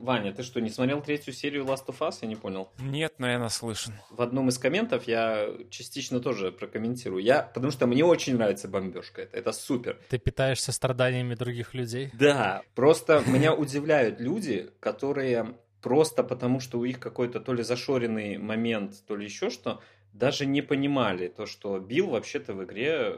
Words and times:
Ваня, 0.00 0.32
ты 0.32 0.42
что, 0.42 0.60
не 0.60 0.70
смотрел 0.70 1.00
третью 1.02 1.32
серию 1.32 1.64
Last 1.64 1.86
of 1.86 1.98
Us? 2.00 2.18
Я 2.22 2.28
не 2.28 2.36
понял. 2.36 2.70
Нет, 2.78 3.14
но 3.18 3.28
я 3.28 3.38
наслышан. 3.38 3.94
В 4.10 4.22
одном 4.22 4.48
из 4.48 4.58
комментов 4.58 5.04
я 5.04 5.48
частично 5.70 6.20
тоже 6.20 6.52
прокомментирую. 6.52 7.22
Я, 7.22 7.42
потому 7.42 7.70
что 7.72 7.86
мне 7.86 8.04
очень 8.04 8.36
нравится 8.36 8.68
бомбежка. 8.68 9.22
Это, 9.22 9.36
это 9.36 9.52
супер. 9.52 9.98
Ты 10.08 10.18
питаешься 10.18 10.72
страданиями 10.72 11.34
других 11.34 11.74
людей? 11.74 12.10
Да. 12.14 12.62
Просто 12.74 13.22
меня 13.26 13.54
удивляют 13.54 14.20
люди, 14.20 14.70
которые 14.80 15.56
просто 15.82 16.22
потому, 16.22 16.60
что 16.60 16.78
у 16.78 16.84
них 16.84 17.00
какой-то 17.00 17.40
то 17.40 17.52
ли 17.52 17.62
зашоренный 17.62 18.38
момент, 18.38 18.94
то 19.06 19.16
ли 19.16 19.24
еще 19.24 19.50
что, 19.50 19.80
даже 20.12 20.46
не 20.46 20.62
понимали 20.62 21.28
то, 21.28 21.46
что 21.46 21.78
Билл 21.78 22.10
вообще-то 22.10 22.54
в 22.54 22.64
игре 22.64 23.16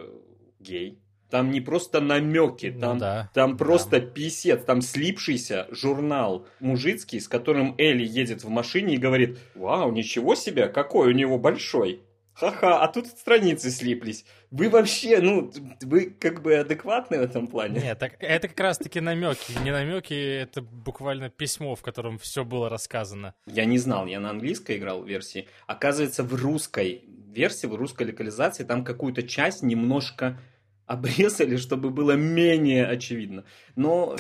гей. 0.59 0.99
Там 1.31 1.51
не 1.51 1.61
просто 1.61 2.01
намеки, 2.01 2.73
Ну 2.75 2.81
там, 2.81 2.99
да, 2.99 3.31
там 3.35 3.53
да. 3.53 3.57
просто 3.65 4.01
писец, 4.01 4.65
там 4.65 4.83
слипшийся 4.83 5.67
журнал 5.71 6.47
мужицкий, 6.61 7.21
с 7.21 7.29
которым 7.29 7.75
Элли 7.79 8.05
едет 8.05 8.45
в 8.45 8.49
машине 8.49 8.95
и 8.95 8.99
говорит, 8.99 9.39
вау, 9.55 9.93
ничего 9.93 10.35
себе, 10.35 10.69
какой 10.69 11.09
у 11.09 11.13
него 11.13 11.39
большой. 11.39 12.03
Ха-ха, 12.35 12.83
а 12.83 12.89
тут 12.89 13.07
страницы 13.07 13.71
слиплись. 13.71 14.25
Вы 14.51 14.71
вообще, 14.71 15.21
ну, 15.21 15.53
вы 15.83 16.07
как 16.07 16.41
бы 16.43 16.55
адекватны 16.57 17.19
в 17.19 17.23
этом 17.23 17.49
плане? 17.49 17.81
Нет, 17.81 17.99
так, 17.99 18.13
это 18.19 18.49
как 18.49 18.59
раз-таки 18.61 19.01
намеки. 19.01 19.53
Не 19.63 19.71
намеки, 19.73 20.15
это 20.15 20.63
буквально 20.63 21.29
письмо, 21.29 21.75
в 21.75 21.83
котором 21.83 22.19
все 22.19 22.45
было 22.45 22.71
рассказано. 22.71 23.35
Я 23.47 23.67
не 23.67 23.77
знал, 23.79 24.07
я 24.07 24.21
на 24.21 24.31
английской 24.31 24.79
играл 24.79 25.03
в 25.03 25.09
версии. 25.09 25.49
Оказывается, 25.67 26.23
в 26.23 26.35
русской 26.35 27.05
версии, 27.31 27.67
в 27.67 27.75
русской 27.75 28.07
локализации, 28.07 28.65
там 28.65 28.85
какую-то 28.85 29.23
часть 29.23 29.63
немножко 29.63 30.41
обрезали, 30.91 31.57
чтобы 31.57 31.91
было 31.91 32.13
менее 32.13 32.85
очевидно. 32.87 33.45
Но, 33.77 34.17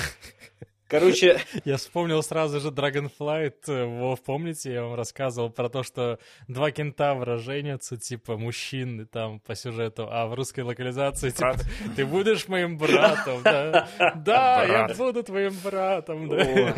короче, 0.86 1.40
Я 1.64 1.76
вспомнил 1.78 2.22
сразу 2.22 2.60
же 2.60 2.68
Dragonflight. 2.68 3.54
э, 3.66 3.84
Вов, 3.86 4.22
помните, 4.22 4.72
я 4.72 4.82
вам 4.84 4.94
рассказывал 4.94 5.50
про 5.50 5.68
то, 5.68 5.82
что 5.82 6.18
два 6.46 6.70
кентавра 6.70 7.38
женятся, 7.38 7.96
типа, 7.96 8.36
мужчины 8.36 9.04
там 9.04 9.40
по 9.40 9.56
сюжету, 9.56 10.06
а 10.10 10.26
в 10.28 10.34
русской 10.34 10.60
локализации, 10.60 11.30
типа, 11.30 11.56
ты 11.96 12.06
будешь 12.06 12.46
моим 12.46 12.78
братом, 12.78 13.42
да? 13.42 13.88
Да, 14.16 14.64
я 14.64 14.94
буду 14.94 15.24
твоим 15.24 15.54
братом, 15.64 16.28
да, 16.28 16.74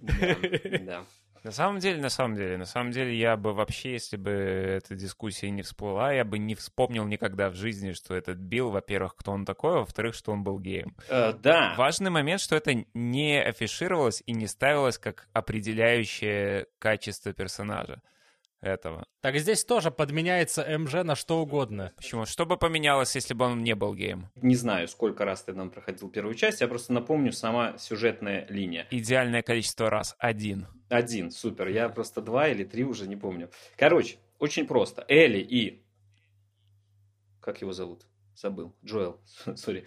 да. 0.00 1.04
На 1.48 1.52
самом 1.52 1.78
деле, 1.78 1.98
на 1.98 2.10
самом 2.10 2.36
деле, 2.36 2.58
на 2.58 2.66
самом 2.66 2.90
деле, 2.90 3.18
я 3.18 3.34
бы 3.38 3.54
вообще, 3.54 3.92
если 3.92 4.18
бы 4.18 4.30
эта 4.30 4.94
дискуссия 4.94 5.48
не 5.48 5.62
всплыла, 5.62 6.12
я 6.12 6.22
бы 6.22 6.38
не 6.38 6.54
вспомнил 6.54 7.06
никогда 7.06 7.48
в 7.48 7.54
жизни, 7.54 7.92
что 7.92 8.14
этот 8.14 8.36
Билл, 8.36 8.68
во-первых, 8.68 9.16
кто 9.16 9.32
он 9.32 9.46
такой, 9.46 9.76
а 9.76 9.78
во-вторых, 9.78 10.14
что 10.14 10.32
он 10.32 10.44
был 10.44 10.58
геем. 10.58 10.94
Э, 11.08 11.32
Да, 11.32 11.74
Важный 11.78 12.10
момент, 12.10 12.42
что 12.42 12.54
это 12.54 12.84
не 12.92 13.42
афишировалось 13.42 14.22
и 14.26 14.34
не 14.34 14.46
ставилось 14.46 14.98
как 14.98 15.26
определяющее 15.32 16.66
качество 16.78 17.32
персонажа 17.32 18.02
этого. 18.60 19.04
Так 19.20 19.36
здесь 19.36 19.64
тоже 19.64 19.90
подменяется 19.90 20.64
МЖ 20.78 21.04
на 21.04 21.14
что 21.14 21.40
угодно. 21.40 21.92
Почему? 21.96 22.26
Что 22.26 22.46
бы 22.46 22.56
поменялось, 22.56 23.14
если 23.14 23.34
бы 23.34 23.44
он 23.46 23.62
не 23.62 23.74
был 23.74 23.94
геем? 23.94 24.30
не 24.36 24.54
знаю, 24.56 24.88
сколько 24.88 25.24
раз 25.24 25.42
ты 25.42 25.52
нам 25.52 25.70
проходил 25.70 26.08
первую 26.08 26.34
часть, 26.34 26.60
я 26.60 26.68
просто 26.68 26.92
напомню 26.92 27.32
сама 27.32 27.76
сюжетная 27.78 28.46
линия. 28.48 28.86
Идеальное 28.90 29.42
количество 29.42 29.90
раз. 29.90 30.14
Один. 30.18 30.66
Один, 30.88 31.30
супер. 31.30 31.68
Я 31.68 31.88
просто 31.88 32.20
два 32.20 32.48
или 32.48 32.64
три 32.64 32.84
уже 32.84 33.06
не 33.06 33.16
помню. 33.16 33.50
Короче, 33.76 34.16
очень 34.38 34.66
просто. 34.66 35.04
Элли 35.08 35.38
и... 35.38 35.82
Как 37.40 37.60
его 37.60 37.72
зовут? 37.72 38.04
Забыл. 38.40 38.72
Джоэл. 38.84 39.18
Sorry. 39.56 39.84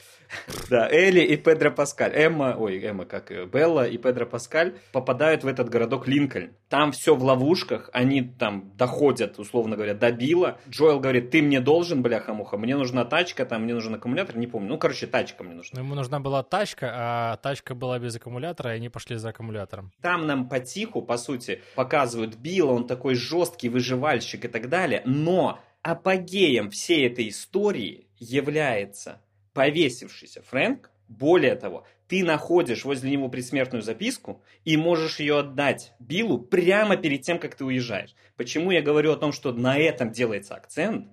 Да, 0.70 0.90
Элли 0.92 1.22
и 1.22 1.38
Педро 1.38 1.72
Паскаль. 1.72 2.12
Эмма, 2.14 2.58
ой, 2.60 2.84
Эмма, 2.84 3.06
как 3.06 3.32
ее? 3.32 3.46
Белла 3.46 3.88
и 3.88 3.98
Педро 3.98 4.26
Паскаль 4.26 4.76
попадают 4.92 5.46
в 5.46 5.48
этот 5.48 5.70
городок 5.70 6.06
Линкольн. 6.06 6.52
Там 6.68 6.92
все 6.92 7.16
в 7.16 7.24
ловушках. 7.24 7.90
Они 7.94 8.22
там 8.22 8.74
доходят, 8.76 9.40
условно 9.40 9.78
говоря, 9.78 9.94
до 9.94 10.12
Билла. 10.12 10.60
Джоэл 10.68 11.00
говорит, 11.00 11.32
ты 11.32 11.42
мне 11.42 11.62
должен, 11.62 12.02
бляха-муха. 12.02 12.58
Мне 12.58 12.76
нужна 12.76 13.06
тачка, 13.06 13.45
там 13.45 13.64
мне 13.64 13.73
нужен 13.73 13.95
аккумулятор. 13.95 14.36
Не 14.36 14.48
помню. 14.48 14.67
Ну, 14.67 14.78
короче, 14.78 15.08
тачка 15.08 15.45
мне 15.45 15.54
нужна. 15.54 15.80
Ему 15.80 15.95
нужна 15.95 16.20
была 16.20 16.44
тачка, 16.44 16.92
а 16.94 17.38
тачка 17.38 17.73
была 17.73 18.00
без 18.00 18.17
аккумулятора, 18.17 18.73
и 18.73 18.76
они 18.76 18.90
пошли 18.90 19.16
за 19.16 19.30
аккумулятором. 19.30 19.94
Там 20.02 20.28
нам 20.28 20.50
потиху, 20.50 21.02
по 21.02 21.16
сути, 21.16 21.61
показывают 21.76 22.36
Билла, 22.36 22.73
он 22.73 22.86
такой 22.86 23.16
жесткий 23.16 23.70
выживальщик 23.70 24.44
и 24.44 24.50
так 24.50 24.67
далее, 24.67 25.04
но 25.06 25.60
апогеем 25.84 26.70
всей 26.70 27.08
этой 27.08 27.30
истории 27.30 28.08
является 28.21 29.20
повесившийся 29.54 30.42
Фрэнк. 30.43 30.89
Более 31.09 31.55
того, 31.55 31.86
ты 32.08 32.23
находишь 32.23 32.86
возле 32.86 33.11
него 33.11 33.27
предсмертную 33.27 33.82
записку 33.82 34.42
и 34.64 34.77
можешь 34.77 35.20
ее 35.20 35.39
отдать 35.39 35.93
Биллу 35.99 36.39
прямо 36.39 36.95
перед 36.95 37.23
тем, 37.23 37.37
как 37.39 37.55
ты 37.55 37.65
уезжаешь. 37.65 38.15
Почему 38.37 38.71
я 38.71 38.81
говорю 38.81 39.11
о 39.11 39.17
том, 39.17 39.33
что 39.33 39.52
на 39.52 39.77
этом 39.77 40.11
делается 40.11 40.55
акцент? 40.55 41.08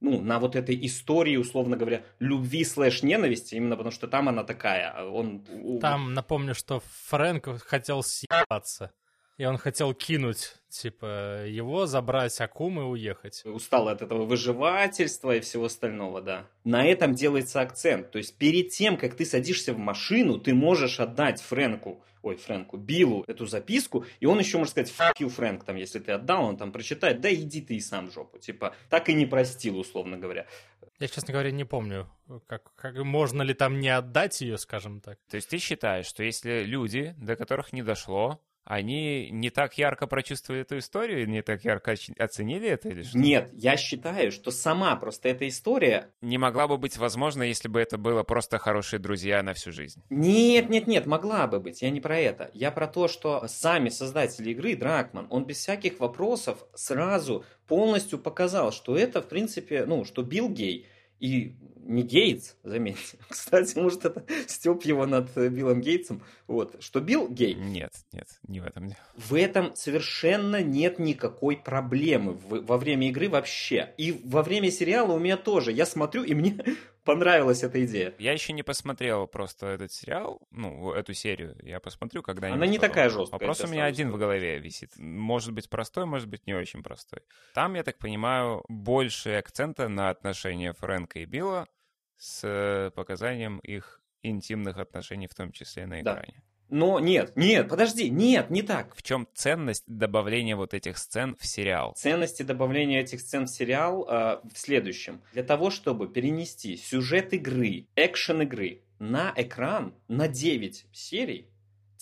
ну, 0.00 0.20
на 0.20 0.40
вот 0.40 0.56
этой 0.56 0.84
истории, 0.84 1.36
условно 1.36 1.76
говоря, 1.76 2.02
любви 2.18 2.64
слэш 2.64 3.04
ненависти, 3.04 3.54
именно 3.54 3.76
потому 3.76 3.92
что 3.92 4.08
там 4.08 4.28
она 4.28 4.42
такая. 4.42 4.90
а 4.90 5.04
Он, 5.04 5.44
Там, 5.80 6.12
напомню, 6.12 6.56
что 6.56 6.82
Фрэнк 7.04 7.62
хотел 7.62 8.02
съебаться. 8.02 8.90
И 9.38 9.44
он 9.44 9.58
хотел 9.58 9.94
кинуть, 9.94 10.56
типа, 10.72 11.46
его, 11.46 11.86
забрать 11.86 12.40
Акуму 12.40 12.82
и 12.82 12.84
уехать. 12.84 13.42
устал 13.44 13.88
от 13.88 14.02
этого 14.02 14.24
выживательства 14.24 15.36
и 15.36 15.40
всего 15.40 15.66
остального, 15.66 16.22
да. 16.22 16.46
На 16.64 16.86
этом 16.86 17.14
делается 17.14 17.60
акцент. 17.60 18.10
То 18.10 18.18
есть 18.18 18.36
перед 18.38 18.70
тем, 18.70 18.96
как 18.96 19.14
ты 19.14 19.24
садишься 19.24 19.74
в 19.74 19.78
машину, 19.78 20.38
ты 20.38 20.54
можешь 20.54 20.98
отдать 20.98 21.40
Фрэнку, 21.42 22.02
ой, 22.22 22.36
Фрэнку, 22.36 22.76
Биллу 22.76 23.24
эту 23.26 23.46
записку, 23.46 24.06
и 24.20 24.26
он 24.26 24.38
еще 24.38 24.58
может 24.58 24.72
сказать 24.72 24.92
«fuck 24.96 25.20
you, 25.20 25.28
Фрэнк», 25.28 25.64
там, 25.64 25.76
если 25.76 25.98
ты 25.98 26.12
отдал, 26.12 26.44
он 26.44 26.56
там 26.56 26.72
прочитает, 26.72 27.20
да 27.20 27.32
иди 27.32 27.60
ты 27.60 27.74
и 27.74 27.80
сам 27.80 28.08
в 28.08 28.12
жопу. 28.12 28.38
Типа, 28.38 28.74
так 28.88 29.08
и 29.08 29.14
не 29.14 29.26
простил, 29.26 29.78
условно 29.78 30.16
говоря. 30.16 30.46
Я, 30.98 31.08
честно 31.08 31.32
говоря, 31.32 31.50
не 31.50 31.64
помню, 31.64 32.08
как, 32.46 32.74
как 32.76 32.96
можно 32.96 33.42
ли 33.42 33.54
там 33.54 33.80
не 33.80 33.88
отдать 33.88 34.40
ее, 34.40 34.56
скажем 34.56 35.00
так. 35.00 35.18
То 35.28 35.36
есть 35.36 35.48
ты 35.48 35.58
считаешь, 35.58 36.06
что 36.06 36.22
если 36.22 36.62
люди, 36.62 37.14
до 37.18 37.34
которых 37.36 37.72
не 37.72 37.82
дошло, 37.82 38.40
они 38.64 39.30
не 39.30 39.50
так 39.50 39.76
ярко 39.76 40.06
прочувствовали 40.06 40.62
эту 40.62 40.78
историю, 40.78 41.28
не 41.28 41.42
так 41.42 41.64
ярко 41.64 41.94
оценили 42.18 42.68
это 42.68 42.88
или 42.88 43.02
что? 43.02 43.18
Нет, 43.18 43.50
я 43.52 43.76
считаю, 43.76 44.30
что 44.30 44.50
сама 44.50 44.94
просто 44.96 45.28
эта 45.28 45.48
история 45.48 46.10
Не 46.20 46.38
могла 46.38 46.68
бы 46.68 46.78
быть 46.78 46.96
возможно, 46.96 47.42
если 47.42 47.68
бы 47.68 47.80
это 47.80 47.98
было 47.98 48.22
просто 48.22 48.58
хорошие 48.58 49.00
друзья 49.00 49.42
на 49.42 49.54
всю 49.54 49.72
жизнь. 49.72 50.02
Нет, 50.10 50.70
нет, 50.70 50.86
нет, 50.86 51.06
могла 51.06 51.46
бы 51.46 51.60
быть. 51.60 51.82
Я 51.82 51.90
не 51.90 52.00
про 52.00 52.18
это. 52.18 52.50
Я 52.54 52.70
про 52.70 52.86
то, 52.86 53.08
что 53.08 53.46
сами 53.48 53.88
создатели 53.88 54.50
игры, 54.50 54.76
Дракман, 54.76 55.26
он 55.30 55.44
без 55.44 55.58
всяких 55.58 55.98
вопросов 55.98 56.64
сразу 56.74 57.44
полностью 57.66 58.18
показал, 58.18 58.72
что 58.72 58.96
это, 58.96 59.22
в 59.22 59.28
принципе, 59.28 59.84
ну, 59.86 60.04
что 60.04 60.22
Билл 60.22 60.48
гей. 60.48 60.86
И 61.22 61.54
не 61.84 62.02
Гейтс, 62.02 62.54
заметьте. 62.64 63.16
Кстати, 63.28 63.78
может, 63.78 64.04
это 64.04 64.24
степ 64.48 64.82
его 64.82 65.06
над 65.06 65.32
Биллом 65.36 65.80
Гейтсом. 65.80 66.20
Вот, 66.48 66.82
что 66.82 67.00
Билл 67.00 67.28
гей. 67.28 67.54
Нет, 67.54 67.92
нет, 68.12 68.26
не 68.48 68.58
в 68.58 68.66
этом. 68.66 68.90
В 69.16 69.34
этом 69.34 69.74
совершенно 69.76 70.62
нет 70.62 70.98
никакой 70.98 71.56
проблемы 71.56 72.32
во 72.48 72.76
время 72.76 73.08
игры 73.08 73.28
вообще. 73.28 73.94
И 73.98 74.20
во 74.24 74.42
время 74.42 74.72
сериала 74.72 75.12
у 75.12 75.20
меня 75.20 75.36
тоже. 75.36 75.70
Я 75.70 75.86
смотрю, 75.86 76.24
и 76.24 76.34
мне 76.34 76.58
понравилась 77.04 77.62
эта 77.62 77.84
идея. 77.84 78.14
Я 78.18 78.32
еще 78.32 78.52
не 78.52 78.62
посмотрел 78.62 79.26
просто 79.26 79.66
этот 79.66 79.92
сериал, 79.92 80.40
ну, 80.50 80.92
эту 80.92 81.14
серию. 81.14 81.56
Я 81.62 81.80
посмотрю 81.80 82.22
когда-нибудь. 82.22 82.56
Она 82.56 82.66
не 82.66 82.78
потом. 82.78 82.90
такая 82.90 83.10
жесткая, 83.10 83.40
Вопрос 83.40 83.60
у 83.60 83.68
меня 83.68 83.84
один 83.84 84.10
в 84.10 84.18
голове 84.18 84.58
висит. 84.58 84.96
Может 84.96 85.52
быть 85.52 85.68
простой, 85.68 86.04
может 86.06 86.28
быть 86.28 86.46
не 86.46 86.54
очень 86.54 86.82
простой. 86.82 87.20
Там, 87.54 87.74
я 87.74 87.82
так 87.82 87.98
понимаю, 87.98 88.64
больше 88.68 89.30
акцента 89.30 89.88
на 89.88 90.10
отношения 90.10 90.72
Фрэнка 90.72 91.20
и 91.20 91.24
Билла 91.24 91.68
с 92.16 92.40
э, 92.44 92.90
показанием 92.94 93.58
их 93.58 94.00
интимных 94.22 94.78
отношений, 94.78 95.26
в 95.26 95.34
том 95.34 95.52
числе 95.52 95.86
на 95.86 96.02
Да. 96.02 96.22
Но 96.72 97.00
нет, 97.00 97.36
нет, 97.36 97.68
подожди, 97.68 98.08
нет, 98.08 98.48
не 98.48 98.62
так. 98.62 98.96
В 98.96 99.02
чем 99.02 99.28
ценность 99.34 99.84
добавления 99.86 100.56
вот 100.56 100.72
этих 100.72 100.96
сцен 100.96 101.36
в 101.38 101.46
сериал? 101.46 101.92
Ценности 101.98 102.44
добавления 102.44 103.02
этих 103.02 103.20
сцен 103.20 103.44
в 103.44 103.50
сериал 103.50 104.08
э, 104.08 104.40
в 104.50 104.58
следующем. 104.58 105.20
Для 105.34 105.42
того, 105.42 105.68
чтобы 105.70 106.08
перенести 106.08 106.78
сюжет 106.78 107.34
игры, 107.34 107.88
экшен 107.94 108.40
игры 108.40 108.80
на 108.98 109.34
экран 109.36 109.94
на 110.08 110.28
9 110.28 110.86
серий, 110.92 111.51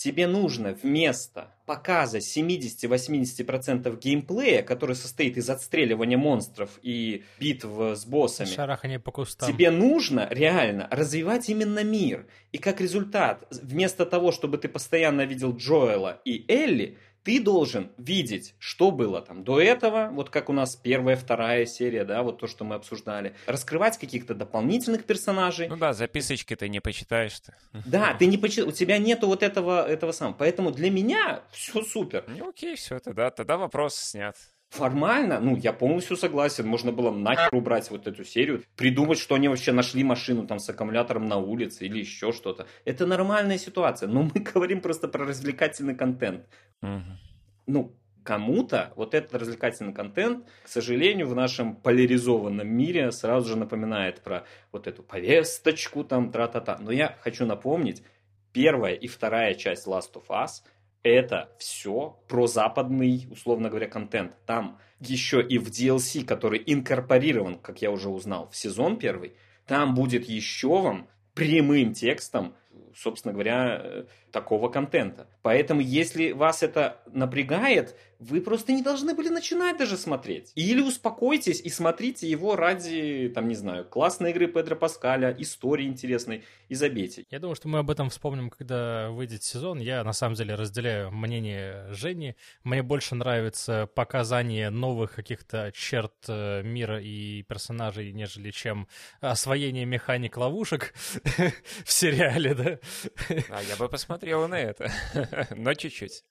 тебе 0.00 0.26
нужно 0.26 0.72
вместо 0.72 1.52
показа 1.66 2.18
70-80% 2.18 4.00
геймплея, 4.00 4.62
который 4.62 4.96
состоит 4.96 5.36
из 5.36 5.50
отстреливания 5.50 6.16
монстров 6.16 6.70
и 6.82 7.22
битв 7.38 7.66
с 7.66 8.06
боссами, 8.06 8.48
Шарахание 8.48 8.98
по 8.98 9.12
кустам. 9.12 9.46
Тебе 9.52 9.70
нужно 9.70 10.26
реально 10.30 10.88
развивать 10.90 11.50
именно 11.50 11.84
мир. 11.84 12.26
И 12.50 12.56
как 12.56 12.80
результат, 12.80 13.46
вместо 13.50 14.06
того, 14.06 14.32
чтобы 14.32 14.56
ты 14.56 14.68
постоянно 14.68 15.26
видел 15.26 15.54
Джоэла 15.54 16.22
и 16.24 16.46
Элли, 16.48 16.96
Ты 17.22 17.40
должен 17.40 17.90
видеть, 17.98 18.54
что 18.58 18.90
было 18.90 19.20
там 19.20 19.44
до 19.44 19.60
этого, 19.60 20.10
вот 20.12 20.30
как 20.30 20.48
у 20.48 20.52
нас 20.52 20.76
первая, 20.76 21.16
вторая 21.16 21.66
серия, 21.66 22.04
да, 22.04 22.22
вот 22.22 22.38
то, 22.38 22.46
что 22.46 22.64
мы 22.64 22.74
обсуждали. 22.76 23.34
Раскрывать 23.46 23.98
каких-то 23.98 24.34
дополнительных 24.34 25.04
персонажей. 25.04 25.68
Ну 25.68 25.76
да, 25.76 25.92
записочки 25.92 26.56
ты 26.56 26.68
не 26.68 26.80
почитаешь. 26.80 27.32
-то. 27.32 27.52
Да, 27.86 28.14
ты 28.14 28.26
не 28.26 28.38
почитаешь, 28.38 28.68
у 28.68 28.72
тебя 28.72 28.98
нету 28.98 29.26
вот 29.26 29.42
этого, 29.42 29.86
этого 29.86 30.12
самого. 30.12 30.36
Поэтому 30.38 30.70
для 30.70 30.90
меня 30.90 31.42
все 31.52 31.82
супер. 31.82 32.24
Ну 32.26 32.48
окей, 32.48 32.76
все, 32.76 32.98
тогда, 32.98 33.30
тогда 33.30 33.56
вопрос 33.56 33.94
снят. 33.96 34.36
Формально, 34.70 35.40
ну, 35.40 35.56
я 35.56 35.72
полностью 35.72 36.16
согласен. 36.16 36.64
Можно 36.64 36.92
было 36.92 37.10
нахер 37.10 37.52
убрать 37.52 37.90
вот 37.90 38.06
эту 38.06 38.24
серию, 38.24 38.62
придумать, 38.76 39.18
что 39.18 39.34
они 39.34 39.48
вообще 39.48 39.72
нашли 39.72 40.04
машину 40.04 40.46
там 40.46 40.60
с 40.60 40.68
аккумулятором 40.68 41.26
на 41.26 41.38
улице 41.38 41.86
или 41.86 41.98
еще 41.98 42.30
что-то. 42.30 42.68
Это 42.84 43.04
нормальная 43.04 43.58
ситуация, 43.58 44.08
но 44.08 44.22
мы 44.22 44.40
говорим 44.54 44.80
просто 44.80 45.08
про 45.08 45.26
развлекательный 45.26 45.96
контент. 45.96 46.46
Угу. 46.82 47.02
Ну, 47.66 47.96
кому-то 48.22 48.92
вот 48.94 49.14
этот 49.14 49.34
развлекательный 49.34 49.92
контент, 49.92 50.46
к 50.62 50.68
сожалению, 50.68 51.26
в 51.26 51.34
нашем 51.34 51.74
поляризованном 51.74 52.68
мире 52.68 53.10
сразу 53.10 53.48
же 53.48 53.56
напоминает 53.56 54.20
про 54.20 54.44
вот 54.70 54.86
эту 54.86 55.02
повесточку 55.02 56.04
там, 56.04 56.30
тра-та-та. 56.30 56.78
Но 56.78 56.92
я 56.92 57.16
хочу 57.22 57.44
напомнить, 57.44 58.04
первая 58.52 58.94
и 58.94 59.08
вторая 59.08 59.54
часть 59.54 59.88
Last 59.88 60.12
of 60.14 60.28
Us– 60.28 60.62
это 61.02 61.50
все 61.58 62.18
про 62.28 62.46
западный, 62.46 63.26
условно 63.30 63.68
говоря, 63.68 63.88
контент. 63.88 64.36
Там 64.46 64.78
еще 65.00 65.42
и 65.42 65.58
в 65.58 65.68
DLC, 65.68 66.24
который 66.24 66.62
инкорпорирован, 66.64 67.58
как 67.58 67.82
я 67.82 67.90
уже 67.90 68.10
узнал, 68.10 68.48
в 68.50 68.56
сезон 68.56 68.98
первый, 68.98 69.34
там 69.66 69.94
будет 69.94 70.28
еще 70.28 70.80
вам 70.80 71.08
прямым 71.34 71.94
текстом, 71.94 72.54
собственно 72.94 73.32
говоря, 73.32 73.80
э, 73.82 74.04
такого 74.30 74.68
контента. 74.68 75.28
Поэтому, 75.42 75.80
если 75.80 76.32
вас 76.32 76.62
это 76.62 77.00
напрягает, 77.12 77.96
вы 78.20 78.42
просто 78.42 78.72
не 78.72 78.82
должны 78.82 79.14
были 79.14 79.30
начинать 79.30 79.78
даже 79.78 79.96
смотреть. 79.96 80.52
Или 80.54 80.82
успокойтесь 80.82 81.60
и 81.60 81.70
смотрите 81.70 82.28
его 82.28 82.54
ради, 82.54 83.32
там, 83.34 83.48
не 83.48 83.54
знаю, 83.54 83.86
классной 83.86 84.30
игры 84.32 84.46
Педро 84.46 84.76
Паскаля, 84.76 85.34
истории 85.38 85.86
интересной 85.86 86.44
и 86.68 86.74
забейте. 86.74 87.24
Я 87.30 87.38
думаю, 87.38 87.56
что 87.56 87.68
мы 87.68 87.78
об 87.78 87.90
этом 87.90 88.10
вспомним, 88.10 88.50
когда 88.50 89.10
выйдет 89.10 89.42
сезон. 89.42 89.78
Я, 89.78 90.04
на 90.04 90.12
самом 90.12 90.34
деле, 90.34 90.54
разделяю 90.54 91.10
мнение 91.10 91.86
Жени. 91.94 92.36
Мне 92.62 92.82
больше 92.82 93.14
нравится 93.14 93.88
показание 93.94 94.68
новых 94.68 95.14
каких-то 95.14 95.72
черт 95.74 96.12
э, 96.28 96.62
мира 96.62 97.00
и 97.00 97.42
персонажей, 97.44 98.12
нежели 98.12 98.50
чем 98.50 98.86
освоение 99.20 99.86
механик 99.86 100.36
ловушек 100.36 100.92
в 101.84 101.90
сериале, 101.90 102.54
да? 102.54 102.78
А 103.48 103.62
я 103.62 103.76
бы 103.76 103.88
посмотрел 103.88 104.19
на 104.22 104.58
это, 104.58 104.90
но 105.56 105.74
чуть-чуть. 105.74 106.22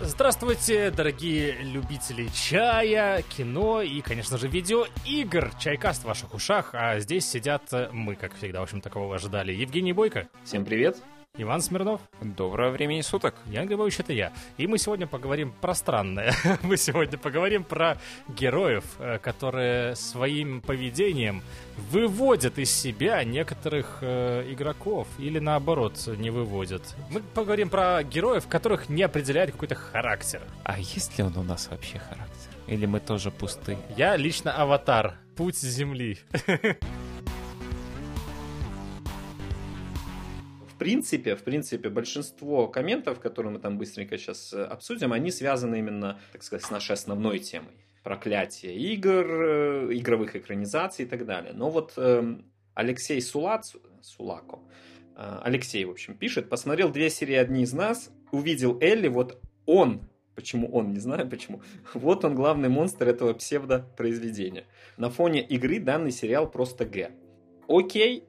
Здравствуйте, 0.00 0.90
дорогие 0.90 1.52
любители 1.52 2.28
чая, 2.28 3.22
кино 3.22 3.80
и, 3.80 4.02
конечно 4.02 4.36
же, 4.36 4.46
видеоигр. 4.46 5.52
Чайкаст 5.58 6.02
в 6.02 6.06
ваших 6.06 6.34
ушах, 6.34 6.74
а 6.74 7.00
здесь 7.00 7.26
сидят 7.26 7.62
мы, 7.92 8.14
как 8.14 8.34
всегда, 8.34 8.60
в 8.60 8.64
общем, 8.64 8.82
такого 8.82 9.14
ожидали. 9.14 9.52
Евгений 9.52 9.94
Бойко. 9.94 10.28
Всем 10.44 10.66
привет. 10.66 10.98
Иван 11.38 11.60
Смирнов. 11.60 12.00
Доброго 12.22 12.70
времени 12.70 13.02
суток. 13.02 13.34
Ян 13.46 13.66
Грибович, 13.66 14.00
это 14.00 14.14
я. 14.14 14.32
И 14.56 14.66
мы 14.66 14.78
сегодня 14.78 15.06
поговорим 15.06 15.52
про 15.60 15.74
странное. 15.74 16.34
мы 16.62 16.78
сегодня 16.78 17.18
поговорим 17.18 17.62
про 17.62 17.98
героев, 18.28 18.84
э, 18.98 19.18
которые 19.18 19.96
своим 19.96 20.62
поведением 20.62 21.42
выводят 21.90 22.58
из 22.58 22.70
себя 22.70 23.22
некоторых 23.22 23.98
э, 24.00 24.50
игроков. 24.50 25.08
Или 25.18 25.38
наоборот, 25.38 26.00
не 26.16 26.30
выводят. 26.30 26.82
Мы 27.10 27.20
поговорим 27.20 27.68
про 27.68 28.02
героев, 28.02 28.46
которых 28.48 28.88
не 28.88 29.02
определяет 29.02 29.52
какой-то 29.52 29.74
характер. 29.74 30.40
А 30.64 30.78
есть 30.78 31.18
ли 31.18 31.24
он 31.24 31.36
у 31.36 31.42
нас 31.42 31.68
вообще 31.70 31.98
характер? 31.98 32.50
Или 32.66 32.86
мы 32.86 32.98
тоже 32.98 33.30
пусты? 33.30 33.76
Я 33.96 34.16
лично 34.16 34.52
аватар. 34.52 35.18
Путь 35.36 35.58
Земли. 35.58 36.18
принципе, 40.78 41.36
в 41.36 41.42
принципе, 41.42 41.88
большинство 41.88 42.68
комментов, 42.68 43.20
которые 43.20 43.52
мы 43.52 43.58
там 43.58 43.78
быстренько 43.78 44.18
сейчас 44.18 44.52
э, 44.52 44.62
обсудим, 44.64 45.12
они 45.12 45.30
связаны 45.30 45.78
именно, 45.78 46.20
так 46.32 46.42
сказать, 46.42 46.64
с 46.64 46.70
нашей 46.70 46.92
основной 46.92 47.38
темой. 47.38 47.74
Проклятие 48.02 48.76
игр, 48.76 49.26
э, 49.26 49.88
игровых 49.92 50.36
экранизаций 50.36 51.04
и 51.04 51.08
так 51.08 51.26
далее. 51.26 51.52
Но 51.52 51.70
вот 51.70 51.94
э, 51.96 52.36
Алексей 52.74 53.20
Сулац, 53.20 53.74
Сулако, 54.02 54.60
э, 55.16 55.40
Алексей, 55.42 55.84
в 55.84 55.90
общем, 55.90 56.16
пишет, 56.16 56.48
посмотрел 56.48 56.90
две 56.90 57.10
серии 57.10 57.34
«Одни 57.34 57.62
из 57.62 57.72
нас», 57.72 58.10
увидел 58.30 58.78
Элли, 58.80 59.08
вот 59.08 59.40
он 59.66 60.08
Почему 60.36 60.70
он, 60.70 60.92
не 60.92 61.00
знаю 61.00 61.26
почему. 61.28 61.62
Вот 61.94 62.24
он 62.24 62.34
главный 62.34 62.68
монстр 62.68 63.08
этого 63.08 63.32
псевдопроизведения. 63.32 64.66
На 64.98 65.08
фоне 65.08 65.40
игры 65.40 65.80
данный 65.80 66.12
сериал 66.12 66.48
просто 66.48 66.84
Г. 66.84 67.10
Окей, 67.68 68.24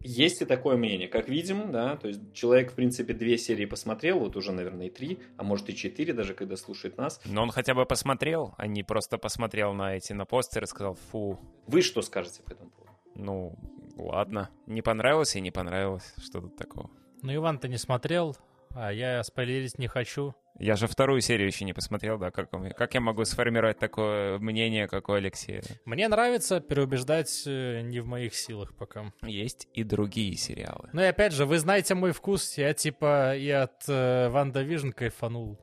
есть 0.00 0.42
и 0.42 0.44
такое 0.44 0.76
мнение, 0.76 1.08
как 1.08 1.28
видим, 1.28 1.72
да, 1.72 1.96
то 1.96 2.08
есть 2.08 2.32
человек, 2.32 2.72
в 2.72 2.74
принципе, 2.74 3.14
две 3.14 3.38
серии 3.38 3.64
посмотрел, 3.64 4.20
вот 4.20 4.36
уже, 4.36 4.52
наверное, 4.52 4.86
и 4.86 4.90
три, 4.90 5.18
а 5.36 5.42
может 5.42 5.68
и 5.70 5.76
четыре, 5.76 6.12
даже 6.12 6.34
когда 6.34 6.56
слушает 6.56 6.96
нас. 6.96 7.20
Но 7.24 7.42
он 7.42 7.50
хотя 7.50 7.74
бы 7.74 7.84
посмотрел, 7.86 8.54
а 8.56 8.66
не 8.66 8.82
просто 8.82 9.18
посмотрел 9.18 9.72
на 9.72 9.96
эти, 9.96 10.12
на 10.12 10.24
постеры 10.24 10.64
и 10.64 10.68
сказал, 10.68 10.94
фу. 11.10 11.38
Вы 11.66 11.82
что 11.82 12.02
скажете 12.02 12.42
по 12.42 12.52
этому 12.52 12.70
поводу? 12.70 12.92
Ну, 13.14 13.58
ладно, 13.96 14.50
не 14.66 14.82
понравилось 14.82 15.34
и 15.36 15.40
не 15.40 15.50
понравилось, 15.50 16.14
что 16.18 16.40
тут 16.40 16.56
такого. 16.56 16.90
Ну, 17.22 17.34
Иван-то 17.34 17.66
не 17.68 17.78
смотрел, 17.78 18.36
а 18.80 18.92
я 18.92 19.22
спойлерить 19.24 19.78
не 19.78 19.88
хочу. 19.88 20.34
Я 20.60 20.76
же 20.76 20.86
вторую 20.86 21.20
серию 21.20 21.48
еще 21.48 21.64
не 21.64 21.72
посмотрел, 21.72 22.16
да, 22.18 22.30
как, 22.30 22.50
как 22.50 22.94
я 22.94 23.00
могу 23.00 23.24
сформировать 23.24 23.78
такое 23.78 24.38
мнение, 24.38 24.86
как 24.86 25.08
у 25.08 25.12
Алексея? 25.12 25.62
Мне 25.84 26.08
нравится 26.08 26.60
переубеждать 26.60 27.42
э, 27.46 27.80
не 27.82 28.00
в 28.00 28.06
моих 28.06 28.34
силах 28.34 28.76
пока. 28.76 29.12
Есть 29.22 29.68
и 29.74 29.82
другие 29.82 30.36
сериалы. 30.36 30.90
Ну 30.92 31.00
и 31.00 31.06
опять 31.06 31.32
же, 31.32 31.44
вы 31.44 31.58
знаете 31.58 31.94
мой 31.94 32.12
вкус, 32.12 32.56
я 32.56 32.72
типа 32.72 33.36
и 33.36 33.50
от 33.50 33.84
э, 33.88 34.28
WandaVision 34.28 34.90
кайфанул. 34.90 35.58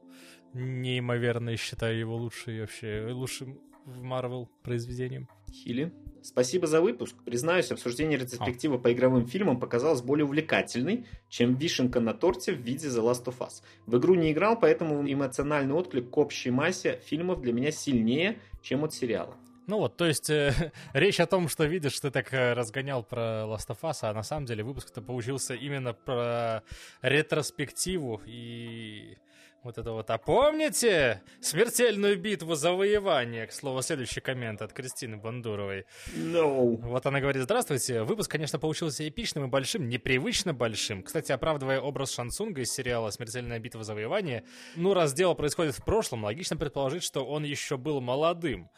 Неимоверно 0.54 1.56
считаю 1.56 1.98
его 1.98 2.18
лучший 2.18 2.62
вообще, 2.62 3.08
лучшим 3.12 3.60
в 3.86 4.02
Марвел 4.02 4.50
произведением. 4.64 5.30
Хили? 5.52 5.94
Спасибо 6.26 6.66
за 6.66 6.82
выпуск. 6.82 7.16
Признаюсь, 7.24 7.72
обсуждение 7.72 8.18
ретроспективы 8.18 8.80
по 8.80 8.92
игровым 8.92 9.28
фильмам 9.28 9.60
показалось 9.60 10.02
более 10.02 10.26
увлекательной, 10.26 11.06
чем 11.30 11.54
вишенка 11.54 12.00
на 12.00 12.16
торте 12.16 12.52
в 12.54 12.62
виде 12.62 12.88
The 12.88 13.00
Last 13.00 13.26
of 13.26 13.38
Us. 13.38 13.62
В 13.86 13.98
игру 14.00 14.16
не 14.16 14.32
играл, 14.32 14.60
поэтому 14.60 15.06
эмоциональный 15.08 15.76
отклик 15.76 16.10
к 16.10 16.18
общей 16.18 16.50
массе 16.50 17.00
фильмов 17.06 17.42
для 17.42 17.54
меня 17.54 17.70
сильнее, 17.70 18.40
чем 18.64 18.84
от 18.84 18.96
сериала. 18.96 19.36
Ну 19.68 19.78
вот, 19.78 19.98
то 19.98 20.06
есть 20.08 20.32
э, 20.32 20.72
речь 20.94 21.20
о 21.20 21.28
том, 21.28 21.48
что 21.48 21.66
видишь, 21.66 22.00
ты 22.00 22.10
так 22.10 22.34
э, 22.34 22.54
разгонял 22.54 23.04
про 23.04 23.46
Last 23.46 23.68
of 23.70 23.78
Us, 23.84 24.00
а 24.02 24.12
на 24.12 24.24
самом 24.24 24.48
деле 24.48 24.64
выпуск-то 24.64 25.04
получился 25.04 25.54
именно 25.54 25.94
про 25.94 26.64
ретроспективу 27.04 28.20
и 28.26 29.18
вот 29.66 29.78
это 29.78 29.92
вот. 29.92 30.10
А 30.10 30.18
помните 30.18 31.22
смертельную 31.42 32.18
битву 32.18 32.56
завоевания? 32.56 33.48
К 33.48 33.52
слову, 33.52 33.82
следующий 33.82 34.22
коммент 34.22 34.62
от 34.62 34.72
Кристины 34.72 35.18
Бандуровой. 35.18 35.86
No. 36.16 36.78
Вот 36.78 37.06
она 37.06 37.20
говорит, 37.20 37.44
здравствуйте. 37.44 38.04
Выпуск, 38.04 38.32
конечно, 38.32 38.60
получился 38.60 39.08
эпичным 39.08 39.46
и 39.46 39.48
большим, 39.48 39.90
непривычно 39.90 40.54
большим. 40.54 41.04
Кстати, 41.04 41.32
оправдывая 41.32 41.82
образ 41.82 42.14
Шансунга 42.14 42.62
из 42.62 42.72
сериала 42.72 43.10
«Смертельная 43.10 43.60
битва 43.60 43.84
завоевания», 43.84 44.46
ну, 44.76 44.94
раз 44.94 45.14
дело 45.14 45.34
происходит 45.34 45.76
в 45.76 45.84
прошлом, 45.84 46.24
логично 46.24 46.56
предположить, 46.56 47.04
что 47.04 47.26
он 47.26 47.44
еще 47.44 47.78
был 47.78 48.00
молодым. 48.02 48.70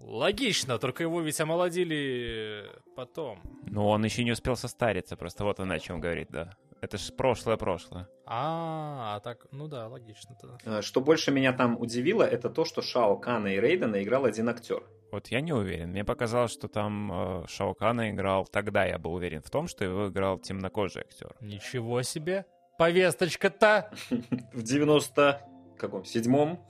Логично, 0.00 0.78
только 0.78 1.02
его 1.02 1.20
ведь 1.22 1.40
омолодили 1.40 2.70
потом. 2.94 3.40
Ну, 3.66 3.88
он 3.88 4.04
еще 4.04 4.22
не 4.24 4.32
успел 4.32 4.56
состариться, 4.56 5.16
просто 5.16 5.44
вот 5.44 5.58
он 5.58 5.72
о 5.72 5.80
чем 5.80 6.00
говорит, 6.00 6.28
да. 6.30 6.54
Это 6.80 6.96
же 6.96 7.12
прошлое-прошлое. 7.12 8.08
А, 8.24 9.16
а 9.16 9.20
так, 9.20 9.46
ну 9.50 9.68
да, 9.68 9.88
логично 9.88 10.36
тогда. 10.40 10.58
Э, 10.64 10.82
что 10.82 11.00
больше 11.00 11.30
меня 11.30 11.52
там 11.52 11.80
удивило, 11.80 12.22
это 12.22 12.50
то, 12.50 12.64
что 12.64 12.82
Шао 12.82 13.16
Кана 13.16 13.48
и 13.48 13.60
Рейдена 13.60 14.02
играл 14.02 14.24
один 14.24 14.48
актер. 14.48 14.82
Вот 15.10 15.28
я 15.28 15.40
не 15.40 15.52
уверен. 15.52 15.90
Мне 15.90 16.04
показалось, 16.04 16.52
что 16.52 16.68
там 16.68 17.10
э, 17.12 17.46
Шао 17.48 17.74
Кана 17.74 18.10
играл... 18.10 18.46
Тогда 18.46 18.84
я 18.84 18.98
был 18.98 19.14
уверен 19.14 19.42
в 19.42 19.50
том, 19.50 19.66
что 19.66 19.84
его 19.84 20.08
играл 20.08 20.38
темнокожий 20.38 21.02
актер. 21.02 21.34
Ничего 21.40 22.02
себе! 22.02 22.44
Повесточка-то! 22.78 23.90
В 24.52 24.62
90 24.62 25.40
каком? 25.78 26.04
Седьмом 26.04 26.66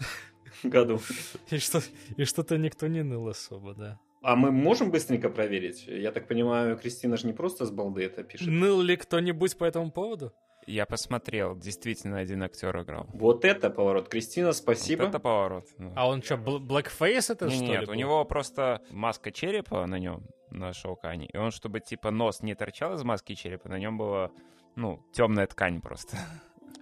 году. 0.62 1.00
И, 1.50 1.58
что, 1.58 1.80
и 2.16 2.24
что-то 2.24 2.56
никто 2.58 2.86
не 2.86 3.02
ныл 3.02 3.28
особо, 3.28 3.74
да. 3.74 3.98
А 4.22 4.34
мы 4.34 4.50
можем 4.50 4.90
быстренько 4.90 5.28
проверить? 5.28 5.86
Я 5.86 6.10
так 6.12 6.26
понимаю, 6.26 6.76
Кристина 6.76 7.16
же 7.16 7.26
не 7.26 7.32
просто 7.32 7.66
с 7.66 7.70
балды 7.70 8.02
это 8.02 8.24
пишет. 8.24 8.48
Ныл 8.48 8.80
ли 8.80 8.96
кто-нибудь 8.96 9.56
по 9.56 9.64
этому 9.64 9.90
поводу? 9.90 10.32
Я 10.66 10.84
посмотрел, 10.84 11.56
действительно 11.56 12.18
один 12.18 12.42
актер 12.42 12.78
играл. 12.82 13.06
Вот 13.14 13.44
это 13.46 13.70
поворот. 13.70 14.10
Кристина, 14.10 14.52
спасибо. 14.52 15.02
Вот 15.02 15.08
это 15.08 15.18
поворот. 15.18 15.66
Ну. 15.78 15.92
А 15.96 16.06
он 16.06 16.22
что, 16.22 16.34
blackface 16.34 17.32
это 17.32 17.46
не, 17.46 17.54
что 17.54 17.64
Нет, 17.64 17.88
у 17.88 17.94
него 17.94 18.22
просто 18.26 18.82
маска 18.90 19.32
черепа 19.32 19.86
на 19.86 19.98
нем, 19.98 20.26
на 20.50 20.74
шоукане. 20.74 21.26
И 21.32 21.36
он, 21.38 21.52
чтобы 21.52 21.80
типа 21.80 22.10
нос 22.10 22.42
не 22.42 22.54
торчал 22.54 22.94
из 22.94 23.02
маски 23.02 23.34
черепа, 23.34 23.70
на 23.70 23.78
нем 23.78 23.96
была, 23.96 24.30
ну, 24.76 25.02
темная 25.12 25.46
ткань 25.46 25.80
просто. 25.80 26.18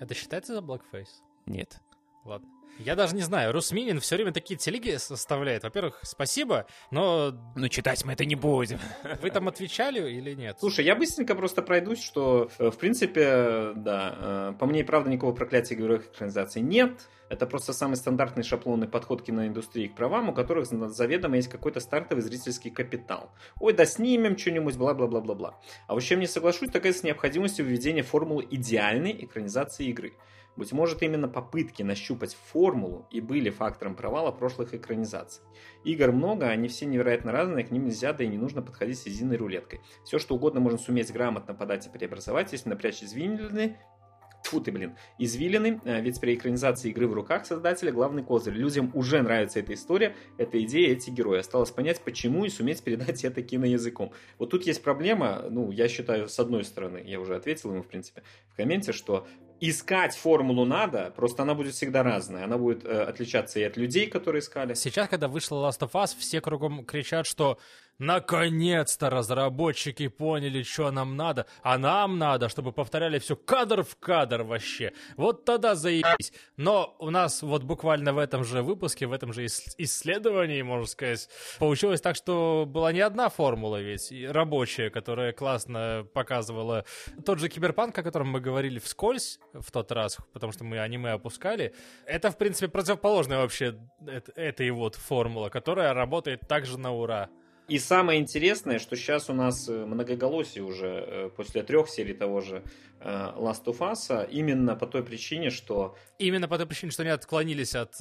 Это 0.01 0.15
считается 0.15 0.55
за 0.55 0.61
blackface? 0.61 1.23
Нет. 1.47 1.79
ладно. 2.25 2.49
Я 2.79 2.95
даже 2.95 3.15
не 3.15 3.23
знаю, 3.23 3.53
Русминин 3.53 4.01
все 4.01 4.17
время 4.17 4.33
такие 4.33 4.59
телеги 4.59 4.97
составляет. 4.97 5.63
Во-первых, 5.63 5.99
спасибо, 6.03 6.67
но... 6.91 7.33
Ну, 7.55 7.69
читать 7.69 8.05
мы 8.05 8.13
это 8.13 8.25
не 8.25 8.35
будем. 8.35 8.79
Вы 9.23 9.31
там 9.31 9.49
отвечали 9.49 10.11
или 10.11 10.35
нет? 10.35 10.57
Слушай, 10.61 10.85
я 10.85 10.95
быстренько 10.95 11.35
просто 11.35 11.63
пройдусь, 11.63 12.03
что, 12.03 12.51
э, 12.59 12.71
в 12.71 12.77
принципе, 12.77 13.73
да, 13.75 14.15
э, 14.19 14.55
по 14.59 14.67
мне, 14.67 14.85
правда, 14.85 15.11
никакого 15.11 15.35
проклятия 15.35 15.75
героев 15.75 16.07
экранизации 16.13 16.61
нет. 16.61 17.09
Это 17.29 17.47
просто 17.47 17.73
самый 17.73 17.97
стандартный 17.97 18.45
шаблонный 18.45 18.87
подход 18.87 19.23
киноиндустрии 19.23 19.89
к 19.89 19.97
правам, 19.97 20.29
у 20.29 20.33
которых 20.33 20.67
заведомо 20.67 21.37
есть 21.37 21.49
какой-то 21.49 21.81
стартовый 21.81 22.23
зрительский 22.23 22.71
капитал. 22.71 23.33
Ой, 23.59 23.73
да 23.73 23.85
снимем 23.85 24.39
что-нибудь, 24.39 24.77
бла-бла-бла-бла-бла. 24.77 25.59
А 25.89 25.95
вот 25.95 26.03
с 26.03 26.07
чем 26.07 26.21
не 26.21 26.27
соглашусь, 26.27 26.71
так 26.71 26.87
это 26.87 26.97
с 26.97 27.03
необходимостью 27.03 27.65
введения 27.65 28.03
формулы 28.03 28.47
идеальной 28.49 29.13
экранизации 29.25 29.87
игры. 29.87 30.13
Быть 30.57 30.73
может, 30.73 31.03
именно 31.03 31.29
попытки 31.29 31.83
нащупать 31.83 32.35
формулу 32.35 33.07
и 33.11 33.21
были 33.21 33.51
фактором 33.51 33.95
провала 33.95 34.31
прошлых 34.31 34.75
экранизаций. 34.75 35.43
Игр 35.85 36.13
много, 36.13 36.49
они 36.49 36.69
все 36.69 36.87
невероятно 36.87 37.33
разные, 37.33 37.65
к 37.65 37.71
ним 37.71 37.85
нельзя, 37.85 38.13
да 38.13 38.25
и 38.25 38.29
не 38.29 38.39
нужно 38.39 38.63
подходить 38.63 38.99
с 38.99 39.07
единой 39.07 39.37
рулеткой. 39.37 39.81
Все, 40.05 40.19
что 40.19 40.35
угодно 40.35 40.61
можно 40.61 40.79
суметь 40.79 41.13
грамотно 41.13 41.55
подать 41.55 41.87
и 41.87 41.91
преобразовать, 41.91 42.53
если 42.53 42.69
напрячь 42.69 43.03
извилины, 43.03 43.77
Тьфу 44.47 44.61
ты, 44.61 44.71
блин. 44.71 44.97
Извилины, 45.19 45.81
э, 45.85 46.01
ведь 46.01 46.21
при 46.21 46.37
экранизации 46.37 46.91
игры 46.91 47.09
в 47.09 47.15
руках 47.15 47.47
создателя 47.47 47.91
главный 47.91 48.23
козырь. 48.23 48.55
Людям 48.55 48.93
уже 48.95 49.21
нравится 49.21 49.59
эта 49.59 49.75
история, 49.75 50.15
эта 50.39 50.63
идея, 50.63 50.93
эти 50.93 51.11
герои. 51.11 51.41
Осталось 51.41 51.73
понять, 51.73 52.01
почему 52.01 52.45
и 52.45 52.49
суметь 52.49 52.85
передать 52.85 53.25
это 53.25 53.43
киноязыком. 53.43 54.13
Вот 54.39 54.51
тут 54.51 54.65
есть 54.65 54.85
проблема, 54.85 55.47
ну, 55.51 55.73
я 55.73 55.89
считаю, 55.89 56.29
с 56.29 56.39
одной 56.39 56.63
стороны, 56.63 57.03
я 57.05 57.19
уже 57.19 57.35
ответил 57.35 57.73
ему, 57.73 57.83
в 57.83 57.89
принципе, 57.89 58.23
в 58.49 58.55
комменте, 58.55 58.93
что 58.93 59.27
искать 59.61 60.15
формулу 60.15 60.65
надо, 60.65 61.13
просто 61.17 61.43
она 61.43 61.55
будет 61.55 61.75
всегда 61.75 62.03
разная. 62.03 62.45
Она 62.45 62.59
будет 62.59 62.85
э, 62.85 63.03
отличаться 63.03 63.59
и 63.59 63.63
от 63.63 63.77
людей, 63.77 64.07
которые 64.07 64.41
искали. 64.41 64.75
Сейчас, 64.75 65.09
когда 65.09 65.29
вышла 65.29 65.57
Last 65.69 65.81
of 65.81 65.93
Us, 65.93 66.17
все 66.19 66.41
кругом 66.41 66.85
кричат, 66.85 67.27
что 67.27 67.59
Наконец-то 67.99 69.09
разработчики 69.11 70.09
поняли, 70.09 70.63
что 70.63 70.91
нам 70.91 71.17
надо. 71.17 71.47
А 71.63 71.79
нам 71.79 72.19
надо, 72.19 72.49
чтобы 72.49 72.73
повторяли 72.73 73.19
все 73.19 73.37
кадр 73.37 73.83
в 73.83 73.97
кадр 73.97 74.43
вообще. 74.43 74.93
Вот 75.17 75.45
тогда 75.45 75.75
заебись. 75.75 76.33
Но 76.57 76.95
у 76.99 77.11
нас 77.11 77.43
вот 77.43 77.63
буквально 77.63 78.13
в 78.13 78.19
этом 78.19 78.45
же 78.45 78.63
выпуске, 78.63 79.07
в 79.07 79.13
этом 79.13 79.33
же 79.33 79.47
исследовании, 79.47 80.63
можно 80.63 80.87
сказать, 80.87 81.29
получилось 81.59 82.01
так, 82.01 82.17
что 82.17 82.65
была 82.67 82.93
не 82.93 83.01
одна 83.01 83.29
формула 83.29 83.81
ведь 83.81 84.13
рабочая, 84.31 84.91
которая 84.91 85.33
классно 85.33 86.07
показывала 86.13 86.85
тот 87.25 87.39
же 87.39 87.49
киберпанк, 87.49 87.97
о 87.99 88.03
котором 88.03 88.29
мы 88.29 88.41
говорили 88.41 88.79
вскользь 88.79 89.39
в 89.55 89.71
тот 89.71 89.91
раз, 89.93 90.19
потому 90.33 90.53
что 90.53 90.65
мы 90.65 90.79
аниме 90.81 91.13
опускали. 91.13 91.75
Это, 92.05 92.31
в 92.31 92.37
принципе, 92.37 92.69
противоположная 92.69 93.39
вообще 93.39 93.79
этой 94.35 94.71
вот 94.71 94.97
формула, 94.97 95.49
которая 95.49 95.95
работает 95.95 96.41
также 96.47 96.79
на 96.79 96.93
ура. 96.93 97.31
И 97.69 97.81
самое 97.81 98.21
интересное, 98.21 98.79
что 98.79 98.95
сейчас 98.97 99.29
у 99.29 99.33
нас 99.33 99.69
э, 99.69 99.73
многоголосие 99.73 100.63
уже 100.63 100.87
э, 100.87 101.31
после 101.35 101.65
трех 101.65 101.89
серий 101.89 102.15
того 102.15 102.41
же 102.41 102.63
э, 103.01 103.09
Last 103.09 103.65
of 103.65 103.79
Us, 103.79 104.29
именно 104.31 104.77
по 104.77 104.87
той 104.87 105.03
причине, 105.03 105.51
что... 105.51 105.97
Именно 106.19 106.47
по 106.47 106.59
той 106.59 106.67
причине, 106.67 106.93
что 106.93 107.03
они 107.03 107.11
отклонились 107.11 107.75
от 107.75 107.97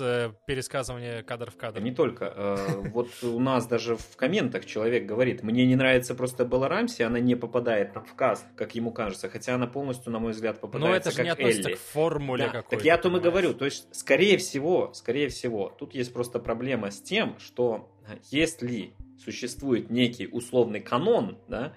пересказывания 0.46 1.24
кадр 1.24 1.50
в 1.50 1.58
кадр. 1.58 1.82
Не 1.82 1.92
только. 1.92 2.58
Вот 2.94 3.10
у 3.24 3.40
нас 3.40 3.66
даже 3.66 3.96
в 3.96 4.16
комментах 4.16 4.66
человек 4.66 5.06
говорит, 5.06 5.42
мне 5.42 5.66
не 5.66 5.76
нравится 5.76 6.14
просто 6.14 6.46
Белла 6.46 6.70
Рамси, 6.70 7.02
она 7.02 7.20
не 7.20 7.36
попадает 7.36 7.96
в 7.96 8.16
каст, 8.16 8.46
как 8.56 8.76
ему 8.76 8.92
кажется, 8.92 9.30
хотя 9.30 9.56
она 9.56 9.68
полностью, 9.68 10.12
на 10.12 10.20
мой 10.20 10.32
взгляд, 10.32 10.62
попадается 10.62 10.90
Но 10.90 10.96
это 10.96 11.12
же 11.12 11.24
не 11.24 11.30
относится 11.30 11.70
Элли. 11.70 11.76
к 11.76 11.80
формуле 11.80 12.46
да, 12.46 12.52
какой-то. 12.52 12.70
Так 12.70 12.86
я 12.86 12.96
о 12.96 12.98
том 13.00 13.18
и 13.18 13.20
говорю. 13.20 13.54
То 13.54 13.66
есть, 13.66 13.94
скорее 13.94 14.38
всего, 14.38 14.94
скорее 14.94 15.30
всего, 15.30 15.76
тут 15.78 15.96
есть 15.96 16.14
просто 16.14 16.40
проблема 16.40 16.92
с 16.92 17.02
тем, 17.02 17.38
что 17.40 17.92
если 18.30 18.94
существует 19.24 19.90
некий 19.90 20.28
условный 20.28 20.82
канон, 20.82 21.38
да, 21.48 21.74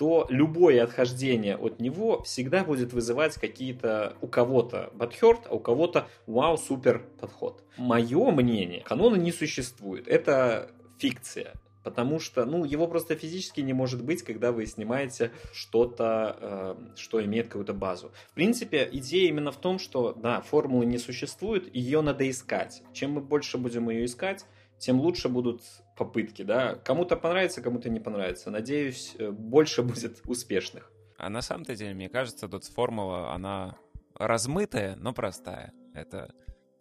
то 0.00 0.26
любое 0.30 0.82
отхождение 0.82 1.56
от 1.56 1.78
него 1.78 2.22
всегда 2.22 2.64
будет 2.64 2.94
вызывать 2.94 3.34
какие-то 3.34 4.16
у 4.22 4.28
кого-то 4.28 4.90
бадхерт, 4.94 5.42
а 5.50 5.54
у 5.54 5.60
кого-то 5.60 6.08
вау, 6.26 6.56
супер 6.56 7.04
подход. 7.20 7.62
Мое 7.76 8.30
мнение, 8.30 8.80
канона 8.80 9.16
не 9.16 9.30
существует. 9.30 10.08
Это 10.08 10.70
фикция. 10.98 11.52
Потому 11.82 12.20
что, 12.20 12.44
ну, 12.44 12.64
его 12.64 12.86
просто 12.86 13.14
физически 13.14 13.60
не 13.60 13.72
может 13.72 14.04
быть, 14.04 14.22
когда 14.22 14.52
вы 14.52 14.66
снимаете 14.66 15.32
что-то, 15.52 16.36
э, 16.40 16.74
что 16.96 17.24
имеет 17.24 17.46
какую-то 17.46 17.72
базу. 17.72 18.12
В 18.30 18.34
принципе, 18.34 18.88
идея 18.92 19.28
именно 19.28 19.50
в 19.50 19.56
том, 19.56 19.78
что, 19.78 20.12
да, 20.12 20.42
формулы 20.42 20.84
не 20.84 20.98
существует, 20.98 21.74
ее 21.74 22.02
надо 22.02 22.28
искать. 22.28 22.82
Чем 22.92 23.12
мы 23.12 23.20
больше 23.22 23.56
будем 23.56 23.88
ее 23.88 24.04
искать, 24.04 24.44
тем 24.80 24.98
лучше 25.00 25.28
будут 25.28 25.62
попытки, 25.96 26.42
да. 26.42 26.74
Кому-то 26.74 27.16
понравится, 27.16 27.62
кому-то 27.62 27.90
не 27.90 28.00
понравится. 28.00 28.50
Надеюсь, 28.50 29.14
э, 29.18 29.30
больше 29.30 29.82
будет 29.84 30.20
успешных. 30.24 30.90
А 31.18 31.28
на 31.28 31.42
самом-то 31.42 31.76
деле, 31.76 31.94
мне 31.94 32.08
кажется, 32.08 32.48
тут 32.48 32.64
формула, 32.64 33.32
она 33.32 33.76
размытая, 34.14 34.96
но 34.96 35.12
простая. 35.12 35.72
Это 35.94 36.32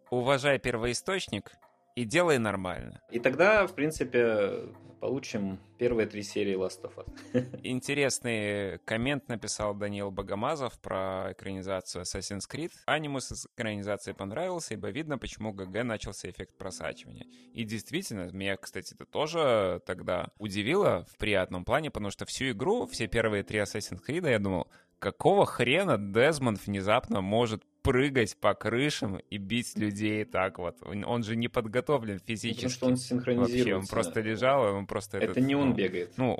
уважай 0.10 0.60
первоисточник 0.60 1.52
и 1.96 2.06
делай 2.06 2.38
нормально. 2.38 3.02
И 3.12 3.20
тогда, 3.20 3.68
в 3.68 3.76
принципе, 3.76 4.70
получим 5.00 5.60
первые 5.78 6.08
три 6.08 6.24
серии 6.24 6.56
Last 6.56 6.82
of 6.84 6.94
Us. 6.96 7.60
Интересный 7.64 8.80
коммент 8.80 9.28
написал 9.28 9.74
Даниил 9.74 10.12
Богомазов 10.12 10.80
про 10.80 11.32
экранизацию 11.32 12.04
Assassin's 12.04 12.44
Creed. 12.50 12.72
Аниму 12.86 13.20
с 13.20 13.48
экранизацией 13.56 14.16
понравился, 14.16 14.74
ибо 14.74 14.90
видно, 14.90 15.18
почему 15.18 15.54
ГГ 15.54 15.84
начался 15.84 16.30
эффект 16.30 16.58
просачивания. 16.58 17.26
И 17.54 17.64
действительно, 17.64 18.30
меня, 18.32 18.58
кстати, 18.58 18.94
это 18.94 19.06
тоже 19.06 19.82
тогда 19.86 20.30
удивило 20.38 21.06
в 21.12 21.18
приятном 21.18 21.66
плане, 21.66 21.92
потому 21.92 22.12
что 22.12 22.26
всю 22.26 22.52
игру, 22.52 22.86
все 22.88 23.08
первые 23.08 23.44
три 23.44 23.60
Assassin's 23.60 24.02
Creed, 24.06 24.30
я 24.30 24.40
думал, 24.40 24.68
какого 25.00 25.46
хрена 25.46 25.98
Дезмонд 25.98 26.66
внезапно 26.66 27.22
может 27.22 27.64
прыгать 27.82 28.38
по 28.38 28.54
крышам 28.54 29.18
и 29.18 29.38
бить 29.38 29.78
людей 29.78 30.26
так 30.26 30.60
вот. 30.60 30.78
Он 30.84 31.24
же 31.24 31.36
не 31.36 31.48
подготовлен 31.48 32.20
физически. 32.20 32.64
Потому 32.64 32.72
что 32.72 32.86
он 32.88 32.98
синхронизируется. 32.98 33.58
Вообще, 33.58 33.76
он 33.76 33.88
просто 33.88 34.22
лежал, 34.22 34.68
и 34.68 34.72
он 34.72 34.88
просто... 34.88 35.18
Это 35.18 35.32
этот, 35.32 35.44
не 35.44 35.56
он 35.56 35.70
ну, 35.70 35.76
бегает. 35.76 36.14
Ну, 36.18 36.40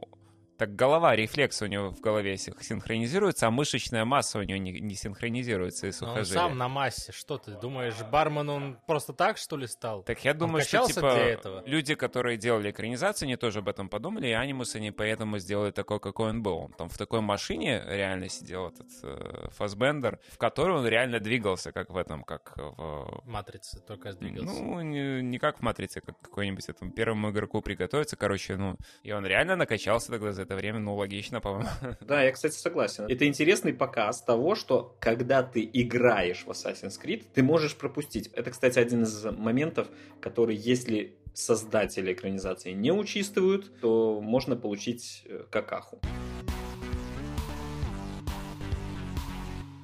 так 0.60 0.76
голова, 0.76 1.16
рефлекс 1.16 1.62
у 1.62 1.68
него 1.68 1.90
в 1.90 2.02
голове 2.02 2.36
синхронизируется, 2.36 3.48
а 3.48 3.50
мышечная 3.50 4.04
масса 4.04 4.40
у 4.40 4.44
него 4.44 4.60
не, 4.60 4.82
не 4.82 4.94
синхронизируется 4.94 5.88
и 5.88 5.94
сухожилия. 5.94 6.42
он 6.42 6.50
сам 6.50 6.58
на 6.58 6.68
массе. 6.68 7.14
Что 7.14 7.38
ты 7.38 7.52
думаешь, 7.52 7.96
бармен 8.12 8.50
он 8.50 8.78
просто 8.86 9.14
так, 9.14 9.38
что 9.38 9.56
ли, 9.56 9.68
стал? 9.68 10.04
Так 10.04 10.26
я 10.26 10.34
думаю, 10.34 10.66
что 10.66 10.86
типа 10.86 11.64
люди, 11.66 11.96
которые 11.96 12.36
делали 12.38 12.72
экранизацию, 12.72 13.28
они 13.28 13.38
тоже 13.38 13.60
об 13.60 13.70
этом 13.70 13.88
подумали, 13.88 14.28
и 14.28 14.32
анимус 14.32 14.76
они 14.76 14.92
поэтому 14.92 15.40
сделали 15.40 15.72
такой, 15.72 16.02
какой 16.02 16.32
он 16.32 16.44
был. 16.44 16.58
Он 16.58 16.74
там 16.74 16.90
в 16.90 16.98
такой 16.98 17.22
машине 17.22 17.82
реально 17.88 18.28
сидел 18.28 18.68
этот 18.68 18.90
э, 19.02 19.48
Фасбендер, 19.52 20.20
в 20.28 20.38
которой 20.38 20.78
он 20.78 20.86
реально 20.86 21.22
двигался, 21.22 21.72
как 21.72 21.90
в 21.90 21.96
этом, 21.96 22.26
как 22.26 22.58
в... 22.58 23.24
Матрице 23.24 23.80
только 23.80 24.12
двигался. 24.12 24.62
Ну, 24.62 24.82
не, 24.82 25.22
не 25.22 25.40
как 25.40 25.60
в 25.60 25.62
Матрице, 25.62 26.02
как 26.02 26.20
какой-нибудь 26.20 26.68
этому 26.68 26.92
первому 26.92 27.30
игроку 27.30 27.62
приготовиться, 27.62 28.18
короче, 28.18 28.58
ну, 28.58 28.76
и 29.04 29.14
он 29.14 29.26
реально 29.26 29.56
накачался 29.56 30.12
тогда 30.12 30.34
за 30.34 30.49
это 30.50 30.56
время, 30.56 30.80
ну, 30.80 30.96
логично, 30.96 31.42
по-моему. 31.42 31.70
Да, 32.02 32.24
я, 32.24 32.32
кстати, 32.32 32.56
согласен. 32.56 33.06
Это 33.08 33.28
интересный 33.28 33.72
показ 33.72 34.24
того, 34.24 34.56
что 34.56 34.96
когда 35.00 35.44
ты 35.44 35.70
играешь 35.72 36.44
в 36.44 36.50
Assassin's 36.50 37.00
Creed, 37.00 37.24
ты 37.34 37.44
можешь 37.44 37.76
пропустить. 37.76 38.32
Это, 38.34 38.50
кстати, 38.50 38.80
один 38.80 39.04
из 39.04 39.26
моментов, 39.26 39.88
который, 40.20 40.56
если 40.56 41.16
создатели 41.36 42.14
экранизации 42.14 42.72
не 42.72 42.92
учитывают, 42.92 43.80
то 43.80 44.20
можно 44.22 44.56
получить 44.56 45.24
э, 45.26 45.44
какаху. 45.52 46.02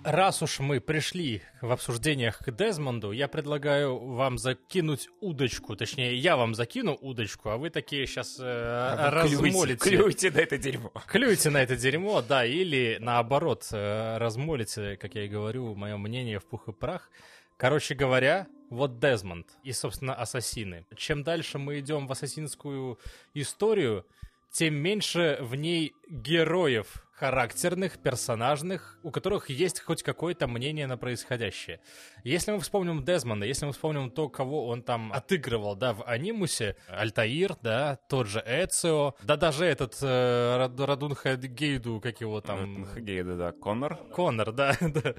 Раз 0.06 0.44
уж 0.44 0.60
мы 0.60 0.80
пришли 0.80 1.42
в 1.62 1.72
обсуждениях 1.72 2.38
к 2.38 2.52
Дезмонду, 2.52 3.12
я 3.12 3.28
предлагаю 3.28 3.98
вам 3.98 4.38
закинуть 4.38 5.10
удочку. 5.20 5.76
Точнее, 5.76 6.16
я 6.16 6.38
вам 6.38 6.54
закину 6.54 6.96
удочку, 7.02 7.50
а 7.50 7.58
вы 7.58 7.72
такие 7.72 8.06
сейчас 8.06 8.38
э, 8.40 8.44
а 8.44 9.10
размолите. 9.10 9.78
Клюйте, 9.78 10.30
клюйте 10.30 10.32
на 10.32 10.38
это 10.42 10.58
дерьмо. 10.60 10.92
Клюйте 11.08 11.50
на 11.50 11.58
это 11.58 11.76
дерьмо, 11.76 12.22
да, 12.22 12.46
или 12.46 12.98
наоборот, 13.02 13.68
э, 13.72 14.18
размолите, 14.20 14.96
как 14.98 15.16
я 15.16 15.26
и 15.26 15.28
говорю, 15.28 15.74
мое 15.74 15.98
мнение 15.98 16.38
в 16.38 16.46
пух 16.46 16.68
и 16.68 16.72
прах. 16.72 17.10
Короче 17.58 17.96
говоря, 17.96 18.46
вот 18.70 19.00
Дезмонд 19.00 19.48
и, 19.64 19.72
собственно, 19.72 20.14
ассасины. 20.14 20.86
Чем 20.96 21.24
дальше 21.24 21.58
мы 21.58 21.80
идем 21.80 22.06
в 22.06 22.12
ассасинскую 22.12 23.00
историю, 23.34 24.06
тем 24.52 24.76
меньше 24.76 25.40
в 25.42 25.56
ней 25.56 25.96
героев 26.08 27.05
характерных, 27.16 27.98
персонажных, 27.98 29.00
у 29.02 29.10
которых 29.10 29.50
есть 29.50 29.80
хоть 29.80 30.04
какое-то 30.04 30.48
мнение 30.48 30.86
на 30.86 30.98
происходящее. 30.98 31.80
Если 32.24 32.52
мы 32.52 32.60
вспомним 32.60 33.06
Дезмонда, 33.06 33.46
если 33.46 33.66
мы 33.66 33.72
вспомним 33.72 34.12
то, 34.12 34.28
кого 34.28 34.68
он 34.68 34.84
там 34.84 35.14
отыгрывал, 35.14 35.76
да, 35.76 35.94
в 35.94 36.04
анимусе, 36.04 36.76
Альтаир, 36.90 37.56
да, 37.62 38.00
тот 38.10 38.28
же 38.28 38.44
Эцио, 38.46 39.16
да 39.24 39.38
даже 39.38 39.66
этот 39.66 39.98
э, 40.02 40.70
Радун 40.78 41.16
Хагейду, 41.16 42.02
как 42.02 42.20
его 42.20 42.42
там... 42.42 42.84
Хагейду, 42.86 43.38
да, 43.38 43.54
Коннор. 43.54 43.96
Коннор, 44.14 44.52
да, 44.52 44.76
да. 44.82 45.14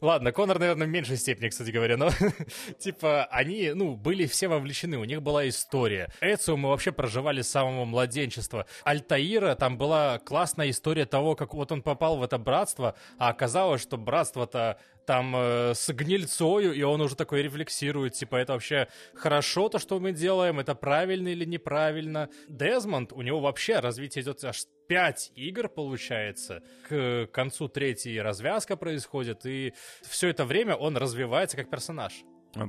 Ладно, 0.00 0.30
Коннор, 0.30 0.60
наверное, 0.60 0.86
в 0.86 0.90
меньшей 0.90 1.16
степени, 1.16 1.48
кстати 1.48 1.70
говоря, 1.70 1.96
но 1.96 2.10
типа 2.78 3.24
они, 3.24 3.72
ну, 3.74 3.96
были 3.96 4.26
все 4.26 4.46
вовлечены, 4.46 4.98
у 4.98 5.04
них 5.04 5.20
была 5.20 5.48
история. 5.48 6.12
Эцио 6.20 6.56
мы 6.56 6.68
вообще 6.68 6.92
проживали 6.92 7.42
с 7.42 7.48
самого 7.48 7.84
младенчества. 7.84 8.66
Альтаира, 8.84 9.56
там 9.56 9.76
была 9.78 10.20
классная 10.20 10.70
история 10.70 11.06
того, 11.06 11.23
того, 11.24 11.36
как 11.36 11.54
вот 11.54 11.72
он 11.72 11.82
попал 11.82 12.18
в 12.18 12.22
это 12.22 12.36
братство, 12.38 12.94
а 13.18 13.30
оказалось, 13.30 13.80
что 13.80 13.96
братство-то 13.96 14.78
там 15.06 15.34
э, 15.34 15.72
с 15.74 15.90
гнильцою, 15.92 16.74
и 16.74 16.82
он 16.82 17.00
уже 17.00 17.16
такой 17.16 17.42
рефлексирует, 17.42 18.12
типа, 18.12 18.36
это 18.36 18.52
вообще 18.52 18.88
хорошо 19.14 19.68
то, 19.70 19.78
что 19.78 19.98
мы 20.00 20.12
делаем, 20.12 20.60
это 20.60 20.74
правильно 20.74 21.28
или 21.28 21.46
неправильно. 21.46 22.28
Дезмонд, 22.48 23.12
у 23.12 23.22
него 23.22 23.40
вообще 23.40 23.80
развитие 23.80 24.22
идет 24.22 24.44
аж 24.44 24.64
5 24.88 25.32
игр, 25.36 25.68
получается. 25.68 26.62
К 26.88 27.26
концу 27.32 27.68
третьей 27.68 28.20
развязка 28.20 28.76
происходит, 28.76 29.46
и 29.46 29.72
все 30.02 30.28
это 30.28 30.44
время 30.44 30.74
он 30.74 30.96
развивается 30.96 31.56
как 31.56 31.70
персонаж. 31.70 32.12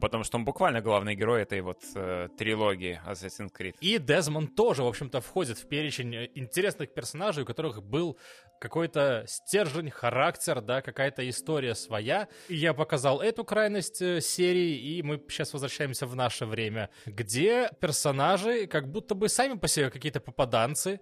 Потому 0.01 0.23
что 0.23 0.37
он 0.37 0.45
буквально 0.45 0.81
главный 0.81 1.15
герой 1.15 1.41
этой 1.43 1.61
вот 1.61 1.79
э, 1.95 2.29
трилогии 2.37 2.99
Assassin's 3.05 3.51
Creed. 3.57 3.75
И 3.79 3.97
Дезмонд 3.97 4.55
тоже, 4.55 4.83
в 4.83 4.87
общем-то, 4.87 5.21
входит 5.21 5.57
в 5.57 5.67
перечень 5.67 6.15
э, 6.15 6.29
интересных 6.35 6.93
персонажей, 6.93 7.43
у 7.43 7.45
которых 7.45 7.83
был 7.83 8.17
какой-то 8.59 9.25
стержень, 9.27 9.91
характер, 9.91 10.61
да, 10.61 10.81
какая-то 10.81 11.27
история 11.29 11.75
своя. 11.75 12.27
И 12.49 12.55
я 12.55 12.73
показал 12.73 13.21
эту 13.21 13.43
крайность 13.43 14.01
э, 14.01 14.21
серии, 14.21 14.75
и 14.75 15.03
мы 15.03 15.21
сейчас 15.29 15.53
возвращаемся 15.53 16.07
в 16.07 16.15
наше 16.15 16.45
время, 16.45 16.89
где 17.05 17.69
персонажи 17.79 18.67
как 18.67 18.91
будто 18.91 19.15
бы 19.15 19.29
сами 19.29 19.57
по 19.57 19.67
себе 19.67 19.89
какие-то 19.89 20.19
попаданцы, 20.19 20.99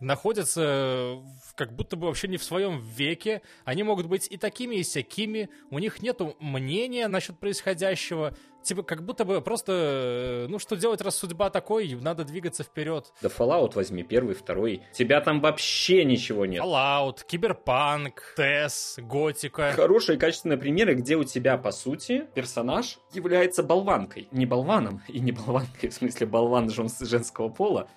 находятся 0.00 1.18
как 1.54 1.74
будто 1.74 1.96
бы 1.96 2.06
вообще 2.06 2.28
не 2.28 2.36
в 2.36 2.44
своем 2.44 2.80
веке. 2.80 3.42
Они 3.64 3.82
могут 3.82 4.06
быть 4.06 4.28
и 4.30 4.36
такими, 4.36 4.76
и 4.76 4.82
всякими. 4.82 5.50
У 5.70 5.78
них 5.78 6.02
нету 6.02 6.36
мнения 6.40 7.08
насчет 7.08 7.38
происходящего. 7.38 8.34
Типа, 8.62 8.82
как 8.82 9.04
будто 9.04 9.24
бы 9.24 9.40
просто, 9.40 9.72
э, 9.72 10.46
ну, 10.48 10.58
что 10.58 10.76
делать, 10.76 11.00
раз 11.00 11.16
судьба 11.16 11.48
такой, 11.48 11.94
надо 11.94 12.24
двигаться 12.24 12.64
вперед. 12.64 13.12
Да 13.22 13.28
Fallout 13.28 13.72
возьми, 13.74 14.02
первый, 14.02 14.34
второй. 14.34 14.82
Тебя 14.92 15.20
там 15.20 15.40
вообще 15.40 16.04
ничего 16.04 16.44
нет. 16.44 16.62
Fallout, 16.62 17.24
Киберпанк, 17.26 18.34
Тесс, 18.36 18.98
Готика. 18.98 19.72
Хорошие 19.72 20.18
качественные 20.18 20.58
примеры, 20.58 20.94
где 20.94 21.16
у 21.16 21.24
тебя, 21.24 21.56
по 21.56 21.70
сути, 21.70 22.26
персонаж 22.34 22.98
является 23.12 23.62
болванкой. 23.62 24.28
Не 24.32 24.44
болваном, 24.44 25.02
и 25.08 25.20
не 25.20 25.32
болванкой, 25.32 25.88
в 25.88 25.94
смысле 25.94 26.26
болван 26.26 26.68
женского 26.68 27.48
пола, 27.48 27.88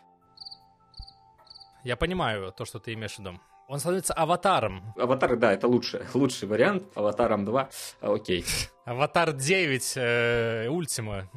я 1.84 1.96
понимаю 1.96 2.52
то, 2.52 2.66
что 2.66 2.80
ты 2.80 2.94
имеешь 2.94 3.16
в 3.16 3.20
виду. 3.20 3.40
Он 3.68 3.80
становится 3.80 4.14
аватаром. 4.14 4.94
Аватар, 4.98 5.38
да, 5.38 5.54
это 5.54 5.68
лучше, 5.68 6.06
лучший 6.14 6.48
вариант. 6.48 6.84
Аватаром 6.96 7.46
2, 7.46 7.70
окей. 8.02 8.46
Аватар 8.86 9.34
9, 9.34 9.94
э, 9.96 10.68
Ультима. 10.68 11.30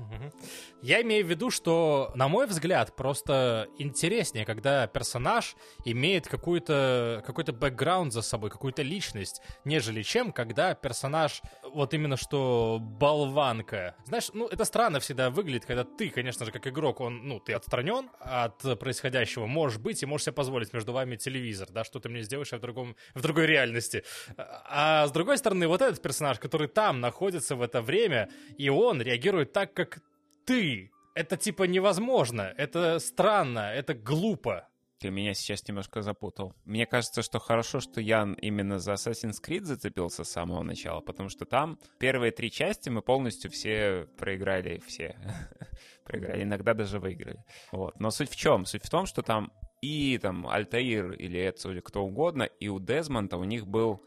Я 0.80 1.00
имею 1.02 1.26
в 1.26 1.30
виду, 1.30 1.50
что, 1.50 2.12
на 2.14 2.28
мой 2.28 2.46
взгляд, 2.46 2.94
просто 2.94 3.68
интереснее, 3.78 4.44
когда 4.44 4.86
персонаж 4.86 5.56
имеет 5.84 6.28
какую-то, 6.28 7.22
какой-то 7.26 7.52
бэкграунд 7.52 8.12
за 8.12 8.20
собой, 8.22 8.50
какую-то 8.50 8.82
личность, 8.82 9.40
нежели 9.64 10.02
чем, 10.02 10.32
когда 10.32 10.74
персонаж 10.74 11.40
вот 11.62 11.94
именно 11.94 12.16
что 12.16 12.78
болванка. 12.80 13.94
Знаешь, 14.04 14.28
ну, 14.34 14.46
это 14.46 14.64
странно 14.64 15.00
всегда 15.00 15.30
выглядит, 15.30 15.64
когда 15.64 15.84
ты, 15.84 16.10
конечно 16.10 16.44
же, 16.44 16.52
как 16.52 16.66
игрок, 16.66 17.00
он, 17.00 17.26
ну, 17.28 17.40
ты 17.40 17.54
отстранен 17.54 18.10
от 18.20 18.78
происходящего, 18.78 19.46
можешь 19.46 19.78
быть 19.78 20.02
и 20.02 20.06
можешь 20.06 20.24
себе 20.24 20.34
позволить 20.34 20.72
между 20.72 20.92
вами 20.92 21.16
телевизор, 21.16 21.68
да, 21.70 21.84
что 21.84 21.98
ты 21.98 22.08
мне 22.08 22.22
сделаешь 22.22 22.52
в, 22.52 22.60
другом, 22.60 22.96
в 23.14 23.22
другой 23.22 23.46
реальности. 23.46 24.04
А 24.36 25.06
с 25.06 25.12
другой 25.12 25.38
стороны, 25.38 25.66
вот 25.66 25.82
этот 25.82 26.02
персонаж, 26.02 26.38
который 26.38 26.68
там 26.68 27.00
находится 27.00 27.33
в 27.40 27.62
это 27.62 27.82
время, 27.82 28.28
и 28.58 28.68
он 28.68 29.00
реагирует 29.00 29.52
так, 29.52 29.72
как 29.74 30.00
ты. 30.44 30.90
Это 31.14 31.36
типа 31.36 31.64
невозможно, 31.64 32.52
это 32.56 32.98
странно, 32.98 33.72
это 33.72 33.94
глупо. 33.94 34.68
Ты 34.98 35.10
меня 35.10 35.34
сейчас 35.34 35.68
немножко 35.68 36.02
запутал. 36.02 36.54
Мне 36.64 36.86
кажется, 36.86 37.22
что 37.22 37.38
хорошо, 37.38 37.80
что 37.80 38.00
я 38.00 38.26
именно 38.40 38.78
за 38.78 38.94
Assassin's 38.94 39.36
Creed 39.44 39.64
зацепился 39.64 40.24
с 40.24 40.30
самого 40.30 40.62
начала, 40.62 41.00
потому 41.00 41.28
что 41.28 41.44
там 41.44 41.78
первые 41.98 42.32
три 42.32 42.50
части 42.50 42.88
мы 42.88 43.02
полностью 43.02 43.50
все 43.50 44.08
проиграли, 44.16 44.80
все 44.86 45.16
проиграли, 46.04 46.44
иногда 46.44 46.74
даже 46.74 46.98
выиграли. 47.00 47.44
Вот. 47.70 48.00
Но 48.00 48.10
суть 48.10 48.30
в 48.30 48.36
чем? 48.36 48.64
Суть 48.64 48.84
в 48.84 48.90
том, 48.90 49.06
что 49.06 49.22
там 49.22 49.52
и 49.82 50.18
там 50.18 50.46
Альтаир 50.48 51.12
или 51.12 51.50
Эцу 51.50 51.72
или 51.72 51.80
кто 51.80 52.02
угодно, 52.02 52.44
и 52.44 52.68
у 52.68 52.80
Дезмонта 52.80 53.36
у 53.36 53.44
них 53.44 53.66
был 53.66 54.02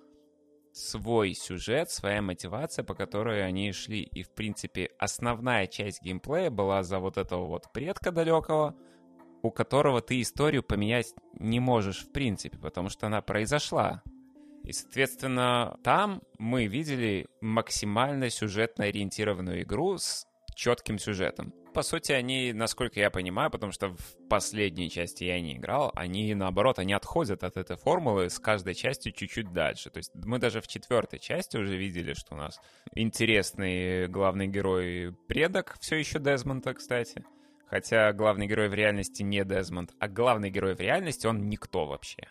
свой 0.77 1.33
сюжет, 1.33 1.89
своя 1.89 2.21
мотивация, 2.21 2.83
по 2.83 2.93
которой 2.93 3.45
они 3.45 3.71
шли. 3.71 4.01
И, 4.01 4.23
в 4.23 4.29
принципе, 4.29 4.91
основная 4.99 5.67
часть 5.67 6.01
геймплея 6.01 6.49
была 6.49 6.83
за 6.83 6.99
вот 6.99 7.17
этого 7.17 7.45
вот 7.45 7.71
предка 7.73 8.11
далекого, 8.11 8.75
у 9.41 9.51
которого 9.51 10.01
ты 10.01 10.21
историю 10.21 10.63
поменять 10.63 11.13
не 11.33 11.59
можешь 11.59 12.05
в 12.05 12.11
принципе, 12.11 12.57
потому 12.57 12.89
что 12.89 13.07
она 13.07 13.21
произошла. 13.21 14.03
И, 14.63 14.73
соответственно, 14.73 15.77
там 15.83 16.21
мы 16.39 16.67
видели 16.67 17.27
максимально 17.41 18.29
сюжетно 18.29 18.85
ориентированную 18.85 19.61
игру 19.61 19.97
с 19.97 20.27
четким 20.55 20.99
сюжетом 20.99 21.53
по 21.77 21.83
сути, 21.83 22.11
они, 22.11 22.53
насколько 22.53 22.99
я 22.99 23.11
понимаю, 23.11 23.51
потому 23.51 23.71
что 23.71 23.89
в 23.89 24.27
последней 24.29 24.89
части 24.89 25.25
я 25.25 25.39
не 25.39 25.57
играл, 25.57 25.91
они, 25.93 26.33
наоборот, 26.33 26.79
они 26.79 26.91
отходят 26.91 27.43
от 27.43 27.55
этой 27.55 27.77
формулы 27.77 28.31
с 28.31 28.39
каждой 28.39 28.73
частью 28.73 29.11
чуть-чуть 29.11 29.53
дальше. 29.53 29.91
То 29.91 29.97
есть 29.97 30.09
мы 30.15 30.39
даже 30.39 30.59
в 30.59 30.67
четвертой 30.67 31.19
части 31.19 31.55
уже 31.55 31.77
видели, 31.77 32.13
что 32.13 32.33
у 32.33 32.37
нас 32.39 32.59
интересный 32.95 34.07
главный 34.07 34.47
герой 34.47 35.15
предок, 35.27 35.77
все 35.79 35.97
еще 35.97 36.17
Дезмонта, 36.17 36.73
кстати. 36.73 37.23
Хотя 37.67 38.11
главный 38.11 38.47
герой 38.47 38.69
в 38.69 38.73
реальности 38.73 39.21
не 39.21 39.45
Дезмонд, 39.45 39.91
а 39.99 40.07
главный 40.07 40.49
герой 40.49 40.73
в 40.73 40.79
реальности 40.79 41.27
он 41.27 41.47
никто 41.47 41.85
вообще. 41.85 42.27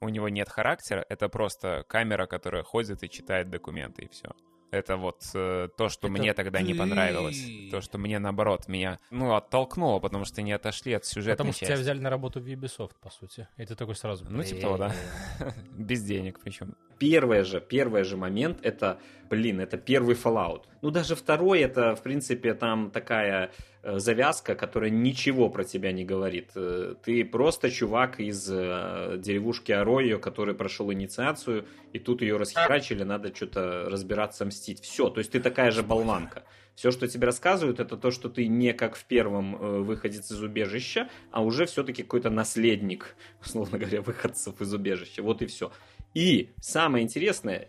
У 0.00 0.08
него 0.08 0.28
нет 0.28 0.48
характера, 0.48 1.06
это 1.08 1.28
просто 1.28 1.84
камера, 1.86 2.26
которая 2.26 2.64
ходит 2.64 3.04
и 3.04 3.08
читает 3.08 3.50
документы, 3.50 4.06
и 4.06 4.08
все. 4.08 4.30
Это 4.70 4.96
вот 4.96 5.22
э, 5.34 5.68
то, 5.76 5.88
что 5.88 6.06
это 6.06 6.16
мне 6.16 6.32
тогда 6.32 6.58
ты... 6.58 6.64
не 6.64 6.74
понравилось. 6.74 7.44
То, 7.70 7.80
что 7.80 7.98
мне, 7.98 8.18
наоборот, 8.18 8.68
меня, 8.68 8.98
ну, 9.10 9.34
оттолкнуло, 9.34 9.98
потому 9.98 10.24
что 10.24 10.42
не 10.42 10.52
отошли 10.52 10.92
от 10.92 11.04
сюжета. 11.04 11.38
Потому 11.38 11.52
что 11.52 11.60
части. 11.60 11.72
тебя 11.72 11.80
взяли 11.80 12.00
на 12.00 12.10
работу 12.10 12.40
в 12.40 12.46
Ubisoft, 12.46 12.92
по 13.00 13.10
сути. 13.10 13.48
И 13.56 13.66
ты 13.66 13.74
такой 13.74 13.96
сразу... 13.96 14.24
Ну, 14.28 14.42
типа 14.42 14.60
того, 14.60 14.76
да. 14.76 14.94
Без 15.76 16.02
денег 16.02 16.38
причем. 16.42 16.74
Первый 16.98 17.42
же, 17.42 17.60
первый 17.60 18.04
же 18.04 18.16
момент, 18.16 18.58
это, 18.62 19.00
блин, 19.28 19.60
это 19.60 19.76
первый 19.76 20.14
Fallout. 20.14 20.64
Ну, 20.82 20.90
даже 20.90 21.16
второй, 21.16 21.60
это, 21.60 21.96
в 21.96 22.02
принципе, 22.02 22.54
там 22.54 22.90
такая 22.90 23.50
завязка, 23.82 24.54
которая 24.54 24.90
ничего 24.90 25.48
про 25.48 25.64
тебя 25.64 25.92
не 25.92 26.04
говорит. 26.04 26.50
Э, 26.54 26.94
ты 27.02 27.24
просто 27.24 27.70
чувак 27.70 28.20
из 28.20 28.48
э, 28.50 29.16
деревушки 29.18 29.72
Аройо, 29.72 30.18
который 30.18 30.54
прошел 30.54 30.92
инициацию, 30.92 31.66
и 31.92 31.98
тут 31.98 32.22
ее 32.22 32.36
расхерачили, 32.36 33.02
надо 33.04 33.34
что-то 33.34 33.88
разбираться, 33.88 34.44
мстить. 34.44 34.80
Все, 34.80 35.08
то 35.08 35.18
есть 35.18 35.30
ты 35.32 35.40
такая 35.40 35.70
же 35.70 35.82
болванка. 35.82 36.44
Все, 36.74 36.90
что 36.90 37.08
тебе 37.08 37.26
рассказывают, 37.26 37.80
это 37.80 37.96
то, 37.96 38.10
что 38.10 38.28
ты 38.28 38.46
не 38.46 38.72
как 38.72 38.96
в 38.96 39.04
первом 39.04 39.56
э, 39.56 39.80
выходец 39.80 40.30
из 40.30 40.42
убежища, 40.42 41.08
а 41.30 41.42
уже 41.42 41.66
все-таки 41.66 42.02
какой-то 42.02 42.30
наследник, 42.30 43.16
условно 43.44 43.78
говоря, 43.78 44.02
выходцев 44.02 44.60
из 44.60 44.72
убежища. 44.74 45.22
Вот 45.22 45.42
и 45.42 45.46
все. 45.46 45.72
И 46.14 46.50
самое 46.60 47.04
интересное, 47.04 47.68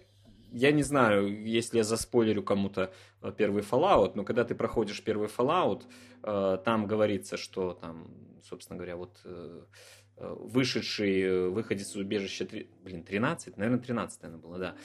я 0.52 0.72
не 0.72 0.84
знаю, 0.84 1.44
если 1.46 1.78
я 1.78 1.84
заспойлерю 1.84 2.44
кому-то 2.44 2.82
э, 2.82 2.90
первый 3.38 3.64
Fallout, 3.64 4.14
но 4.16 4.24
когда 4.24 4.44
ты 4.44 4.56
проходишь 4.56 5.04
первый 5.04 5.28
Fallout, 5.28 5.84
э, 6.24 6.58
там 6.64 6.88
говорится, 6.88 7.38
что 7.38 7.74
там, 7.74 8.08
собственно 8.44 8.78
говоря, 8.78 8.96
вот 8.96 9.20
э, 9.26 9.62
вышедший 10.18 11.50
выходец 11.50 11.90
из 11.90 11.96
убежища, 11.96 12.48
блин, 12.84 13.04
13, 13.04 13.58
наверное, 13.58 13.80
13, 13.80 14.22
наверное, 14.22 14.42
было, 14.42 14.58
да, 14.60 14.76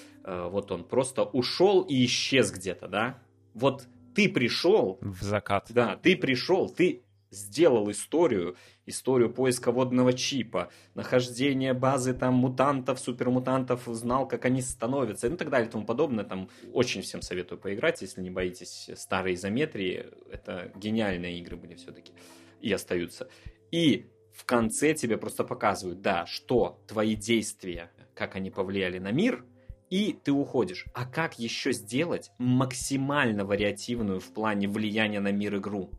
вот 0.48 0.72
он 0.72 0.84
просто 0.84 1.24
ушел 1.24 1.82
и 1.82 2.06
исчез 2.06 2.50
где-то, 2.50 2.88
да, 2.88 3.22
вот 3.52 3.86
ты 4.14 4.30
пришел... 4.30 4.98
В 5.02 5.22
закат. 5.22 5.66
Да, 5.70 5.96
ты 5.96 6.16
пришел, 6.16 6.70
ты 6.70 7.02
сделал 7.30 7.90
историю, 7.90 8.56
историю 8.86 9.32
поиска 9.32 9.72
водного 9.72 10.12
чипа, 10.12 10.70
нахождение 10.94 11.74
базы 11.74 12.14
там 12.14 12.34
мутантов, 12.34 13.00
супермутантов, 13.00 13.82
знал, 13.86 14.28
как 14.28 14.44
они 14.44 14.62
становятся, 14.62 15.26
и 15.26 15.30
ну 15.30 15.36
так 15.36 15.50
далее 15.50 15.68
и 15.68 15.70
тому 15.70 15.84
подобное. 15.84 16.24
Там 16.24 16.48
очень 16.72 17.02
всем 17.02 17.22
советую 17.22 17.58
поиграть, 17.58 18.02
если 18.02 18.20
не 18.20 18.30
боитесь 18.30 18.90
старой 18.96 19.34
изометрии. 19.34 20.06
Это 20.30 20.72
гениальные 20.76 21.38
игры 21.40 21.56
были 21.56 21.74
все-таки 21.74 22.12
и 22.60 22.72
остаются. 22.72 23.28
И 23.70 24.06
в 24.32 24.44
конце 24.44 24.94
тебе 24.94 25.16
просто 25.16 25.44
показывают, 25.44 26.00
да, 26.00 26.26
что 26.26 26.82
твои 26.86 27.14
действия, 27.14 27.90
как 28.14 28.36
они 28.36 28.50
повлияли 28.50 28.98
на 28.98 29.10
мир, 29.10 29.44
и 29.90 30.12
ты 30.12 30.32
уходишь. 30.32 30.84
А 30.94 31.06
как 31.06 31.38
еще 31.38 31.72
сделать 31.72 32.30
максимально 32.38 33.44
вариативную 33.44 34.20
в 34.20 34.32
плане 34.32 34.68
влияния 34.68 35.20
на 35.20 35.32
мир 35.32 35.56
игру? 35.56 35.90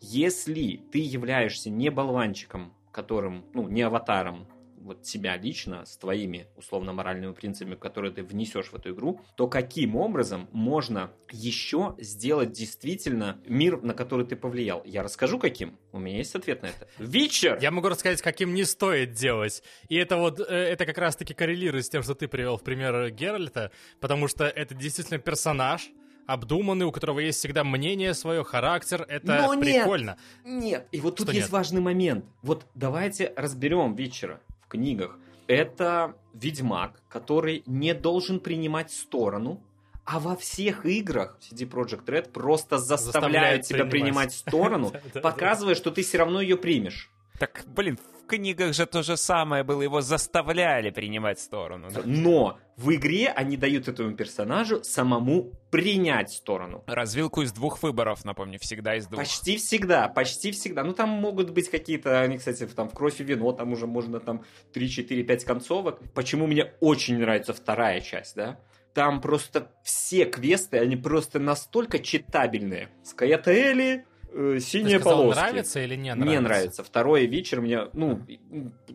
Если 0.00 0.82
ты 0.92 0.98
являешься 0.98 1.70
не 1.70 1.90
болванчиком, 1.90 2.74
которым, 2.92 3.44
ну, 3.54 3.68
не 3.68 3.82
аватаром, 3.82 4.46
вот 4.86 5.04
себя 5.04 5.36
лично 5.36 5.84
с 5.84 5.96
твоими 5.96 6.46
условно-моральными 6.56 7.32
принципами, 7.32 7.74
которые 7.74 8.12
ты 8.12 8.22
внесешь 8.22 8.68
в 8.68 8.74
эту 8.74 8.94
игру, 8.94 9.20
то 9.36 9.48
каким 9.48 9.96
образом 9.96 10.48
можно 10.52 11.12
еще 11.32 11.96
сделать 11.98 12.52
действительно 12.52 13.42
мир, 13.46 13.82
на 13.82 13.94
который 13.94 14.24
ты 14.24 14.36
повлиял? 14.36 14.82
Я 14.84 15.02
расскажу, 15.02 15.38
каким. 15.38 15.76
У 15.92 15.98
меня 15.98 16.18
есть 16.18 16.34
ответ 16.36 16.62
на 16.62 16.66
это. 16.66 16.86
Вечер! 16.98 17.58
Я 17.60 17.72
могу 17.72 17.88
рассказать, 17.88 18.22
каким 18.22 18.54
не 18.54 18.64
стоит 18.64 19.12
делать. 19.12 19.62
И 19.88 19.96
это 19.96 20.16
вот, 20.18 20.38
э, 20.38 20.44
это 20.44 20.86
как 20.86 20.98
раз-таки 20.98 21.34
коррелирует 21.34 21.84
с 21.84 21.88
тем, 21.88 22.02
что 22.04 22.14
ты 22.14 22.28
привел 22.28 22.56
в 22.56 22.62
пример 22.62 23.10
Геральта, 23.10 23.72
потому 24.00 24.28
что 24.28 24.44
это 24.44 24.74
действительно 24.74 25.18
персонаж, 25.18 25.90
обдуманный, 26.26 26.86
у 26.86 26.92
которого 26.92 27.20
есть 27.20 27.38
всегда 27.38 27.64
мнение 27.64 28.14
свое, 28.14 28.44
характер. 28.44 29.04
Это 29.08 29.42
Но 29.42 29.54
нет, 29.54 29.64
прикольно. 29.64 30.16
Нет, 30.44 30.88
и 30.92 31.00
вот 31.00 31.16
тут 31.16 31.28
Что 31.28 31.34
есть 31.34 31.46
нет? 31.46 31.52
важный 31.52 31.80
момент. 31.80 32.24
Вот 32.42 32.66
давайте 32.74 33.32
разберем 33.36 33.94
вечера 33.94 34.40
в 34.64 34.68
книгах. 34.68 35.18
Это 35.46 36.16
ведьмак, 36.34 37.00
который 37.08 37.62
не 37.66 37.94
должен 37.94 38.40
принимать 38.40 38.90
сторону, 38.90 39.62
а 40.04 40.18
во 40.20 40.36
всех 40.36 40.86
играх 40.86 41.38
CD 41.40 41.68
Projekt 41.68 42.04
Red 42.06 42.30
просто 42.30 42.78
заставляют 42.78 43.04
Заставляет 43.04 43.62
тебя 43.64 43.84
принимать. 43.84 43.90
принимать 43.90 44.32
сторону, 44.32 44.92
показывая, 45.22 45.74
что 45.74 45.90
ты 45.90 46.02
все 46.02 46.18
равно 46.18 46.40
ее 46.40 46.56
примешь. 46.56 47.10
Так, 47.38 47.64
блин, 47.66 47.98
в 47.98 48.26
книгах 48.26 48.74
же 48.74 48.86
то 48.86 49.02
же 49.02 49.16
самое 49.16 49.62
было, 49.62 49.82
его 49.82 50.00
заставляли 50.00 50.90
принимать 50.90 51.38
сторону. 51.38 51.88
да? 51.90 52.00
Но 52.04 52.58
в 52.76 52.94
игре 52.94 53.28
они 53.28 53.56
дают 53.56 53.88
этому 53.88 54.14
персонажу 54.14 54.82
самому 54.82 55.52
принять 55.70 56.30
сторону. 56.32 56.82
Развилку 56.86 57.42
из 57.42 57.52
двух 57.52 57.82
выборов, 57.82 58.24
напомню, 58.24 58.58
всегда 58.58 58.96
из 58.96 59.06
двух. 59.06 59.18
Почти 59.20 59.56
всегда, 59.56 60.08
почти 60.08 60.50
всегда. 60.50 60.82
Ну, 60.82 60.92
там 60.92 61.08
могут 61.08 61.50
быть 61.50 61.70
какие-то, 61.70 62.20
они, 62.20 62.38
кстати, 62.38 62.66
там 62.66 62.88
в 62.88 62.94
«Кровь 62.94 63.20
и 63.20 63.24
вино», 63.24 63.52
там 63.52 63.72
уже 63.72 63.86
можно 63.86 64.20
там 64.20 64.44
3, 64.72 64.88
4, 64.88 65.22
5 65.22 65.44
концовок. 65.44 66.00
Почему 66.14 66.46
мне 66.46 66.72
очень 66.80 67.18
нравится 67.18 67.52
вторая 67.52 68.00
часть, 68.00 68.34
да? 68.34 68.58
Там 68.92 69.20
просто 69.20 69.70
все 69.82 70.24
квесты, 70.24 70.78
они 70.78 70.96
просто 70.96 71.38
настолько 71.38 71.98
читабельные. 71.98 72.88
Скаятели, 73.04 74.06
э, 74.36 74.60
синие 74.60 75.00
сказал, 75.00 75.22
полоски. 75.22 75.40
нравится 75.40 75.80
или 75.80 75.96
не 75.96 76.14
нравится? 76.14 76.24
Мне 76.24 76.40
нравится. 76.40 76.84
Второй 76.84 77.26
вечер 77.26 77.60
мне, 77.60 77.88
ну, 77.92 78.20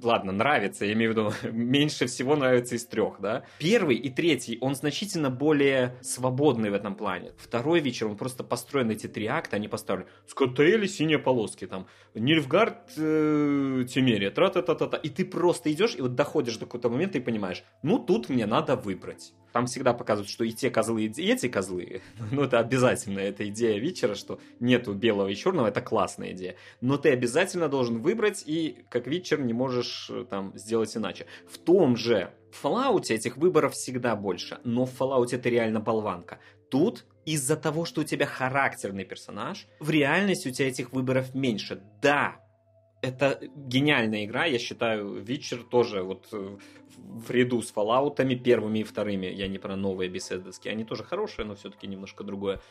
ладно, 0.02 0.32
нравится, 0.32 0.86
я 0.86 0.94
имею 0.94 1.14
в 1.14 1.18
виду, 1.18 1.34
меньше 1.52 2.06
всего 2.06 2.36
нравится 2.36 2.76
из 2.76 2.86
трех, 2.86 3.20
да. 3.20 3.44
Первый 3.60 3.96
и 3.96 4.10
третий, 4.10 4.58
он 4.62 4.76
значительно 4.76 5.30
более 5.30 5.96
свободный 6.02 6.70
в 6.70 6.74
этом 6.74 6.96
плане. 6.96 7.32
Второй 7.38 7.80
вечер, 7.80 8.08
он 8.08 8.18
просто 8.18 8.44
построен 8.44 8.90
эти 8.92 9.08
три 9.08 9.26
акта, 9.26 9.56
они 9.56 9.68
поставлены. 9.68 10.10
Скотели, 10.28 10.88
синие 10.88 11.20
полоски, 11.20 11.68
там, 11.68 11.88
Нильфгард, 12.14 12.92
э, 12.98 13.86
Тимерия, 13.90 14.32
тра-та-та-та-та. 14.32 14.98
И 14.98 15.10
ты 15.10 15.26
просто 15.26 15.72
идешь 15.72 15.96
и 15.96 16.02
вот 16.02 16.16
доходишь 16.16 16.58
до 16.58 16.66
какого-то 16.66 16.90
момента 16.90 17.18
и 17.18 17.22
понимаешь, 17.22 17.64
ну, 17.84 18.00
тут 18.00 18.30
мне 18.30 18.46
надо 18.46 18.76
выбрать. 18.76 19.34
Там 19.52 19.66
всегда 19.66 19.94
показывают, 19.94 20.30
что 20.30 20.44
и 20.44 20.52
те 20.52 20.70
козлы, 20.70 21.06
и 21.06 21.32
эти 21.32 21.48
козлы. 21.48 22.02
Ну, 22.32 22.44
это 22.44 22.60
обязательно, 22.60 23.20
это 23.20 23.48
идея 23.50 23.80
вечера, 23.80 24.16
что 24.16 24.40
нету 24.60 24.94
белого 24.94 25.28
и 25.28 25.36
черного, 25.36 25.68
это 25.68 25.82
классная 25.82 26.32
идея. 26.32 26.56
Но 26.80 26.98
ты 26.98 27.10
обязательно 27.10 27.68
должен 27.68 28.02
выбрать, 28.02 28.44
и 28.46 28.86
как 28.90 29.08
вечер 29.08 29.42
не 29.42 29.54
можешь 29.54 30.10
э, 30.10 30.26
там 30.30 30.54
сделать 30.56 30.96
иначе. 30.96 31.26
В 31.50 31.58
том 31.58 31.98
же 31.98 32.32
Fallout 32.64 33.12
этих 33.12 33.38
выборов 33.38 33.74
всегда 33.74 34.16
больше, 34.16 34.60
но 34.64 34.86
в 34.86 35.00
Fallout 35.00 35.36
это 35.36 35.50
реально 35.50 35.80
болванка. 35.80 36.40
Тут 36.70 37.06
из-за 37.26 37.56
того, 37.56 37.86
что 37.86 38.02
у 38.02 38.04
тебя 38.04 38.26
характерный 38.26 39.06
персонаж, 39.06 39.68
в 39.80 39.90
реальности 39.90 40.48
у 40.48 40.52
тебя 40.52 40.70
этих 40.70 40.94
выборов 40.94 41.36
меньше. 41.36 41.82
Да, 42.02 42.38
это 43.02 43.40
гениальная 43.56 44.26
игра, 44.26 44.46
я 44.46 44.60
считаю, 44.60 45.24
Witcher 45.24 45.64
тоже 45.64 46.04
вот 46.04 46.28
э, 46.32 46.58
в 46.98 47.32
ряду 47.32 47.62
с 47.62 47.74
Fallout'ами 47.74 48.36
первыми 48.36 48.80
и 48.80 48.84
вторыми, 48.84 49.26
я 49.26 49.48
не 49.48 49.58
про 49.58 49.76
новые 49.76 50.10
беседовские, 50.10 50.72
они 50.74 50.84
тоже 50.84 51.04
хорошие, 51.04 51.46
но 51.46 51.56
все-таки 51.56 51.88
немножко 51.88 52.24
другое, 52.24 52.62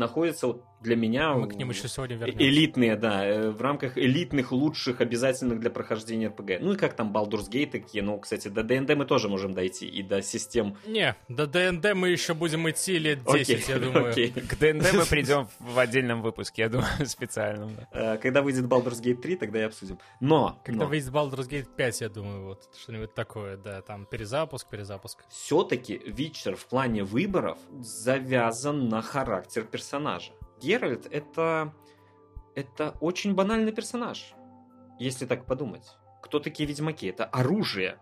находится 0.00 0.48
вот 0.48 0.64
для 0.80 0.96
меня 0.96 1.34
Мы 1.34 1.46
к 1.46 1.54
ним 1.56 1.68
еще 1.70 1.88
сегодня 1.88 2.16
вернемся. 2.16 2.42
элитные, 2.42 2.96
да, 2.96 3.24
э, 3.26 3.50
в 3.50 3.60
рамках 3.60 3.98
элитных, 3.98 4.50
лучших, 4.50 5.02
обязательных 5.02 5.60
для 5.60 5.68
прохождения 5.70 6.28
RPG. 6.28 6.58
Ну 6.62 6.72
и 6.72 6.76
как 6.76 6.94
там 6.94 7.12
Baldur's 7.14 7.50
Gate 7.50 7.70
такие, 7.70 8.02
ну, 8.02 8.18
кстати, 8.18 8.48
до 8.48 8.62
ДНД 8.64 8.94
мы 8.96 9.04
тоже 9.04 9.28
можем 9.28 9.52
дойти, 9.52 9.86
и 9.86 10.02
до 10.02 10.22
систем... 10.22 10.76
Не, 10.86 11.14
до 11.28 11.46
ДНД 11.46 11.92
мы 11.94 12.08
еще 12.08 12.32
будем 12.32 12.68
идти 12.70 12.98
лет 12.98 13.18
10, 13.24 13.50
Окей, 13.50 13.64
я 13.68 13.78
думаю. 13.78 14.10
окей. 14.10 14.30
К 14.30 14.56
ДНД 14.58 14.92
мы 14.94 15.04
придем 15.04 15.48
в 15.58 15.78
отдельном 15.78 16.22
выпуске, 16.22 16.62
я 16.62 16.68
думаю, 16.70 16.88
специальном. 17.06 17.76
да. 17.76 18.14
Э, 18.14 18.18
Когда 18.18 18.40
выйдет 18.40 18.64
Baldur's 18.64 19.02
Gate 19.02 19.20
3, 19.20 19.36
тогда 19.36 19.58
и 19.60 19.62
обсудим. 19.64 19.98
Но, 20.20 20.58
Когда 20.64 20.84
но 20.84 20.88
выйдет 20.88 21.10
Baldur's 21.10 21.46
Gate 21.46 21.68
5, 21.76 22.00
я 22.00 22.08
думаю, 22.08 22.46
вот 22.46 22.70
что-нибудь 22.82 23.12
такое, 23.14 23.58
да, 23.58 23.82
там 23.82 24.06
перезапуск, 24.06 24.66
перезапуск. 24.70 25.24
все-таки 25.28 26.00
Витчер 26.06 26.56
в 26.56 26.64
плане 26.64 27.04
выборов 27.04 27.58
завязан 27.80 28.88
на 28.88 29.02
характер 29.02 29.64
персонажа. 29.64 29.89
Геральт 30.60 31.06
это, 31.10 31.74
это 32.54 32.96
очень 33.00 33.34
банальный 33.34 33.72
персонаж, 33.72 34.34
если 34.98 35.26
так 35.26 35.46
подумать. 35.46 35.84
Кто 36.22 36.38
такие 36.38 36.68
ведьмаки? 36.68 37.06
Это 37.06 37.24
оружие. 37.24 37.98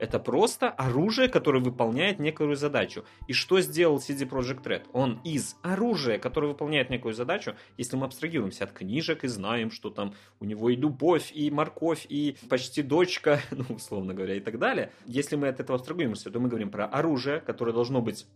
Это 0.00 0.18
просто 0.18 0.70
оружие, 0.70 1.28
которое 1.28 1.62
выполняет 1.62 2.18
некую 2.18 2.56
задачу. 2.56 3.04
И 3.28 3.34
что 3.34 3.60
сделал 3.60 3.98
CD 3.98 4.26
Projekt 4.26 4.62
Red? 4.62 4.86
Он 4.94 5.20
из 5.24 5.56
оружия, 5.62 6.18
которое 6.18 6.48
выполняет 6.48 6.88
некую 6.88 7.12
задачу, 7.12 7.54
если 7.76 7.96
мы 7.96 8.06
абстрагируемся 8.06 8.64
от 8.64 8.72
книжек 8.72 9.24
и 9.24 9.28
знаем, 9.28 9.70
что 9.70 9.90
там 9.90 10.14
у 10.40 10.46
него 10.46 10.70
и 10.70 10.76
любовь, 10.76 11.30
и 11.34 11.50
морковь, 11.50 12.06
и 12.08 12.36
почти 12.48 12.82
дочка, 12.82 13.40
ну, 13.50 13.64
условно 13.68 14.14
говоря, 14.14 14.36
и 14.36 14.40
так 14.40 14.58
далее. 14.58 14.90
Если 15.04 15.36
мы 15.36 15.48
от 15.48 15.60
этого 15.60 15.78
абстрагируемся, 15.78 16.30
то 16.30 16.40
мы 16.40 16.48
говорим 16.48 16.70
про 16.70 16.86
оружие, 16.86 17.40
которое 17.40 17.72
должно 17.72 18.00
быть 18.00 18.26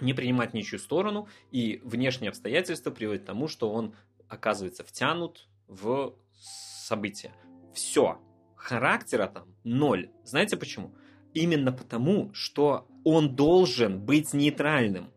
не 0.00 0.14
принимать 0.14 0.54
ничью 0.54 0.78
сторону, 0.78 1.28
и 1.50 1.80
внешние 1.84 2.30
обстоятельства 2.30 2.90
приводят 2.90 3.22
к 3.22 3.26
тому, 3.26 3.48
что 3.48 3.70
он 3.70 3.94
оказывается 4.28 4.84
втянут 4.84 5.48
в 5.68 6.14
события. 6.38 7.32
Все. 7.74 8.18
Характера 8.56 9.26
там 9.26 9.54
ноль. 9.64 10.10
Знаете 10.24 10.56
почему? 10.56 10.94
Именно 11.34 11.72
потому, 11.72 12.32
что 12.32 12.86
он 13.04 13.34
должен 13.34 14.00
быть 14.00 14.32
нейтральным. 14.32 15.10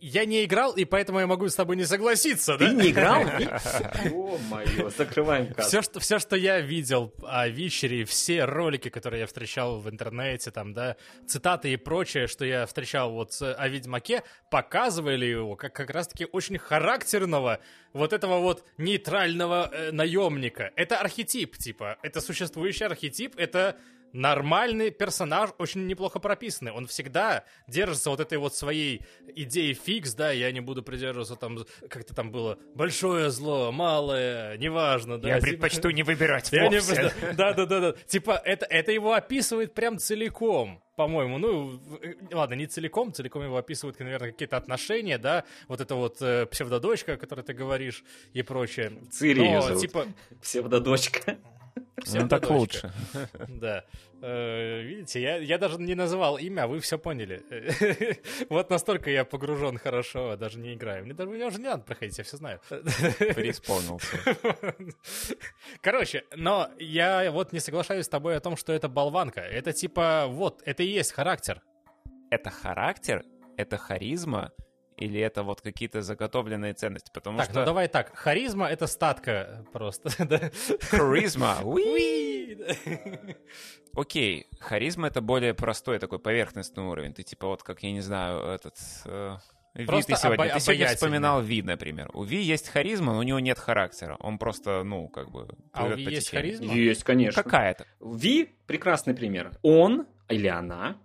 Я 0.00 0.24
не 0.24 0.44
играл, 0.44 0.72
и 0.72 0.86
поэтому 0.86 1.20
я 1.20 1.26
могу 1.26 1.46
с 1.48 1.54
тобой 1.54 1.76
не 1.76 1.84
согласиться, 1.84 2.56
Ты 2.56 2.66
да? 2.68 2.72
не 2.72 2.90
играл? 2.90 3.22
О-моё, 4.04 4.88
закрываем 4.90 5.52
кассу. 5.52 5.68
Все 5.68 5.82
что, 5.82 6.00
все, 6.00 6.18
что 6.18 6.36
я 6.36 6.60
видел 6.60 7.12
о 7.22 7.46
Вичере, 7.48 8.06
все 8.06 8.44
ролики, 8.46 8.88
которые 8.88 9.20
я 9.20 9.26
встречал 9.26 9.78
в 9.78 9.90
интернете, 9.90 10.50
там, 10.50 10.72
да, 10.72 10.96
цитаты 11.26 11.72
и 11.72 11.76
прочее, 11.76 12.28
что 12.28 12.46
я 12.46 12.64
встречал 12.64 13.12
вот 13.12 13.36
о 13.42 13.68
Ведьмаке, 13.68 14.22
показывали 14.50 15.26
его 15.26 15.54
как 15.56 15.74
как 15.74 15.90
раз-таки 15.90 16.26
очень 16.32 16.56
характерного 16.56 17.60
вот 17.92 18.14
этого 18.14 18.38
вот 18.38 18.64
нейтрального 18.78 19.70
э, 19.70 19.92
наемника. 19.92 20.72
Это 20.76 20.98
архетип, 20.98 21.58
типа, 21.58 21.98
это 22.02 22.22
существующий 22.22 22.84
архетип, 22.84 23.34
это 23.36 23.76
нормальный 24.12 24.90
персонаж, 24.90 25.50
очень 25.58 25.86
неплохо 25.86 26.18
прописанный. 26.18 26.72
Он 26.72 26.86
всегда 26.86 27.44
держится 27.66 28.10
вот 28.10 28.20
этой 28.20 28.38
вот 28.38 28.54
своей 28.54 29.02
идеи 29.34 29.72
фикс, 29.72 30.14
да, 30.14 30.30
я 30.30 30.50
не 30.52 30.60
буду 30.60 30.82
придерживаться 30.82 31.36
там, 31.36 31.58
как-то 31.88 32.14
там 32.14 32.30
было, 32.30 32.58
большое 32.74 33.30
зло, 33.30 33.72
малое, 33.72 34.56
неважно, 34.58 35.18
да. 35.18 35.28
Я 35.28 35.34
типа- 35.36 35.46
предпочту 35.46 35.90
не 35.90 36.02
выбирать 36.02 36.50
я 36.52 36.68
не 36.68 36.80
Да, 37.34 37.52
да, 37.52 37.66
да, 37.66 37.80
да. 37.80 37.92
Типа, 38.06 38.40
это, 38.44 38.66
это 38.66 38.92
его 38.92 39.12
описывает 39.12 39.74
прям 39.74 39.98
целиком, 39.98 40.82
по-моему. 40.96 41.38
Ну, 41.38 41.80
ладно, 42.32 42.54
не 42.54 42.66
целиком, 42.66 43.12
целиком 43.12 43.42
его 43.42 43.56
описывают, 43.56 43.98
наверное, 44.00 44.32
какие-то 44.32 44.56
отношения, 44.56 45.18
да, 45.18 45.44
вот 45.68 45.80
это 45.80 45.94
вот 45.94 46.20
э, 46.20 46.46
псевдодочка, 46.46 47.14
о 47.14 47.16
которой 47.16 47.42
ты 47.42 47.52
говоришь, 47.52 48.04
и 48.32 48.42
прочее. 48.42 48.92
Цири 49.10 49.40
Но, 49.40 49.74
типа, 49.74 50.06
Псевдодочка. 50.42 51.38
Ну 52.12 52.28
так 52.28 52.50
лучше. 52.50 52.92
Да. 53.48 53.84
Э, 54.22 54.82
Видите, 54.82 55.20
я, 55.20 55.36
я 55.36 55.58
даже 55.58 55.78
не 55.78 55.94
называл 55.94 56.38
имя, 56.38 56.64
а 56.64 56.66
вы 56.66 56.80
все 56.80 56.98
поняли. 56.98 57.42
Вот 58.48 58.70
настолько 58.70 59.10
я 59.10 59.24
погружен 59.24 59.78
хорошо, 59.78 60.30
а 60.30 60.36
даже 60.36 60.58
не 60.58 60.74
играю. 60.74 61.04
Мне 61.04 61.14
даже 61.14 61.30
уже 61.30 61.58
не 61.58 61.68
надо 61.68 61.82
проходить, 61.82 62.18
я 62.18 62.24
все 62.24 62.36
знаю. 62.36 62.60
Преисполнился. 62.68 64.16
Короче, 65.80 66.24
но 66.36 66.68
я 66.78 67.30
вот 67.30 67.52
не 67.52 67.60
соглашаюсь 67.60 68.06
с 68.06 68.08
тобой 68.08 68.36
о 68.36 68.40
том, 68.40 68.56
что 68.56 68.72
это 68.72 68.88
болванка. 68.88 69.40
Это 69.40 69.72
типа, 69.72 70.26
вот, 70.28 70.62
это 70.64 70.82
и 70.82 70.86
есть 70.86 71.12
характер. 71.12 71.62
Это 72.30 72.50
характер, 72.50 73.24
это 73.56 73.76
харизма, 73.76 74.52
или 75.00 75.20
это 75.20 75.42
вот 75.42 75.60
какие-то 75.60 76.02
заготовленные 76.02 76.74
ценности? 76.74 77.10
Потому 77.12 77.38
так, 77.38 77.50
что... 77.50 77.60
ну 77.60 77.64
давай 77.66 77.88
так. 77.88 78.14
Харизма— 78.14 78.66
это 78.70 78.86
статка 78.86 79.64
просто. 79.72 80.10
да? 80.26 80.50
Харизма. 80.90 81.58
Окей, 83.94 84.46
харизма 84.60 85.08
это 85.08 85.20
более 85.20 85.54
простой 85.54 85.98
такой 85.98 86.18
поверхностный 86.18 86.84
уровень. 86.84 87.12
Ты 87.12 87.22
типа 87.22 87.46
вот 87.48 87.62
как, 87.62 87.82
я 87.82 87.92
не 87.92 88.00
знаю, 88.00 88.40
этот... 88.46 88.76
э, 89.04 89.36
Ви 89.74 89.86
Просто 89.86 90.12
ты 90.12 90.18
сегодня, 90.20 90.44
обо- 90.44 90.54
ты 90.54 90.60
сегодня 90.60 90.86
вспоминал 90.86 91.42
Ви, 91.42 91.62
например. 91.62 92.10
У 92.14 92.22
Ви 92.24 92.36
есть 92.42 92.68
харизма, 92.68 93.12
но 93.12 93.18
у 93.18 93.22
него 93.22 93.40
нет 93.40 93.58
характера. 93.58 94.16
Он 94.20 94.38
просто, 94.38 94.84
ну, 94.84 95.08
как 95.08 95.30
бы... 95.30 95.48
А 95.72 95.86
у 95.86 95.94
Ви 95.94 96.02
есть 96.04 96.30
течению. 96.30 96.56
харизма? 96.58 96.74
Есть, 96.74 97.04
конечно. 97.04 97.42
Какая-то. 97.42 97.84
Ви 98.00 98.48
прекрасный 98.66 99.14
пример. 99.14 99.52
Он 99.62 100.06
или 100.28 100.46
она, 100.48 100.96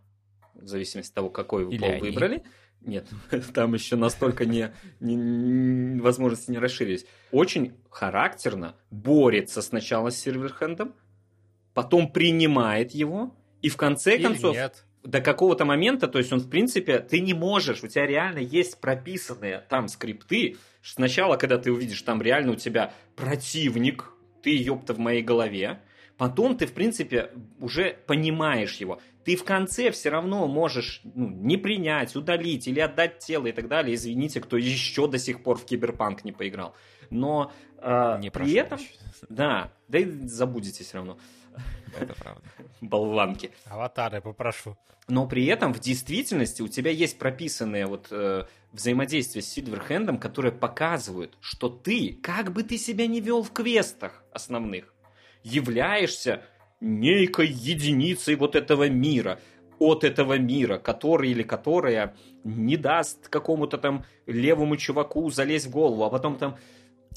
в 0.53 0.67
зависимости 0.67 1.11
от 1.11 1.15
того, 1.15 1.29
какой 1.29 1.65
вы 1.65 1.73
Или 1.73 1.79
пол 1.79 1.89
они. 1.91 2.01
выбрали. 2.01 2.43
Нет, 2.85 3.07
там 3.53 3.73
еще 3.73 3.95
настолько 3.95 4.45
не, 4.45 4.71
не- 4.99 5.99
возможности 5.99 6.51
не 6.51 6.59
расширились. 6.59 7.05
Очень 7.31 7.73
характерно 7.89 8.75
борется 8.91 9.61
сначала 9.61 10.11
с 10.11 10.17
Сильверхендом, 10.17 10.93
потом 11.73 12.11
принимает 12.11 12.91
его, 12.91 13.35
и 13.61 13.69
в 13.69 13.77
конце 13.77 14.15
Или 14.15 14.23
концов 14.23 14.55
нет? 14.55 14.85
до 15.03 15.21
какого-то 15.21 15.65
момента, 15.65 16.07
то 16.07 16.19
есть 16.19 16.31
он, 16.33 16.39
в 16.39 16.49
принципе, 16.49 16.99
ты 16.99 17.19
не 17.19 17.33
можешь, 17.33 17.83
у 17.83 17.87
тебя 17.87 18.05
реально 18.05 18.39
есть 18.39 18.79
прописанные 18.79 19.63
там 19.69 19.87
скрипты. 19.87 20.57
Сначала, 20.83 21.37
когда 21.37 21.57
ты 21.57 21.71
увидишь, 21.71 22.01
там 22.01 22.21
реально 22.21 22.53
у 22.53 22.55
тебя 22.55 22.93
противник, 23.15 24.11
ты, 24.41 24.55
ёпта, 24.55 24.93
в 24.93 24.99
моей 24.99 25.23
голове. 25.23 25.79
Потом 26.17 26.57
ты, 26.57 26.65
в 26.65 26.73
принципе, 26.73 27.31
уже 27.59 27.97
понимаешь 28.07 28.77
его. 28.77 29.01
Ты 29.25 29.35
в 29.35 29.43
конце 29.43 29.91
все 29.91 30.09
равно 30.09 30.47
можешь 30.47 31.01
ну, 31.03 31.27
не 31.27 31.57
принять, 31.57 32.15
удалить 32.15 32.67
или 32.67 32.79
отдать 32.79 33.19
тело 33.19 33.47
и 33.47 33.51
так 33.51 33.67
далее. 33.67 33.95
Извините, 33.95 34.39
кто 34.39 34.55
еще 34.55 35.07
до 35.07 35.17
сих 35.17 35.43
пор 35.43 35.57
в 35.57 35.65
Киберпанк 35.65 36.23
не 36.23 36.31
поиграл. 36.31 36.73
Но 37.09 37.51
э, 37.79 38.19
Не 38.21 38.29
при 38.29 38.53
этом, 38.53 38.79
еще. 38.79 38.89
да, 39.29 39.71
да 39.87 39.99
и 39.99 40.05
забудете 40.27 40.83
все 40.83 40.97
равно, 40.97 41.17
Это 41.99 42.13
правда. 42.15 42.41
болванки. 42.81 43.51
Аватары 43.65 44.21
попрошу. 44.21 44.77
Но 45.07 45.27
при 45.27 45.45
этом 45.45 45.73
в 45.73 45.79
действительности 45.79 46.61
у 46.61 46.67
тебя 46.67 46.91
есть 46.91 47.19
прописанные 47.19 47.85
вот 47.85 48.07
э, 48.09 48.45
взаимодействия 48.71 49.41
с 49.41 49.47
Сильверхендом, 49.47 50.17
которые 50.17 50.51
показывают, 50.51 51.37
что 51.41 51.69
ты, 51.69 52.17
как 52.23 52.51
бы 52.53 52.63
ты 52.63 52.77
себя 52.77 53.05
не 53.05 53.21
вел 53.21 53.43
в 53.43 53.51
квестах 53.51 54.23
основных, 54.31 54.94
являешься 55.45 56.41
некой 56.81 57.47
единицей 57.47 58.35
вот 58.35 58.55
этого 58.55 58.89
мира, 58.89 59.39
от 59.79 60.03
этого 60.03 60.37
мира, 60.37 60.77
который 60.77 61.29
или 61.29 61.43
которая 61.43 62.15
не 62.43 62.77
даст 62.77 63.29
какому-то 63.29 63.77
там 63.77 64.05
левому 64.25 64.75
чуваку 64.77 65.29
залезть 65.29 65.67
в 65.67 65.69
голову, 65.69 66.03
а 66.03 66.09
потом 66.09 66.37
там, 66.37 66.57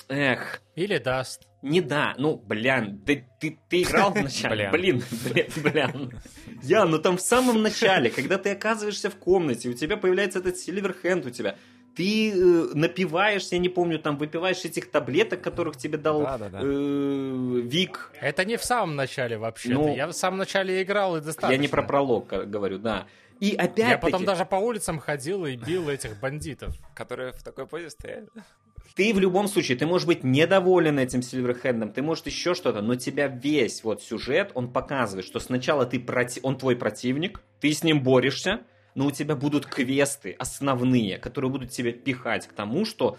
эх, 0.09 0.61
Или 0.75 0.99
даст. 0.99 1.47
не 1.62 1.81
да, 1.81 2.14
ну, 2.19 2.37
блин, 2.37 3.01
ты, 3.07 3.27
ты, 3.41 3.59
ты 3.69 3.83
играл 3.83 4.12
в 4.12 4.17
начале? 4.23 4.71
Блин. 4.71 5.03
Блин, 5.25 5.47
блин. 5.57 6.21
Я, 6.62 6.85
ну 6.85 6.99
там 6.99 7.17
в 7.17 7.23
самом 7.23 7.62
начале, 7.62 8.11
когда 8.11 8.38
ты 8.38 8.51
оказываешься 8.51 9.11
в 9.11 9.17
комнате, 9.17 9.69
у 9.69 9.75
тебя 9.75 9.97
появляется 9.97 10.41
этот 10.41 10.59
Сильверхенд 10.59 11.27
у 11.27 11.31
тебя, 11.31 11.57
ты 11.99 12.31
э, 12.31 12.35
напиваешься, 12.75 13.57
я 13.57 13.61
не 13.61 13.69
помню, 13.69 13.99
там 13.99 14.19
выпиваешь 14.19 14.65
этих 14.65 14.89
таблеток, 14.89 15.43
которых 15.43 15.77
тебе 15.77 15.99
дал 15.99 16.23
Да-да-да. 16.23 16.61
э, 16.63 17.61
Вик. 17.65 18.13
Это 18.21 18.45
не 18.45 18.57
в 18.57 18.63
самом 18.63 18.95
начале 18.95 19.37
вообще. 19.37 19.71
Ну, 19.71 19.97
я 19.97 20.07
в 20.07 20.13
самом 20.13 20.39
начале 20.39 20.81
играл 20.81 21.17
и 21.17 21.21
достаточно. 21.21 21.51
Я 21.51 21.59
не 21.59 21.67
про 21.67 21.83
пролог 21.83 22.29
говорю, 22.29 22.79
да. 22.79 23.09
И 23.41 23.57
опять 23.57 23.91
Я 23.91 23.99
потом 23.99 24.25
даже 24.25 24.45
по 24.45 24.55
улицам 24.55 25.01
ходил 25.01 25.45
и 25.45 25.57
бил 25.57 25.89
этих 25.89 26.21
бандитов. 26.21 26.73
Которые 26.95 27.33
в 27.33 27.43
такой 27.43 27.67
позе 27.67 27.91
стояли. 27.91 28.29
ты 28.95 29.13
в 29.13 29.19
любом 29.19 29.49
случае, 29.49 29.77
ты 29.77 29.85
можешь 29.85 30.07
быть 30.07 30.23
недоволен 30.23 31.01
этим 31.01 31.21
Сильверхендом, 31.21 31.93
ты 31.93 32.01
может 32.03 32.27
еще 32.27 32.55
что-то, 32.55 32.81
но 32.81 32.95
тебя 32.95 33.27
весь 33.27 33.83
вот 33.83 34.05
сюжет, 34.05 34.53
он 34.55 34.73
показывает, 34.73 35.27
что 35.27 35.41
сначала 35.41 35.85
ты 35.85 35.99
проти... 35.99 36.39
он 36.45 36.59
твой 36.59 36.77
противник, 36.77 37.43
ты 37.59 37.73
с 37.73 37.83
ним 37.83 38.05
борешься, 38.05 38.61
но 38.99 39.07
у 39.07 39.11
тебя 39.13 39.37
будут 39.37 39.65
квесты 39.65 40.35
основные, 40.41 41.19
которые 41.19 41.53
будут 41.53 41.71
тебя 41.71 41.93
пихать 41.93 42.49
к 42.49 42.53
тому, 42.53 42.85
что 42.85 43.17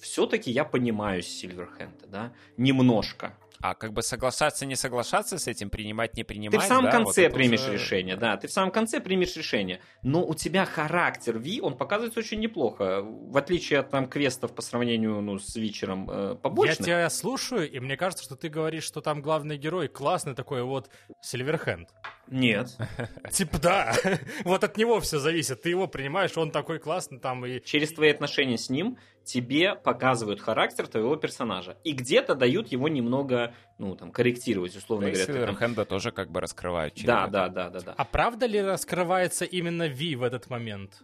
все-таки 0.00 0.50
я 0.50 0.64
понимаю 0.64 1.22
Сильверхенда, 1.22 2.08
да, 2.08 2.32
немножко. 2.56 3.38
А 3.62 3.74
как 3.74 3.92
бы 3.92 4.02
соглашаться, 4.02 4.64
не 4.64 4.74
соглашаться 4.74 5.38
с 5.38 5.46
этим, 5.46 5.68
принимать, 5.68 6.16
не 6.16 6.24
принимать. 6.24 6.60
Ты 6.60 6.64
в 6.64 6.68
самом 6.68 6.84
да, 6.84 6.90
конце 6.92 7.24
вот 7.24 7.34
примешь 7.34 7.60
уже- 7.60 7.74
решение, 7.74 8.16
да, 8.16 8.36
ты 8.36 8.48
в 8.48 8.52
самом 8.52 8.70
конце 8.70 9.00
примешь 9.00 9.36
решение, 9.36 9.80
но 10.02 10.24
у 10.24 10.34
тебя 10.34 10.64
характер 10.64 11.38
Ви, 11.38 11.60
он 11.60 11.76
показывается 11.76 12.20
очень 12.20 12.40
неплохо, 12.40 13.02
в 13.02 13.36
отличие 13.36 13.80
от 13.80 13.90
там 13.90 14.08
квестов 14.08 14.54
по 14.54 14.62
сравнению 14.62 15.20
ну, 15.20 15.38
с 15.38 15.56
Вичером 15.56 16.08
э, 16.10 16.36
побочных. 16.36 16.80
Я 16.80 16.84
тебя 16.84 17.10
слушаю, 17.10 17.70
и 17.70 17.78
мне 17.80 17.96
кажется, 17.96 18.24
что 18.24 18.36
ты 18.36 18.48
говоришь, 18.48 18.84
что 18.84 19.02
там 19.02 19.20
главный 19.20 19.58
герой 19.58 19.88
классный 19.88 20.34
такой 20.34 20.62
вот 20.62 20.88
Сильверхенд. 21.20 21.88
Нет. 22.28 22.76
Типа 23.30 23.58
да, 23.58 23.94
вот 24.44 24.64
от 24.64 24.76
него 24.76 25.00
все 25.00 25.18
зависит. 25.18 25.62
Ты 25.62 25.70
его 25.70 25.86
принимаешь, 25.86 26.36
он 26.36 26.50
такой 26.50 26.78
классный 26.78 27.18
там 27.18 27.44
и... 27.44 27.60
Через 27.60 27.92
твои 27.92 28.10
отношения 28.10 28.56
с 28.56 28.70
ним 28.70 28.96
тебе 29.32 29.74
показывают 29.74 30.40
характер 30.40 30.86
твоего 30.88 31.16
персонажа. 31.16 31.76
И 31.84 31.92
где-то 31.92 32.34
дают 32.34 32.68
его 32.68 32.88
немного, 32.88 33.54
ну, 33.78 33.94
там, 33.96 34.10
корректировать, 34.10 34.76
условно 34.76 35.06
Да 35.06 35.10
и 35.10 35.14
говоря. 35.14 35.26
там- 35.26 35.34
Сильверхенда 35.36 35.84
тоже 35.84 36.10
как 36.10 36.30
бы 36.30 36.40
раскрывают. 36.40 36.94
Да, 37.04 37.22
это. 37.24 37.30
да, 37.32 37.48
да, 37.48 37.70
да, 37.70 37.80
да. 37.80 37.94
А 37.96 38.04
правда 38.04 38.46
ли 38.46 38.60
раскрывается 38.60 39.44
именно 39.44 39.86
Ви 39.88 40.16
в 40.16 40.22
этот 40.22 40.50
момент? 40.50 41.02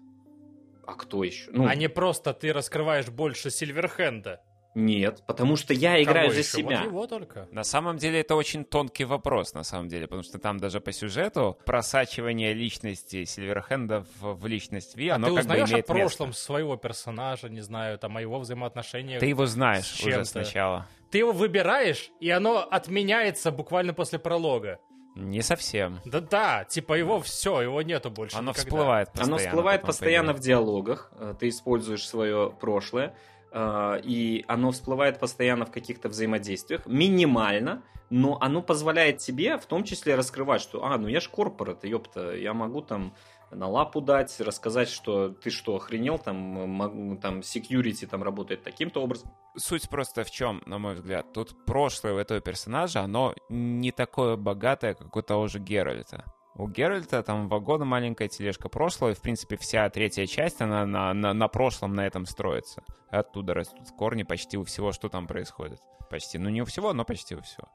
А 0.87 0.95
кто 0.95 1.25
еще? 1.25 1.51
Ну, 1.53 1.67
А 1.67 1.75
не 1.75 1.89
просто 1.89 2.33
ты 2.33 2.53
раскрываешь 2.53 3.09
больше 3.09 3.51
Сильверхенда? 3.51 4.41
Нет, 4.77 5.23
потому 5.27 5.57
что 5.57 5.73
я 5.73 6.01
играю 6.03 6.27
Кого 6.29 6.33
за 6.35 6.39
еще? 6.41 6.59
себя. 6.59 6.79
Вот 6.81 6.87
его 6.87 7.07
только. 7.07 7.49
На 7.51 7.65
самом 7.65 7.97
деле 7.97 8.21
это 8.21 8.35
очень 8.37 8.65
тонкий 8.65 9.05
вопрос, 9.05 9.55
на 9.55 9.65
самом 9.65 9.89
деле, 9.89 10.07
потому 10.07 10.23
что 10.23 10.39
там 10.39 10.59
даже 10.59 10.81
по 10.81 10.93
сюжету 10.93 11.57
просачивание 11.65 12.53
личности 12.53 13.25
Сильверхенда 13.25 14.05
в, 14.21 14.35
в 14.35 14.47
личность 14.47 14.95
Ви, 14.97 15.09
оно 15.09 15.29
ты 15.29 15.35
как 15.37 15.45
бы 15.45 15.51
узнаешь 15.53 15.69
о 15.69 15.73
имеет 15.73 15.87
прошлом 15.87 16.29
место. 16.29 16.43
своего 16.43 16.77
персонажа, 16.77 17.49
не 17.49 17.63
знаю, 17.63 17.99
там, 17.99 18.17
о 18.17 18.21
его 18.21 18.39
взаимоотношениях. 18.39 19.21
Ты 19.21 19.27
его 19.27 19.47
знаешь 19.47 19.87
с 19.87 20.01
уже 20.05 20.25
сначала. 20.27 20.87
Ты 21.11 21.19
его 21.19 21.33
выбираешь, 21.33 22.11
и 22.21 22.29
оно 22.31 22.59
отменяется 22.59 23.51
буквально 23.51 23.95
после 23.95 24.19
пролога. 24.19 24.79
Не 25.15 25.41
совсем. 25.41 26.01
Да-да, 26.05 26.65
типа 26.65 26.93
его 26.93 27.21
все, 27.23 27.63
его 27.63 27.81
нету 27.81 28.11
больше 28.11 28.37
Оно 28.37 28.51
никогда. 28.51 28.69
всплывает 28.69 29.09
постоянно. 29.13 29.35
Оно 29.37 29.39
всплывает 29.39 29.83
постоянно 29.83 30.33
по 30.35 30.39
в 30.39 30.43
диалогах. 30.43 31.11
э, 31.19 31.35
Ты 31.41 31.49
используешь 31.49 32.07
свое 32.07 32.51
прошлое. 32.61 33.15
Э, 33.57 34.01
И 34.05 34.45
оно 34.47 34.71
всплывает 34.71 35.19
постоянно 35.19 35.65
в 35.65 35.71
каких-то 35.71 36.09
взаимодействиях. 36.09 36.87
Минимально, 36.87 37.83
но 38.11 38.39
оно 38.41 38.63
позволяет 38.63 39.19
тебе 39.19 39.59
в 39.59 39.67
том 39.67 39.85
числе 39.85 40.15
раскрывать, 40.15 40.61
что, 40.61 40.85
а, 40.85 40.97
ну 40.99 41.09
я 41.09 41.21
ж 41.21 41.29
корпорат, 41.29 41.85
ёпта, 41.85 42.37
я 42.37 42.55
могу 42.55 42.83
там 42.83 43.15
на 43.51 43.69
лапу 43.69 44.01
дать, 44.01 44.41
рассказать, 44.41 44.89
что 44.89 45.31
ты 45.31 45.51
что, 45.51 45.77
охренел, 45.77 46.19
там, 46.19 47.19
там, 47.21 47.41
security 47.41 48.07
там 48.07 48.23
работает 48.23 48.63
таким-то 48.63 49.03
образом. 49.03 49.31
Суть 49.57 49.89
просто 49.89 50.25
в 50.25 50.31
чем, 50.31 50.63
на 50.67 50.79
мой 50.79 50.95
взгляд. 50.95 51.33
Тут 51.33 51.65
прошлое 51.65 52.15
у 52.15 52.19
этого 52.19 52.41
персонажа, 52.41 53.01
оно 53.01 53.35
не 53.49 53.93
такое 53.93 54.37
богатое, 54.37 54.95
как 54.95 55.15
у 55.17 55.23
того 55.23 55.47
же 55.47 55.59
Геральта. 55.61 56.25
У 56.59 56.69
Геральта 56.69 57.23
там 57.23 57.49
вагон 57.49 57.83
и 57.83 57.85
маленькая 57.85 58.29
тележка 58.29 58.69
прошлого, 58.71 59.11
и, 59.11 59.15
в 59.15 59.21
принципе, 59.21 59.57
вся 59.59 59.89
третья 59.91 60.25
часть, 60.27 60.63
она 60.63 60.87
на, 60.87 61.13
на, 61.13 61.35
на 61.35 61.49
прошлом 61.49 61.95
на 61.95 62.07
этом 62.07 62.25
строится. 62.25 62.83
Оттуда 63.11 63.53
растут 63.53 63.91
корни 63.91 64.23
почти 64.23 64.57
у 64.57 64.65
всего, 64.65 64.93
что 64.93 65.09
там 65.11 65.27
происходит. 65.27 65.81
Почти. 66.09 66.39
Ну, 66.39 66.49
не 66.49 66.63
у 66.63 66.65
всего, 66.65 66.95
но 66.95 67.05
почти 67.05 67.35
у 67.35 67.43
всего. 67.43 67.69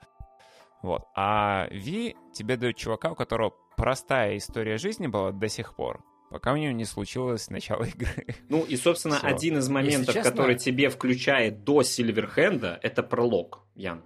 Вот. 0.82 1.04
А 1.16 1.68
Ви 1.70 2.16
тебе 2.34 2.58
дает 2.58 2.76
чувака, 2.76 3.12
у 3.12 3.16
которого 3.16 3.54
простая 3.78 4.38
история 4.38 4.78
жизни 4.78 5.06
была 5.06 5.32
до 5.32 5.48
сих 5.48 5.76
пор, 5.76 6.04
пока 6.32 6.52
у 6.54 6.58
него 6.58 6.72
не 6.72 6.86
случилось 6.86 7.52
начало 7.52 7.84
игры. 7.96 8.36
Ну 8.50 8.64
и, 8.64 8.76
собственно, 8.78 9.18
Всё. 9.18 9.28
один 9.28 9.58
из 9.60 9.70
моментов, 9.70 10.16
честно- 10.16 10.32
который 10.32 10.56
тебе 10.56 10.90
включает 10.90 11.64
до 11.64 11.84
Сильверхенда, 11.84 12.80
это 12.82 13.04
пролог, 13.04 13.60
Ян, 13.76 14.04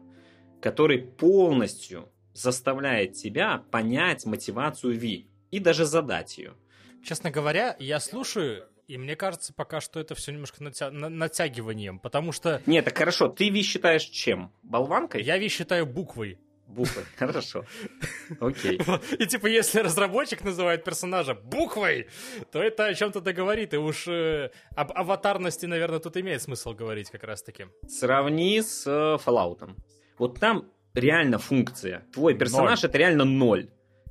который 0.61 0.97
полностью 0.99 2.09
заставляет 2.35 3.13
тебя 3.13 3.63
понять 3.71 4.25
мотивацию 4.25 4.93
Ви 4.97 5.27
и 5.51 5.59
даже 5.59 5.85
задать 5.85 6.37
ее. 6.37 6.53
Честно 7.03 7.31
говоря, 7.31 7.75
я 7.79 7.99
слушаю, 7.99 8.67
и 8.87 8.97
мне 8.97 9.15
кажется 9.15 9.53
пока 9.53 9.79
что 9.81 9.99
это 9.99 10.13
все 10.15 10.31
немножко 10.31 10.63
натя- 10.63 10.91
на- 10.91 11.09
натягиванием, 11.09 11.97
потому 11.99 12.31
что 12.31 12.61
Нет, 12.65 12.85
так 12.85 12.97
хорошо, 12.97 13.27
ты 13.27 13.49
Ви 13.49 13.61
считаешь 13.63 14.03
чем? 14.03 14.51
Болванкой? 14.63 15.23
я 15.23 15.37
Ви 15.37 15.47
считаю 15.49 15.85
буквой. 15.85 16.37
Буквой. 16.67 17.03
Хорошо. 17.17 17.63
Окей. 18.39 18.81
И 19.19 19.25
типа, 19.27 19.45
если 19.45 19.81
разработчик 19.81 20.43
называет 20.43 20.83
персонажа 20.83 21.35
буквой, 21.35 22.07
то 22.51 22.59
это 22.59 22.87
о 22.87 22.93
чем-то 22.95 23.21
договорит. 23.21 23.75
И 23.75 23.77
уж 23.77 24.07
э, 24.07 24.49
об 24.75 24.91
аватарности, 24.91 25.67
наверное, 25.67 25.99
тут 25.99 26.17
имеет 26.17 26.41
смысл 26.41 26.73
говорить 26.73 27.11
как 27.11 27.23
раз-таки. 27.23 27.67
Сравни 27.87 28.59
с 28.63 28.83
э, 28.87 29.17
Fallout. 29.23 29.75
Вот 30.17 30.39
там 30.39 30.65
реально 30.95 31.37
функция. 31.37 32.05
Твой 32.13 32.35
персонаж 32.35 32.83
это 32.83 32.97
реально 32.97 33.25
ноль. 33.25 33.69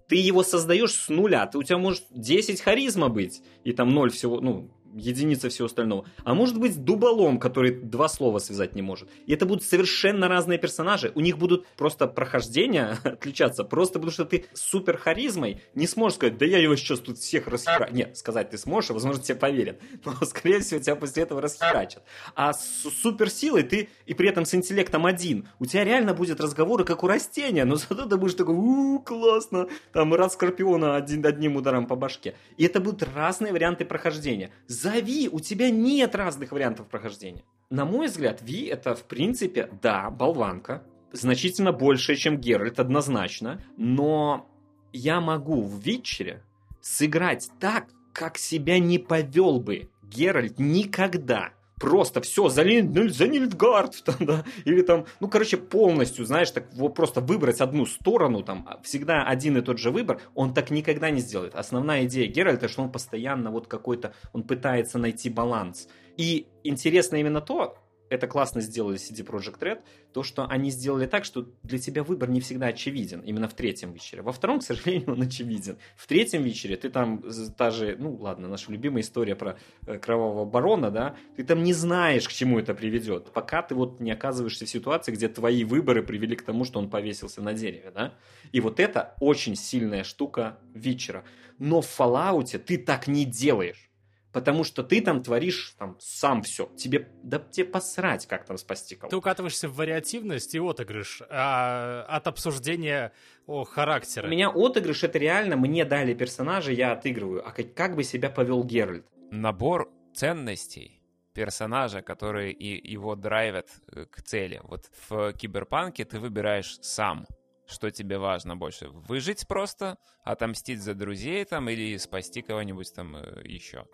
Ты 0.08 0.16
его 0.16 0.42
создаешь 0.42 0.92
с 0.92 1.08
нуля. 1.08 1.46
Ты, 1.46 1.58
у 1.58 1.62
тебя 1.62 1.78
может 1.78 2.04
10 2.10 2.60
харизма 2.60 3.08
быть, 3.08 3.42
и 3.64 3.72
там 3.72 3.94
ноль 3.94 4.10
всего, 4.10 4.40
ну, 4.40 4.70
единица 4.94 5.48
всего 5.48 5.66
остального. 5.66 6.06
А 6.24 6.34
может 6.34 6.58
быть 6.58 6.84
дуболом, 6.84 7.38
который 7.38 7.72
два 7.72 8.08
слова 8.08 8.38
связать 8.38 8.74
не 8.74 8.82
может. 8.82 9.08
И 9.26 9.32
это 9.32 9.46
будут 9.46 9.64
совершенно 9.64 10.28
разные 10.28 10.58
персонажи. 10.58 11.12
У 11.14 11.20
них 11.20 11.38
будут 11.38 11.66
просто 11.76 12.06
прохождения 12.06 12.98
отличаться, 13.04 13.64
просто 13.64 13.94
потому 13.94 14.12
что 14.12 14.24
ты 14.24 14.46
супер 14.52 14.96
харизмой 14.96 15.62
не 15.74 15.86
сможешь 15.86 16.16
сказать, 16.16 16.38
да 16.38 16.46
я 16.46 16.58
его 16.58 16.76
сейчас 16.76 17.00
тут 17.00 17.18
всех 17.18 17.46
расхерачу. 17.48 17.94
Нет, 17.94 18.16
сказать 18.16 18.50
ты 18.50 18.58
сможешь, 18.58 18.90
и, 18.90 18.92
возможно, 18.92 19.22
тебе 19.22 19.36
поверят. 19.36 19.80
Но, 20.04 20.14
скорее 20.26 20.60
всего, 20.60 20.80
тебя 20.80 20.96
после 20.96 21.24
этого 21.24 21.40
расхерачат. 21.40 22.02
А 22.34 22.52
с 22.52 22.84
суперсилой 23.02 23.62
ты 23.62 23.88
и 24.06 24.14
при 24.14 24.28
этом 24.28 24.44
с 24.44 24.54
интеллектом 24.54 25.06
один. 25.06 25.48
У 25.58 25.66
тебя 25.66 25.84
реально 25.84 26.14
будет 26.14 26.40
разговоры, 26.40 26.84
как 26.84 27.02
у 27.02 27.06
растения, 27.06 27.64
но 27.64 27.76
зато 27.76 28.06
ты 28.06 28.16
будешь 28.16 28.34
такой, 28.34 28.54
у 28.54 28.98
классно, 29.00 29.68
там 29.92 30.14
раз 30.14 30.34
Скорпиона 30.34 30.96
один, 30.96 31.24
одним 31.24 31.56
ударом 31.56 31.86
по 31.86 31.96
башке. 31.96 32.34
И 32.56 32.64
это 32.64 32.80
будут 32.80 33.02
разные 33.14 33.52
варианты 33.52 33.84
прохождения. 33.84 34.50
Зови, 34.84 35.30
у 35.32 35.40
тебя 35.40 35.70
нет 35.70 36.14
разных 36.14 36.52
вариантов 36.52 36.88
прохождения. 36.88 37.42
На 37.70 37.86
мой 37.86 38.06
взгляд, 38.08 38.42
Ви 38.42 38.66
это, 38.66 38.94
в 38.94 39.04
принципе, 39.04 39.70
да, 39.80 40.10
болванка, 40.10 40.84
значительно 41.10 41.72
больше, 41.72 42.16
чем 42.16 42.36
Геральт, 42.36 42.78
однозначно, 42.78 43.64
но 43.78 44.46
я 44.92 45.22
могу 45.22 45.62
в 45.62 45.80
Витчере 45.80 46.42
сыграть 46.82 47.50
так, 47.58 47.86
как 48.12 48.36
себя 48.36 48.78
не 48.78 48.98
повел 48.98 49.58
бы 49.58 49.88
Геральт 50.02 50.58
никогда 50.58 51.54
просто 51.78 52.20
все, 52.20 52.48
за, 52.48 52.64
ну, 52.64 53.08
за 53.08 53.26
Нильфгард, 53.26 54.02
там, 54.04 54.16
да, 54.20 54.44
или 54.64 54.82
там, 54.82 55.06
ну, 55.20 55.28
короче, 55.28 55.56
полностью, 55.56 56.24
знаешь, 56.24 56.50
так 56.50 56.72
вот 56.74 56.94
просто 56.94 57.20
выбрать 57.20 57.60
одну 57.60 57.86
сторону, 57.86 58.42
там, 58.42 58.68
всегда 58.82 59.24
один 59.24 59.56
и 59.58 59.60
тот 59.60 59.78
же 59.78 59.90
выбор, 59.90 60.20
он 60.34 60.54
так 60.54 60.70
никогда 60.70 61.10
не 61.10 61.20
сделает. 61.20 61.54
Основная 61.54 62.04
идея 62.04 62.28
Геральта, 62.28 62.68
что 62.68 62.82
он 62.82 62.92
постоянно 62.92 63.50
вот 63.50 63.66
какой-то, 63.66 64.14
он 64.32 64.42
пытается 64.44 64.98
найти 64.98 65.30
баланс. 65.30 65.88
И 66.16 66.46
интересно 66.62 67.16
именно 67.16 67.40
то, 67.40 67.76
это 68.14 68.26
классно 68.26 68.60
сделали 68.60 68.96
CD 68.96 69.26
Projekt 69.26 69.58
Red, 69.60 69.80
то, 70.12 70.22
что 70.22 70.46
они 70.46 70.70
сделали 70.70 71.06
так, 71.06 71.24
что 71.24 71.48
для 71.62 71.78
тебя 71.78 72.02
выбор 72.04 72.30
не 72.30 72.40
всегда 72.40 72.66
очевиден, 72.66 73.20
именно 73.20 73.48
в 73.48 73.54
третьем 73.54 73.92
вечере. 73.92 74.22
Во 74.22 74.32
втором, 74.32 74.60
к 74.60 74.62
сожалению, 74.62 75.12
он 75.12 75.22
очевиден. 75.22 75.78
В 75.96 76.06
третьем 76.06 76.42
вечере 76.42 76.76
ты 76.76 76.90
там, 76.90 77.22
та 77.56 77.70
же, 77.70 77.96
ну 77.98 78.14
ладно, 78.14 78.48
наша 78.48 78.70
любимая 78.72 79.02
история 79.02 79.34
про 79.34 79.58
э, 79.86 79.98
Кровавого 79.98 80.44
Барона, 80.44 80.90
да, 80.90 81.16
ты 81.36 81.44
там 81.44 81.62
не 81.62 81.72
знаешь, 81.72 82.28
к 82.28 82.32
чему 82.32 82.58
это 82.58 82.74
приведет, 82.74 83.32
пока 83.32 83.62
ты 83.62 83.74
вот 83.74 84.00
не 84.00 84.12
оказываешься 84.12 84.66
в 84.66 84.68
ситуации, 84.68 85.12
где 85.12 85.28
твои 85.28 85.64
выборы 85.64 86.02
привели 86.02 86.36
к 86.36 86.42
тому, 86.42 86.64
что 86.64 86.78
он 86.78 86.90
повесился 86.90 87.42
на 87.42 87.52
дереве, 87.52 87.90
да. 87.94 88.14
И 88.52 88.60
вот 88.60 88.80
это 88.80 89.14
очень 89.20 89.56
сильная 89.56 90.04
штука 90.04 90.58
вечера. 90.74 91.24
Но 91.58 91.80
в 91.80 92.00
Fallout 92.00 92.58
ты 92.58 92.78
так 92.78 93.06
не 93.06 93.24
делаешь 93.24 93.90
потому 94.34 94.64
что 94.64 94.82
ты 94.82 95.00
там 95.00 95.22
творишь 95.22 95.74
там 95.78 95.96
сам 96.00 96.42
все. 96.42 96.66
Тебе, 96.76 97.08
да 97.22 97.38
тебе 97.38 97.66
посрать, 97.66 98.26
как 98.26 98.44
там 98.44 98.58
спасти 98.58 98.96
кого-то. 98.96 99.10
Ты 99.10 99.16
укатываешься 99.16 99.68
в 99.68 99.76
вариативность 99.76 100.54
и 100.54 100.58
отыгрыш 100.58 101.22
а, 101.30 102.04
от 102.08 102.26
обсуждения 102.26 103.12
о 103.46 103.64
характере. 103.64 104.26
У 104.26 104.30
меня 104.30 104.50
отыгрыш 104.50 105.04
это 105.04 105.18
реально, 105.18 105.56
мне 105.56 105.84
дали 105.84 106.14
персонажа, 106.14 106.72
я 106.72 106.92
отыгрываю. 106.92 107.46
А 107.46 107.52
как, 107.52 107.74
как 107.74 107.94
бы 107.94 108.02
себя 108.02 108.28
повел 108.28 108.64
Геральт? 108.64 109.06
Набор 109.30 109.88
ценностей 110.12 111.00
персонажа, 111.32 112.02
которые 112.02 112.52
и 112.52 112.90
его 112.92 113.14
драйвят 113.14 113.68
э, 113.92 114.06
к 114.06 114.20
цели. 114.22 114.60
Вот 114.64 114.90
в 115.08 115.32
Киберпанке 115.34 116.04
ты 116.04 116.18
выбираешь 116.18 116.78
сам, 116.80 117.26
что 117.66 117.90
тебе 117.90 118.18
важно 118.18 118.56
больше. 118.56 118.88
Выжить 118.88 119.46
просто, 119.46 119.98
отомстить 120.24 120.82
за 120.82 120.94
друзей 120.94 121.44
там 121.44 121.68
или 121.68 121.96
спасти 121.98 122.42
кого-нибудь 122.42 122.92
там 122.94 123.16
э, 123.16 123.42
еще. 123.44 123.86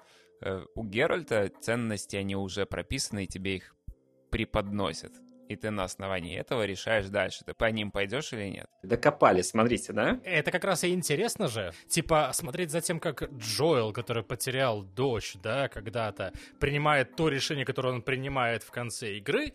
Э, 0.43 0.65
у 0.75 0.85
Геральта 0.85 1.51
ценности, 1.61 2.17
они 2.17 2.37
уже 2.37 2.67
прописаны, 2.67 3.25
и 3.25 3.27
тебе 3.27 3.57
их 3.57 3.75
преподносят. 4.31 5.13
И 5.49 5.57
ты 5.57 5.71
на 5.71 5.83
основании 5.83 6.39
этого 6.39 6.65
решаешь 6.65 7.09
дальше, 7.09 7.45
ты 7.45 7.55
по 7.55 7.65
ним 7.65 7.91
пойдешь 7.91 8.33
или 8.33 8.49
нет. 8.51 8.67
Докопали, 8.85 9.43
смотрите, 9.43 9.93
да? 9.93 10.21
Это 10.25 10.53
как 10.53 10.63
раз 10.63 10.85
и 10.85 10.95
интересно 10.95 11.49
же. 11.49 11.73
Типа, 11.89 12.31
смотреть 12.33 12.71
за 12.71 12.81
тем, 12.81 13.01
как 13.01 13.25
Джоэл, 13.33 13.93
который 13.93 14.23
потерял 14.23 14.83
дочь, 14.83 15.35
да, 15.43 15.69
когда-то, 15.69 16.33
принимает 16.61 17.17
то 17.17 17.29
решение, 17.29 17.65
которое 17.65 17.95
он 17.95 18.03
принимает 18.03 18.63
в 18.63 18.71
конце 18.71 19.17
игры, 19.17 19.53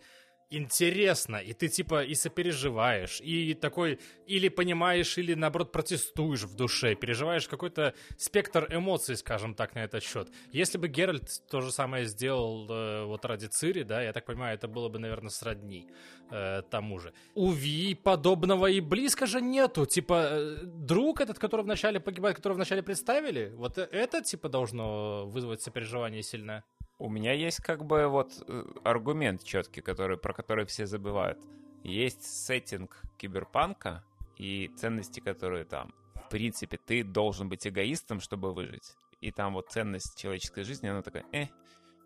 интересно, 0.50 1.36
и 1.36 1.52
ты 1.52 1.68
типа 1.68 2.04
и 2.04 2.14
сопереживаешь, 2.14 3.20
и 3.20 3.54
такой 3.54 3.98
или 4.26 4.48
понимаешь, 4.48 5.18
или 5.18 5.34
наоборот 5.34 5.72
протестуешь 5.72 6.44
в 6.44 6.54
душе, 6.54 6.94
переживаешь 6.94 7.48
какой-то 7.48 7.94
спектр 8.16 8.66
эмоций, 8.70 9.16
скажем 9.16 9.54
так, 9.54 9.74
на 9.74 9.80
этот 9.80 10.02
счет. 10.02 10.28
Если 10.52 10.78
бы 10.78 10.88
Геральт 10.88 11.42
то 11.50 11.60
же 11.60 11.72
самое 11.72 12.06
сделал 12.06 12.66
э, 12.70 13.04
вот 13.04 13.24
ради 13.24 13.46
Цири, 13.46 13.82
да, 13.82 14.02
я 14.02 14.12
так 14.12 14.24
понимаю, 14.24 14.54
это 14.54 14.68
было 14.68 14.88
бы, 14.88 14.98
наверное, 14.98 15.30
сродни 15.30 15.88
э, 16.30 16.62
тому 16.70 16.98
же. 16.98 17.12
У 17.34 17.50
Ви 17.50 17.94
подобного 17.94 18.66
и 18.66 18.80
близко 18.80 19.26
же 19.26 19.40
нету. 19.40 19.86
Типа, 19.86 20.28
э, 20.30 20.56
друг 20.64 21.20
этот, 21.20 21.38
который 21.38 21.62
вначале 21.62 22.00
погибает, 22.00 22.36
которого 22.36 22.56
вначале 22.56 22.82
представили, 22.82 23.52
вот 23.56 23.78
это, 23.78 24.22
типа, 24.22 24.48
должно 24.48 25.26
вызвать 25.26 25.62
сопереживание 25.62 26.22
сильное. 26.22 26.64
У 26.98 27.10
меня 27.10 27.32
есть 27.32 27.60
как 27.60 27.84
бы 27.84 28.06
вот 28.06 28.42
э, 28.48 28.64
аргумент 28.82 29.44
четкий, 29.44 29.82
который, 29.82 30.16
про 30.16 30.32
который 30.32 30.64
все 30.64 30.86
забывают. 30.86 31.38
Есть 31.82 32.24
сеттинг 32.24 33.02
киберпанка 33.18 34.02
и 34.38 34.70
ценности, 34.76 35.20
которые 35.20 35.64
там. 35.64 35.94
В 36.14 36.28
принципе, 36.30 36.78
ты 36.78 37.04
должен 37.04 37.48
быть 37.48 37.66
эгоистом, 37.66 38.20
чтобы 38.20 38.52
выжить. 38.52 38.96
И 39.20 39.30
там 39.30 39.54
вот 39.54 39.70
ценность 39.70 40.18
человеческой 40.18 40.64
жизни, 40.64 40.88
она 40.88 41.02
такая, 41.02 41.24
э, 41.32 41.46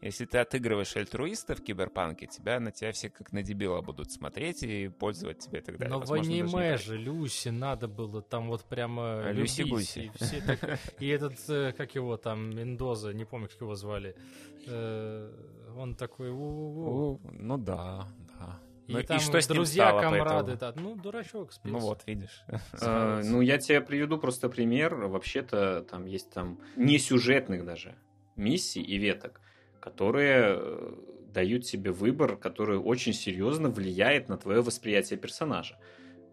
если 0.01 0.25
ты 0.25 0.39
отыгрываешь 0.39 0.97
альтруиста 0.97 1.55
в 1.55 1.63
киберпанке, 1.63 2.27
тебя 2.27 2.59
на 2.59 2.73
тебя 2.73 2.93
все 2.93 3.11
как 3.11 3.33
на 3.33 3.43
дебила 3.43 3.83
будут 3.83 4.11
смотреть 4.11 4.63
и 4.63 4.89
пользовать 4.89 5.47
и 5.53 5.61
так 5.61 5.77
далее. 5.77 5.91
Но 5.91 5.99
Возможно, 6.01 6.25
в 6.25 6.27
аниме 6.27 6.77
же 6.79 6.97
Люси 6.97 7.51
надо 7.51 7.87
было 7.87 8.23
там 8.23 8.49
вот 8.49 8.65
прямо 8.65 9.29
а 9.29 9.33
Люси 9.33 9.63
Гуси. 9.63 10.11
И, 10.99 11.05
и 11.05 11.09
этот, 11.09 11.39
э, 11.49 11.73
как 11.77 11.95
его 11.95 12.17
там, 12.17 12.57
Мендоза, 12.57 13.13
не 13.13 13.25
помню, 13.27 13.49
как 13.49 13.61
его 13.61 13.75
звали. 13.75 14.17
Э, 14.67 15.31
он 15.77 15.95
такой... 15.95 16.31
Ну 16.31 17.59
да, 17.59 18.07
да. 18.39 18.59
И, 18.87 18.93
ну, 18.93 19.03
там 19.03 19.19
и 19.19 19.21
что 19.21 19.41
с 19.41 19.47
друзья, 19.47 19.89
стало, 19.89 20.01
комрады, 20.01 20.57
да, 20.57 20.73
ну, 20.75 20.97
дурачок 20.97 21.53
спец. 21.53 21.71
Ну 21.71 21.79
вот, 21.79 22.03
видишь. 22.07 22.43
А, 22.81 23.23
ну, 23.23 23.41
я 23.41 23.59
тебе 23.59 23.81
приведу 23.81 24.19
просто 24.19 24.49
пример. 24.49 24.95
Вообще-то 24.95 25.83
там 25.89 26.07
есть 26.07 26.31
там 26.31 26.59
не 26.75 26.99
сюжетных 26.99 27.65
даже 27.65 27.95
миссий 28.35 28.83
и 28.83 28.97
веток 28.97 29.41
которые 29.81 30.57
э, 30.57 30.93
дают 31.33 31.65
тебе 31.65 31.91
выбор, 31.91 32.37
который 32.37 32.79
очень 32.79 33.13
серьезно 33.13 33.71
влияет 33.71 34.29
на 34.29 34.37
твое 34.37 34.61
восприятие 34.63 35.19
персонажа. 35.19 35.79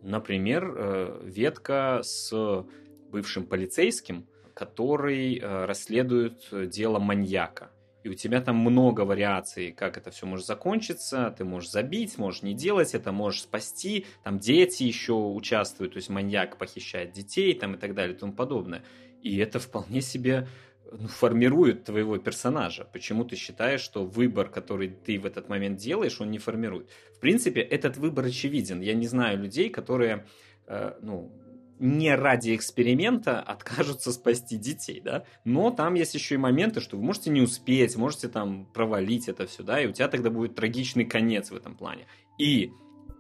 Например, 0.01 0.73
э, 0.75 1.21
ветка 1.23 2.01
с 2.03 2.65
бывшим 3.09 3.45
полицейским, 3.45 4.27
который 4.53 5.39
э, 5.39 5.65
расследует 5.65 6.47
дело 6.69 6.99
маньяка. 6.99 7.71
И 8.03 8.09
у 8.09 8.13
тебя 8.13 8.39
там 8.39 8.55
много 8.55 9.01
вариаций, 9.01 9.73
как 9.73 9.97
это 9.97 10.11
все 10.11 10.25
может 10.25 10.45
закончиться. 10.45 11.35
Ты 11.37 11.43
можешь 11.43 11.71
забить, 11.71 12.17
можешь 12.17 12.41
не 12.41 12.53
делать 12.53 12.93
это, 12.93 13.11
можешь 13.11 13.41
спасти. 13.41 14.05
Там 14.23 14.39
дети 14.39 14.83
еще 14.83 15.13
участвуют, 15.13 15.93
то 15.93 15.97
есть 15.97 16.09
маньяк 16.09 16.57
похищает 16.57 17.11
детей 17.11 17.53
там, 17.53 17.75
и 17.75 17.77
так 17.77 17.93
далее 17.93 18.15
и 18.15 18.17
тому 18.17 18.31
подобное. 18.31 18.83
И 19.21 19.37
это 19.37 19.59
вполне 19.59 20.01
себе 20.01 20.47
ну, 20.91 21.07
формирует 21.07 21.85
твоего 21.85 22.17
персонажа. 22.17 22.87
Почему 22.91 23.25
ты 23.25 23.35
считаешь, 23.35 23.81
что 23.81 24.05
выбор, 24.05 24.49
который 24.49 24.89
ты 24.89 25.19
в 25.19 25.25
этот 25.25 25.49
момент 25.49 25.77
делаешь, 25.77 26.21
он 26.21 26.31
не 26.31 26.39
формирует? 26.39 26.89
В 27.15 27.19
принципе, 27.19 27.61
этот 27.61 27.97
выбор 27.97 28.25
очевиден. 28.25 28.81
Я 28.81 28.93
не 28.93 29.07
знаю 29.07 29.39
людей, 29.39 29.69
которые, 29.69 30.25
э, 30.67 30.93
ну, 31.01 31.31
не 31.79 32.15
ради 32.15 32.55
эксперимента 32.55 33.39
откажутся 33.39 34.11
спасти 34.11 34.57
детей, 34.57 34.99
да, 34.99 35.25
но 35.45 35.71
там 35.71 35.93
есть 35.93 36.15
еще 36.15 36.35
и 36.35 36.39
моменты, 36.39 36.81
что 36.81 36.97
вы 36.97 37.03
можете 37.03 37.29
не 37.29 37.41
успеть, 37.41 37.95
можете 37.95 38.29
там 38.29 38.65
провалить 38.73 39.27
это 39.27 39.45
все, 39.45 39.63
да, 39.63 39.79
и 39.79 39.87
у 39.87 39.91
тебя 39.91 40.07
тогда 40.07 40.29
будет 40.29 40.55
трагичный 40.55 41.05
конец 41.05 41.51
в 41.51 41.55
этом 41.55 41.75
плане. 41.75 42.07
И 42.39 42.71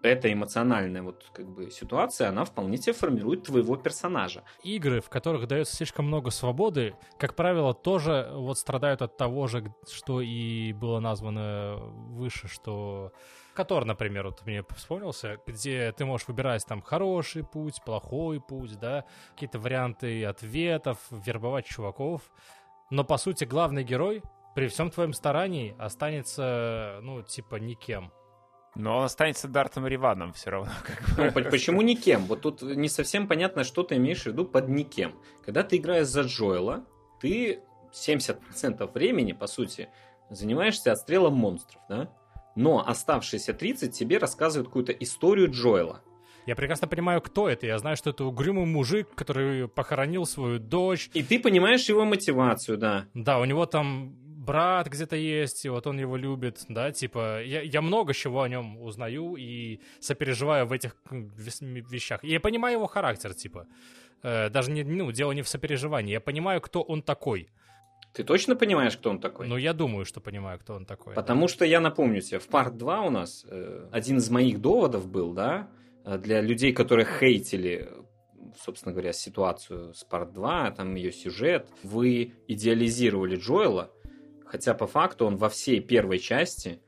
эта 0.07 0.31
эмоциональная 0.31 1.01
вот 1.01 1.29
как 1.33 1.47
бы 1.49 1.71
ситуация, 1.71 2.29
она 2.29 2.45
вполне 2.45 2.77
тебе 2.77 2.93
формирует 2.93 3.43
твоего 3.43 3.75
персонажа. 3.75 4.43
Игры, 4.63 5.01
в 5.01 5.09
которых 5.09 5.47
дается 5.47 5.75
слишком 5.75 6.05
много 6.05 6.31
свободы, 6.31 6.95
как 7.17 7.35
правило, 7.35 7.73
тоже 7.73 8.29
вот 8.33 8.57
страдают 8.57 9.01
от 9.01 9.17
того 9.17 9.47
же, 9.47 9.73
что 9.91 10.21
и 10.21 10.73
было 10.73 10.99
названо 10.99 11.77
выше, 11.77 12.47
что 12.47 13.11
Котор, 13.57 13.85
например, 13.85 14.27
вот 14.27 14.45
мне 14.45 14.63
вспомнился, 14.75 15.39
где 15.47 15.91
ты 15.91 16.05
можешь 16.05 16.27
выбирать 16.27 16.63
там 16.67 16.79
хороший 16.79 17.43
путь, 17.43 17.81
плохой 17.83 18.39
путь, 18.39 18.77
да, 18.79 19.03
какие-то 19.31 19.57
варианты 19.57 20.25
ответов, 20.25 20.99
вербовать 21.09 21.65
чуваков. 21.65 22.21
Но, 22.91 23.03
по 23.03 23.17
сути, 23.17 23.45
главный 23.45 23.83
герой 23.83 24.21
при 24.53 24.67
всем 24.67 24.91
твоем 24.91 25.11
старании 25.11 25.75
останется, 25.79 26.99
ну, 27.01 27.23
типа, 27.23 27.55
никем. 27.55 28.11
Но 28.77 28.99
он 28.99 29.05
останется 29.05 29.47
Дартом 29.47 29.87
Риваном 29.87 30.33
все 30.33 30.51
равно. 30.51 30.71
Как 31.15 31.33
бы. 31.33 31.41
ну, 31.41 31.49
почему 31.49 31.81
никем? 31.81 32.25
Вот 32.25 32.41
тут 32.41 32.61
не 32.61 32.89
совсем 32.89 33.27
понятно, 33.27 33.63
что 33.63 33.83
ты 33.83 33.95
имеешь 33.95 34.23
в 34.23 34.27
виду 34.27 34.45
под 34.45 34.69
никем. 34.69 35.15
Когда 35.43 35.63
ты 35.63 35.77
играешь 35.77 36.07
за 36.07 36.21
Джоэла, 36.21 36.85
ты 37.19 37.61
70% 37.91 38.91
времени, 38.93 39.31
по 39.33 39.47
сути, 39.47 39.89
занимаешься 40.29 40.91
отстрелом 40.91 41.33
монстров, 41.33 41.81
да? 41.89 42.09
Но 42.55 42.87
оставшиеся 42.87 43.53
30 43.53 43.93
тебе 43.93 44.17
рассказывают 44.19 44.67
какую-то 44.67 44.91
историю 44.91 45.49
Джоэла. 45.51 46.01
Я 46.45 46.55
прекрасно 46.55 46.87
понимаю, 46.87 47.21
кто 47.21 47.49
это. 47.49 47.65
Я 47.65 47.77
знаю, 47.77 47.97
что 47.97 48.11
это 48.11 48.23
угрюмый 48.23 48.65
мужик, 48.65 49.13
который 49.15 49.67
похоронил 49.67 50.25
свою 50.25 50.59
дочь. 50.59 51.09
И 51.13 51.21
ты 51.21 51.39
понимаешь 51.39 51.89
его 51.89 52.05
мотивацию, 52.05 52.77
да. 52.77 53.05
Да, 53.13 53.39
у 53.39 53.45
него 53.45 53.65
там 53.65 54.15
брат 54.47 54.87
где-то 54.87 55.15
есть, 55.15 55.65
и 55.65 55.69
вот 55.69 55.87
он 55.87 55.99
его 55.99 56.17
любит, 56.17 56.65
да, 56.69 56.91
типа, 56.91 57.43
я, 57.43 57.61
я 57.61 57.81
много 57.81 58.13
чего 58.13 58.41
о 58.41 58.49
нем 58.49 58.81
узнаю 58.81 59.35
и 59.35 59.79
сопереживаю 59.99 60.65
в 60.65 60.71
этих 60.71 60.95
вещах. 61.11 62.23
И 62.23 62.31
я 62.31 62.39
понимаю 62.39 62.77
его 62.77 62.87
характер, 62.87 63.33
типа, 63.33 63.67
э, 64.23 64.49
даже 64.49 64.71
не, 64.71 64.83
ну, 64.83 65.11
дело 65.11 65.33
не 65.33 65.41
в 65.41 65.47
сопереживании, 65.47 66.13
я 66.13 66.21
понимаю, 66.21 66.61
кто 66.61 66.81
он 66.81 67.01
такой. 67.01 67.49
Ты 68.13 68.23
точно 68.23 68.55
понимаешь, 68.55 68.97
кто 68.97 69.09
он 69.09 69.19
такой? 69.19 69.47
Ну, 69.47 69.57
я 69.57 69.73
думаю, 69.73 70.05
что 70.05 70.21
понимаю, 70.21 70.59
кто 70.59 70.73
он 70.73 70.85
такой. 70.85 71.13
Потому 71.13 71.41
да. 71.41 71.47
что 71.47 71.65
я 71.65 71.79
напомню 71.79 72.21
тебе, 72.21 72.39
в 72.39 72.47
парт 72.47 72.77
2 72.77 73.01
у 73.01 73.09
нас 73.09 73.45
э, 73.47 73.89
один 73.91 74.17
из 74.17 74.29
моих 74.29 74.59
доводов 74.59 75.07
был, 75.07 75.33
да, 75.33 75.67
э, 76.05 76.17
для 76.17 76.41
людей, 76.41 76.73
которые 76.73 77.05
хейтили 77.05 77.89
собственно 78.63 78.93
говоря, 78.93 79.13
ситуацию 79.13 79.93
с 79.93 80.03
Парт 80.03 80.33
2, 80.33 80.71
там 80.71 80.95
ее 80.95 81.11
сюжет, 81.11 81.67
вы 81.83 82.33
идеализировали 82.47 83.35
Джоэла, 83.35 83.91
Хотя 84.49 84.73
по 84.73 84.87
факту 84.87 85.25
он 85.25 85.37
во 85.37 85.49
всей 85.49 85.79
первой 85.79 86.19
части 86.19 86.79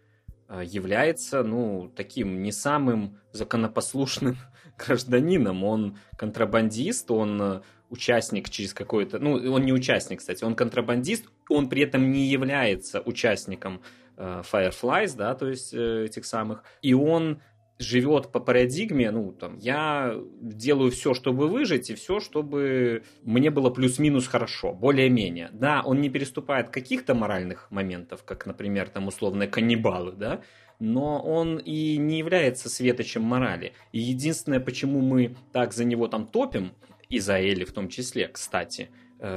э, 0.47 0.63
является, 0.65 1.43
ну, 1.43 1.91
таким 1.95 2.41
не 2.41 2.51
самым 2.51 3.19
законопослушным 3.31 4.37
гражданином. 4.77 5.63
Он 5.63 5.97
контрабандист, 6.17 7.11
он 7.11 7.41
э, 7.41 7.61
участник 7.89 8.49
через 8.49 8.73
какой-то... 8.73 9.19
Ну, 9.19 9.33
он 9.51 9.63
не 9.63 9.73
участник, 9.73 10.19
кстати, 10.19 10.43
он 10.43 10.55
контрабандист, 10.55 11.25
он 11.49 11.69
при 11.69 11.83
этом 11.83 12.11
не 12.11 12.27
является 12.27 13.01
участником 13.01 13.81
э, 14.17 14.43
Fireflies, 14.49 15.15
да, 15.17 15.35
то 15.35 15.47
есть 15.47 15.73
этих 15.73 16.25
самых. 16.25 16.63
И 16.81 16.93
он 16.93 17.41
живет 17.79 18.31
по 18.31 18.39
парадигме, 18.41 19.09
ну, 19.09 19.31
там, 19.31 19.57
я 19.57 20.15
делаю 20.41 20.91
все, 20.91 21.13
чтобы 21.13 21.47
выжить, 21.47 21.89
и 21.89 21.95
все, 21.95 22.19
чтобы 22.19 23.03
мне 23.23 23.49
было 23.49 23.69
плюс-минус 23.69 24.27
хорошо, 24.27 24.73
более-менее. 24.73 25.49
Да, 25.53 25.81
он 25.83 26.01
не 26.01 26.09
переступает 26.09 26.69
каких-то 26.69 27.15
моральных 27.15 27.71
моментов, 27.71 28.23
как, 28.25 28.45
например, 28.45 28.89
там, 28.89 29.07
условные 29.07 29.47
каннибалы, 29.47 30.11
да, 30.11 30.41
но 30.79 31.21
он 31.21 31.57
и 31.57 31.97
не 31.97 32.19
является 32.19 32.69
светочем 32.69 33.23
морали. 33.23 33.73
И 33.93 33.99
единственное, 33.99 34.59
почему 34.59 34.99
мы 34.99 35.35
так 35.53 35.73
за 35.73 35.85
него 35.85 36.07
там 36.07 36.27
топим, 36.27 36.73
и 37.07 37.19
за 37.19 37.39
Элли 37.39 37.63
в 37.63 37.71
том 37.71 37.89
числе, 37.89 38.27
кстати, 38.27 38.89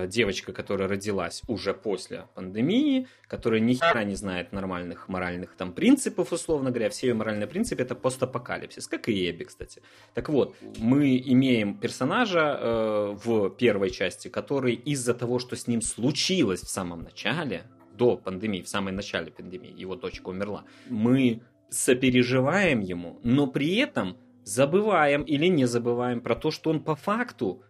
девочка, 0.09 0.53
которая 0.53 0.89
родилась 0.89 1.43
уже 1.49 1.75
после 1.75 2.27
пандемии, 2.35 3.09
которая 3.27 3.61
ни 3.61 3.75
хера 3.75 4.05
не 4.05 4.15
знает 4.15 4.53
нормальных 4.53 5.09
моральных 5.09 5.55
там 5.57 5.73
принципов, 5.73 6.33
условно 6.33 6.71
говоря, 6.71 6.89
все 6.91 7.09
ее 7.09 7.15
моральные 7.15 7.47
принципы 7.47 7.83
это 7.83 7.95
постапокалипсис, 7.95 8.87
как 8.87 9.09
и 9.09 9.31
Эбби, 9.31 9.45
кстати. 9.45 9.83
Так 10.15 10.29
вот, 10.29 10.55
мы 10.79 11.19
имеем 11.19 11.79
персонажа 11.79 12.59
э, 12.61 13.17
в 13.25 13.51
первой 13.51 13.91
части, 13.91 14.29
который 14.29 14.75
из-за 14.75 15.15
того, 15.15 15.39
что 15.39 15.57
с 15.57 15.67
ним 15.67 15.83
случилось 15.83 16.61
в 16.61 16.71
самом 16.71 17.03
начале, 17.03 17.65
до 17.95 18.17
пандемии, 18.17 18.63
в 18.63 18.69
самом 18.69 18.95
начале 18.95 19.31
пандемии, 19.31 19.75
его 19.77 19.97
дочка 19.97 20.29
умерла, 20.29 20.65
мы 20.89 21.43
сопереживаем 21.71 22.81
ему, 22.81 23.21
но 23.23 23.47
при 23.47 23.77
этом 23.77 24.17
забываем 24.45 25.23
или 25.23 25.47
не 25.47 25.67
забываем 25.67 26.21
про 26.21 26.35
то, 26.35 26.51
что 26.51 26.71
он 26.71 26.83
по 26.83 26.95
факту 26.95 27.63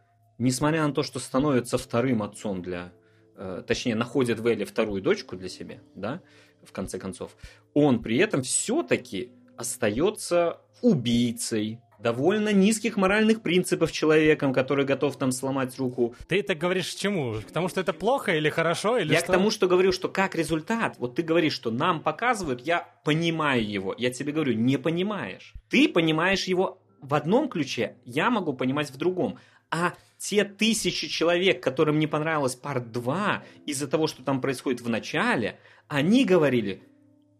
несмотря 0.42 0.86
на 0.86 0.92
то, 0.92 1.02
что 1.02 1.18
становится 1.18 1.78
вторым 1.78 2.22
отцом 2.22 2.62
для, 2.62 2.92
э, 3.36 3.62
точнее, 3.66 3.94
находит 3.94 4.40
в 4.40 4.46
Элли 4.46 4.64
вторую 4.64 5.00
дочку 5.00 5.36
для 5.36 5.48
себя, 5.48 5.78
да, 5.94 6.20
в 6.62 6.72
конце 6.72 6.98
концов, 6.98 7.36
он 7.74 8.02
при 8.02 8.18
этом 8.18 8.42
все-таки 8.42 9.30
остается 9.56 10.60
убийцей, 10.80 11.80
довольно 12.00 12.52
низких 12.52 12.96
моральных 12.96 13.42
принципов 13.42 13.92
человеком, 13.92 14.52
который 14.52 14.84
готов 14.84 15.16
там 15.16 15.30
сломать 15.30 15.78
руку. 15.78 16.16
Ты 16.26 16.40
это 16.40 16.56
говоришь 16.56 16.92
к 16.92 16.98
чему? 16.98 17.34
К 17.34 17.52
тому, 17.52 17.68
что 17.68 17.80
это 17.80 17.92
плохо 17.92 18.34
или 18.34 18.48
хорошо? 18.48 18.98
Или 18.98 19.12
я 19.12 19.20
что? 19.20 19.28
к 19.28 19.30
тому, 19.30 19.50
что 19.50 19.68
говорю, 19.68 19.92
что 19.92 20.08
как 20.08 20.34
результат, 20.34 20.96
вот 20.98 21.14
ты 21.14 21.22
говоришь, 21.22 21.52
что 21.52 21.70
нам 21.70 22.02
показывают, 22.02 22.62
я 22.62 22.88
понимаю 23.04 23.64
его. 23.64 23.94
Я 23.96 24.10
тебе 24.10 24.32
говорю, 24.32 24.54
не 24.54 24.78
понимаешь. 24.78 25.52
Ты 25.68 25.88
понимаешь 25.88 26.44
его 26.44 26.82
в 27.00 27.14
одном 27.14 27.48
ключе, 27.48 27.96
я 28.04 28.30
могу 28.30 28.52
понимать 28.52 28.90
в 28.90 28.96
другом. 28.96 29.38
А 29.70 29.94
те 30.22 30.44
тысячи 30.44 31.08
человек, 31.08 31.60
которым 31.60 31.98
не 31.98 32.06
понравилась 32.06 32.54
парт 32.54 32.92
2 32.92 33.42
из-за 33.66 33.88
того, 33.88 34.06
что 34.06 34.22
там 34.22 34.40
происходит 34.40 34.80
в 34.80 34.88
начале, 34.88 35.58
они 35.88 36.24
говорили, 36.24 36.80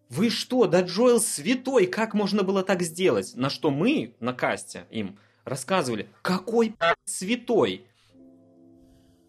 вы 0.09 0.31
что, 0.31 0.67
да 0.67 0.81
Джоэл 0.81 1.21
святой, 1.21 1.87
как 1.87 2.13
можно 2.13 2.43
было 2.43 2.65
так 2.65 2.83
сделать? 2.83 3.35
На 3.37 3.51
что 3.51 3.71
мы 3.71 4.17
на 4.19 4.33
касте 4.33 4.87
им 4.91 5.17
рассказывали, 5.45 6.09
какой 6.23 6.75
святой? 7.05 7.87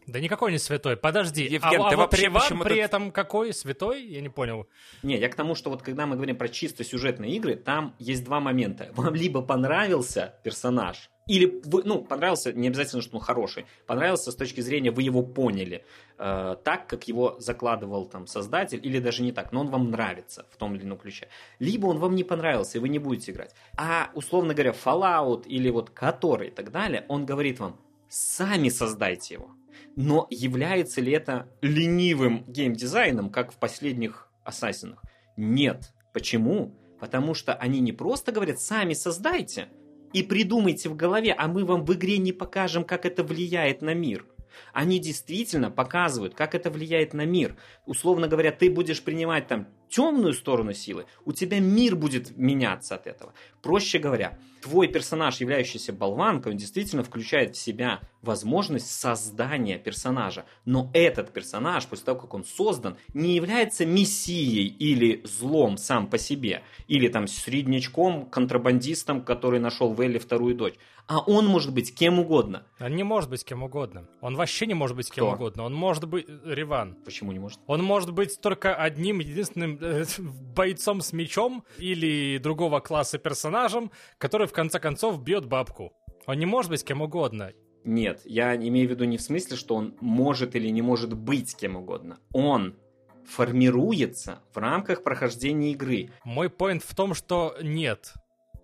Да 0.08 0.20
никакой 0.20 0.51
не 0.51 0.58
святой. 0.58 0.97
Подожди, 0.97 1.43
Евген, 1.43 1.82
а, 1.84 1.89
ты 1.89 1.95
а 1.95 1.97
вообще 1.99 2.30
вам 2.30 2.62
при 2.62 2.80
этом 2.80 3.12
какой 3.12 3.54
святой? 3.54 4.04
Я 4.04 4.22
не 4.22 4.30
понял. 4.30 4.68
Не, 5.04 5.20
я 5.20 5.30
к 5.30 5.36
тому, 5.36 5.54
что 5.54 5.70
вот 5.70 5.84
когда 5.84 6.08
мы 6.08 6.16
говорим 6.16 6.38
про 6.38 6.49
чисто 6.49 6.84
сюжетные 6.84 7.36
игры, 7.36 7.56
там 7.56 7.95
есть 7.99 8.24
два 8.24 8.39
момента. 8.39 8.89
Вам 8.95 9.14
либо 9.14 9.43
понравился 9.43 10.34
персонаж, 10.43 11.12
или 11.28 11.62
вы, 11.64 11.84
ну, 11.84 12.04
понравился, 12.04 12.54
не 12.54 12.68
обязательно, 12.68 13.02
что 13.02 13.18
он 13.18 13.24
хороший, 13.24 13.66
понравился 13.86 14.32
с 14.32 14.36
точки 14.36 14.62
зрения, 14.62 14.92
вы 14.92 15.04
его 15.04 15.24
поняли 15.24 15.86
э, 16.18 16.56
так, 16.64 16.88
как 16.88 17.08
его 17.08 17.36
закладывал 17.40 18.06
там 18.06 18.28
создатель, 18.28 18.80
или 18.84 19.00
даже 19.00 19.24
не 19.24 19.32
так, 19.32 19.52
но 19.52 19.62
он 19.62 19.68
вам 19.70 19.92
нравится 19.92 20.46
в 20.52 20.58
том 20.58 20.76
или 20.76 20.84
ином 20.84 20.98
ключе. 20.98 21.30
Либо 21.60 21.88
он 21.88 22.00
вам 22.00 22.16
не 22.16 22.24
понравился, 22.24 22.78
и 22.78 22.82
вы 22.82 22.90
не 22.90 23.00
будете 23.00 23.32
играть. 23.32 23.56
А, 23.78 24.12
условно 24.14 24.54
говоря, 24.54 24.72
Fallout 24.72 25.46
или 25.48 25.70
вот 25.70 25.90
который 25.90 26.48
и 26.48 26.52
так 26.52 26.72
далее, 26.72 27.06
он 27.08 27.26
говорит 27.26 27.60
вам, 27.60 27.80
сами 28.10 28.70
создайте 28.70 29.36
его. 29.36 29.52
Но 29.96 30.28
является 30.30 31.02
ли 31.02 31.12
это 31.12 31.48
ленивым 31.62 32.46
геймдизайном, 32.48 33.30
как 33.30 33.52
в 33.52 33.58
последних 33.58 34.30
Ассасинах? 34.44 35.02
Нет. 35.38 35.94
Почему? 36.14 36.76
Потому 37.00 37.34
что 37.34 37.54
они 37.54 37.80
не 37.80 37.92
просто 37.92 38.32
говорят, 38.32 38.60
сами 38.60 38.94
создайте, 38.94 39.68
и 40.14 40.24
придумайте 40.24 40.89
в 40.89 40.95
голове, 40.95 41.34
а 41.38 41.47
мы 41.47 41.66
вам 41.66 41.84
в 41.84 41.93
игре 41.93 42.18
не 42.18 42.32
покажем, 42.32 42.84
как 42.84 43.05
это 43.05 43.24
влияет 43.24 43.82
на 43.82 43.93
мир. 43.93 44.26
Они 44.72 44.99
действительно 44.99 45.72
показывают, 45.72 46.36
как 46.36 46.55
это 46.55 46.70
влияет 46.70 47.14
на 47.14 47.26
мир. 47.26 47.57
Условно 47.86 48.28
говоря, 48.28 48.51
ты 48.51 48.70
будешь 48.70 49.01
принимать 49.01 49.47
там 49.47 49.68
темную 49.94 50.34
сторону 50.34 50.74
силы, 50.74 51.06
у 51.24 51.34
тебя 51.34 51.60
мир 51.60 51.96
будет 51.96 52.36
меняться 52.36 52.96
от 52.96 53.06
этого. 53.06 53.34
Проще 53.62 54.00
говоря, 54.00 54.39
твой 54.64 54.88
персонаж, 54.88 55.39
являющийся 55.39 55.94
болванкой, 55.94 56.54
он 56.54 56.58
действительно 56.58 57.04
включает 57.04 57.56
в 57.56 57.60
себя 57.60 58.02
возможность 58.22 58.89
создания 58.89 59.78
персонажа. 59.78 60.46
Но 60.66 60.89
этот 60.94 61.32
персонаж, 61.32 61.86
после 61.86 62.06
того, 62.06 62.20
как 62.22 62.34
он 62.34 62.44
создан, 62.44 62.98
не 63.14 63.36
является 63.36 63.86
мессией 63.86 64.68
или 64.68 65.22
злом 65.26 65.78
сам 65.78 66.08
по 66.08 66.18
себе. 66.18 66.64
Или 66.88 67.08
там 67.10 67.28
среднячком, 67.28 68.26
контрабандистом, 68.26 69.22
который 69.22 69.60
нашел 69.60 69.94
в 69.94 70.02
Элли 70.02 70.18
вторую 70.18 70.56
дочь. 70.56 70.76
А 71.06 71.20
он 71.20 71.46
может 71.48 71.74
быть 71.74 71.94
кем 71.94 72.20
угодно. 72.20 72.64
Он 72.80 72.96
не 72.96 73.04
может 73.04 73.30
быть 73.30 73.44
кем 73.44 73.62
угодно. 73.64 74.08
Он 74.22 74.36
вообще 74.36 74.66
не 74.66 74.74
может 74.74 74.96
быть 74.96 75.12
кем 75.12 75.26
Кто? 75.26 75.36
угодно. 75.36 75.64
Он 75.64 75.74
может 75.74 76.08
быть... 76.08 76.26
Риван. 76.46 76.96
Почему 77.04 77.34
не 77.34 77.39
может? 77.39 77.60
Он 77.68 77.84
может 77.84 78.14
быть 78.14 78.39
только 78.39 78.74
одним 78.74 79.20
единственным 79.20 79.78
э, 79.82 79.83
бойцом 80.20 81.02
с 81.02 81.14
мечом 81.14 81.64
или 81.78 82.38
другого 82.38 82.80
класса 82.80 83.18
персонажем, 83.18 83.92
который 84.18 84.48
в 84.48 84.54
конце 84.54 84.80
концов 84.80 85.22
бьет 85.22 85.46
бабку. 85.46 85.94
Он 86.26 86.38
не 86.38 86.46
может 86.46 86.72
быть 86.72 86.84
кем 86.84 87.02
угодно. 87.02 87.52
Нет, 87.84 88.22
я 88.26 88.56
имею 88.56 88.88
в 88.88 88.92
виду 88.92 89.04
не 89.04 89.18
в 89.18 89.22
смысле, 89.22 89.58
что 89.58 89.76
он 89.76 89.96
может 90.00 90.56
или 90.56 90.70
не 90.70 90.82
может 90.82 91.14
быть 91.14 91.56
кем 91.56 91.76
угодно. 91.76 92.18
Он 92.32 92.76
формируется 93.26 94.42
в 94.54 94.58
рамках 94.58 95.04
прохождения 95.04 95.72
игры. 95.72 96.12
Мой 96.24 96.50
поинт 96.50 96.84
в 96.84 96.96
том, 96.96 97.14
что 97.14 97.56
нет, 97.62 98.14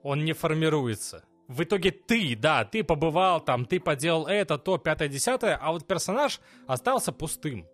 он 0.03 0.23
не 0.25 0.33
формируется. 0.33 1.23
В 1.47 1.63
итоге 1.63 1.91
ты, 1.91 2.35
да, 2.35 2.63
ты 2.63 2.83
побывал 2.83 3.41
там, 3.41 3.65
ты 3.65 3.79
поделал 3.79 4.27
это, 4.27 4.57
то, 4.57 4.77
пятое, 4.77 5.07
десятое, 5.07 5.57
а 5.59 5.71
вот 5.71 5.87
персонаж 5.87 6.39
остался 6.67 7.11
пустым. 7.11 7.67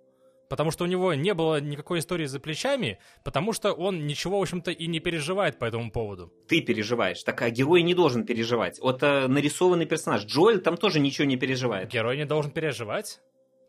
Потому 0.49 0.71
что 0.71 0.83
у 0.83 0.87
него 0.87 1.13
не 1.13 1.33
было 1.33 1.59
никакой 1.59 1.99
истории 1.99 2.25
за 2.25 2.39
плечами, 2.39 2.99
потому 3.23 3.53
что 3.53 3.73
он 3.73 4.05
ничего, 4.05 4.39
в 4.39 4.41
общем-то, 4.41 4.71
и 4.71 4.87
не 4.87 4.99
переживает 4.99 5.57
по 5.57 5.65
этому 5.65 5.91
поводу. 5.91 6.31
Ты 6.47 6.61
переживаешь, 6.61 7.23
так 7.23 7.41
а 7.41 7.49
герой 7.49 7.81
не 7.81 7.93
должен 7.93 8.25
переживать. 8.25 8.79
Вот 8.79 9.01
а, 9.03 9.27
нарисованный 9.27 9.85
персонаж 9.85 10.25
Джоэль 10.25 10.59
там 10.61 10.77
тоже 10.77 10.99
ничего 10.99 11.25
не 11.25 11.37
переживает. 11.37 11.89
Герой 11.89 12.17
не 12.17 12.25
должен 12.25 12.51
переживать? 12.51 13.19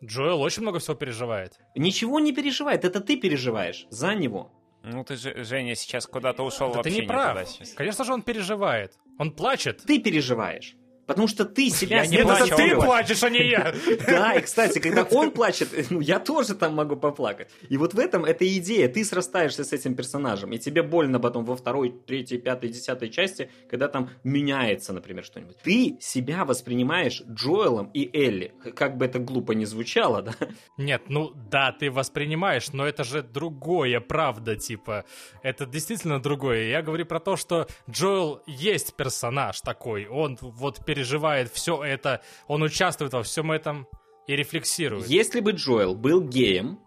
Джоэл 0.04 0.40
очень 0.42 0.62
много 0.62 0.78
всего 0.78 0.94
переживает. 0.94 1.54
Ничего 1.74 2.20
не 2.20 2.32
переживает, 2.32 2.84
это 2.84 3.00
ты 3.00 3.16
переживаешь 3.16 3.86
за 3.90 4.14
него. 4.14 4.52
Ну 4.82 5.02
ты 5.02 5.16
же, 5.16 5.42
Женя, 5.42 5.74
сейчас 5.74 6.06
куда-то 6.06 6.44
ушел 6.44 6.70
Да 6.70 6.76
вообще 6.76 6.90
ты 6.94 7.00
не 7.00 7.06
прав. 7.06 7.30
туда 7.30 7.44
сейчас. 7.44 7.72
Конечно 7.72 8.04
же 8.04 8.12
он 8.12 8.22
переживает. 8.22 8.92
Он 9.18 9.32
плачет. 9.32 9.82
Ты 9.84 9.98
переживаешь. 9.98 10.76
Потому 11.06 11.28
что 11.28 11.44
ты 11.44 11.70
себя 11.70 12.02
Я 12.02 12.06
не 12.06 12.16
Нет, 12.16 12.20
это 12.20 12.28
плачу, 12.28 12.44
ты 12.46 12.52
ассоциируешь. 12.52 12.84
плачешь, 12.84 13.22
а 13.22 13.30
не 13.30 13.48
я. 13.48 13.74
Да, 14.06 14.34
и, 14.34 14.42
кстати, 14.42 14.78
когда 14.78 15.04
он 15.04 15.30
плачет, 15.30 15.68
ну, 15.90 16.00
я 16.00 16.18
тоже 16.18 16.54
там 16.54 16.74
могу 16.74 16.96
поплакать. 16.96 17.48
И 17.68 17.76
вот 17.76 17.94
в 17.94 17.98
этом 17.98 18.24
эта 18.24 18.46
идея. 18.58 18.88
Ты 18.88 19.04
срастаешься 19.04 19.64
с 19.64 19.72
этим 19.72 19.94
персонажем, 19.94 20.52
и 20.52 20.58
тебе 20.58 20.82
больно 20.82 21.20
потом 21.20 21.44
во 21.44 21.56
второй, 21.56 21.90
третьей, 22.06 22.38
пятой, 22.38 22.70
десятой 22.70 23.08
части, 23.08 23.50
когда 23.70 23.88
там 23.88 24.10
меняется, 24.24 24.92
например, 24.92 25.24
что-нибудь. 25.24 25.56
Ты 25.62 25.96
себя 26.00 26.44
воспринимаешь 26.44 27.22
Джоэлом 27.28 27.90
и 27.94 28.10
Элли. 28.16 28.54
Как 28.74 28.96
бы 28.96 29.04
это 29.04 29.18
глупо 29.18 29.52
не 29.52 29.64
звучало, 29.64 30.22
да? 30.22 30.34
Нет, 30.76 31.02
ну 31.08 31.32
да, 31.50 31.72
ты 31.72 31.90
воспринимаешь, 31.90 32.72
но 32.72 32.86
это 32.86 33.04
же 33.04 33.22
другое, 33.22 34.00
правда, 34.00 34.56
типа. 34.56 35.04
Это 35.42 35.66
действительно 35.66 36.20
другое. 36.20 36.68
Я 36.68 36.82
говорю 36.82 37.06
про 37.06 37.20
то, 37.20 37.36
что 37.36 37.66
Джоэл 37.90 38.42
есть 38.46 38.94
персонаж 38.96 39.60
такой. 39.60 40.06
Он 40.06 40.36
вот 40.40 40.84
переживает 40.96 41.52
все 41.52 41.84
это, 41.84 42.22
он 42.48 42.62
участвует 42.62 43.12
во 43.12 43.22
всем 43.22 43.52
этом 43.52 43.86
и 44.26 44.34
рефлексирует. 44.34 45.06
Если 45.06 45.40
бы 45.40 45.52
Джоэл 45.52 45.94
был 45.94 46.22
геем, 46.22 46.80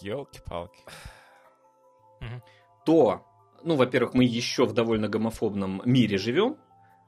Елки-палки. 0.00 0.80
то, 2.86 3.26
ну, 3.64 3.76
во-первых, 3.76 4.14
мы 4.14 4.24
еще 4.24 4.66
в 4.66 4.72
довольно 4.72 5.08
гомофобном 5.08 5.82
мире 5.84 6.16
живем, 6.16 6.56